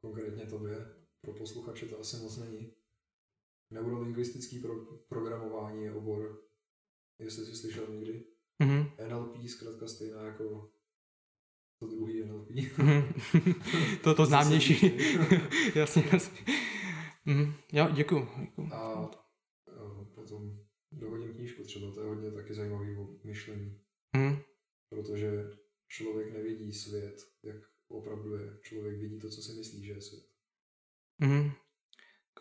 konkrétně 0.00 0.46
tobě. 0.46 0.76
Pro 1.20 1.34
posluchače 1.34 1.86
to 1.86 2.00
asi 2.00 2.16
moc 2.16 2.36
není. 2.38 2.77
Neurolingvistický 3.70 4.58
pro, 4.58 4.84
programování 5.08 5.84
je 5.84 5.92
obor, 5.92 6.42
jestli 7.18 7.46
jsi 7.46 7.56
slyšel 7.56 7.86
někdy. 7.88 8.24
Mm-hmm. 8.62 9.08
NLP 9.08 9.48
zkrátka 9.48 9.86
stejná 9.86 10.22
jako 10.22 10.70
to 11.78 11.86
druhý 11.86 12.24
NLP. 12.24 12.48
to 14.02 14.14
to 14.14 14.26
známější. 14.26 14.98
jasně, 15.74 16.04
jasně. 16.12 16.38
Mm, 17.24 17.54
jo, 17.72 17.88
děkuji. 17.94 18.28
A 18.72 19.10
jo, 19.76 20.08
potom 20.14 20.58
dohodím 20.92 21.34
knížku 21.34 21.62
třeba, 21.62 21.92
to 21.92 22.00
je 22.00 22.06
hodně 22.06 22.32
taky 22.32 22.54
zajímavý 22.54 22.96
myšlení. 23.24 23.80
Mm. 24.16 24.36
Protože 24.88 25.50
člověk 25.88 26.32
nevidí 26.32 26.72
svět, 26.72 27.16
jak 27.42 27.56
opravdu 27.88 28.34
je. 28.34 28.58
Člověk 28.62 29.00
vidí 29.00 29.18
to, 29.18 29.30
co 29.30 29.42
si 29.42 29.52
myslí, 29.52 29.84
že 29.84 29.92
je 29.92 30.00
svět. 30.00 30.24
Mm. 31.18 31.50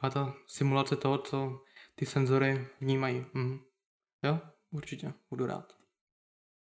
Taková 0.02 0.10
ta 0.10 0.34
simulace 0.48 0.96
toho, 0.96 1.18
co 1.18 1.62
ty 1.96 2.06
senzory 2.06 2.68
vnímají. 2.82 3.26
Mm. 3.34 3.60
Jo, 4.24 4.40
určitě, 4.72 5.14
budu 5.30 5.46
rád. 5.46 5.74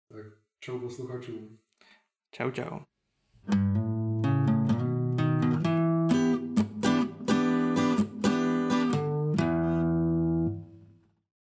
Tak 0.10 0.26
čau 0.60 0.80
posluchačům. 0.80 1.60
Čau, 2.32 2.52
čau. 2.52 2.80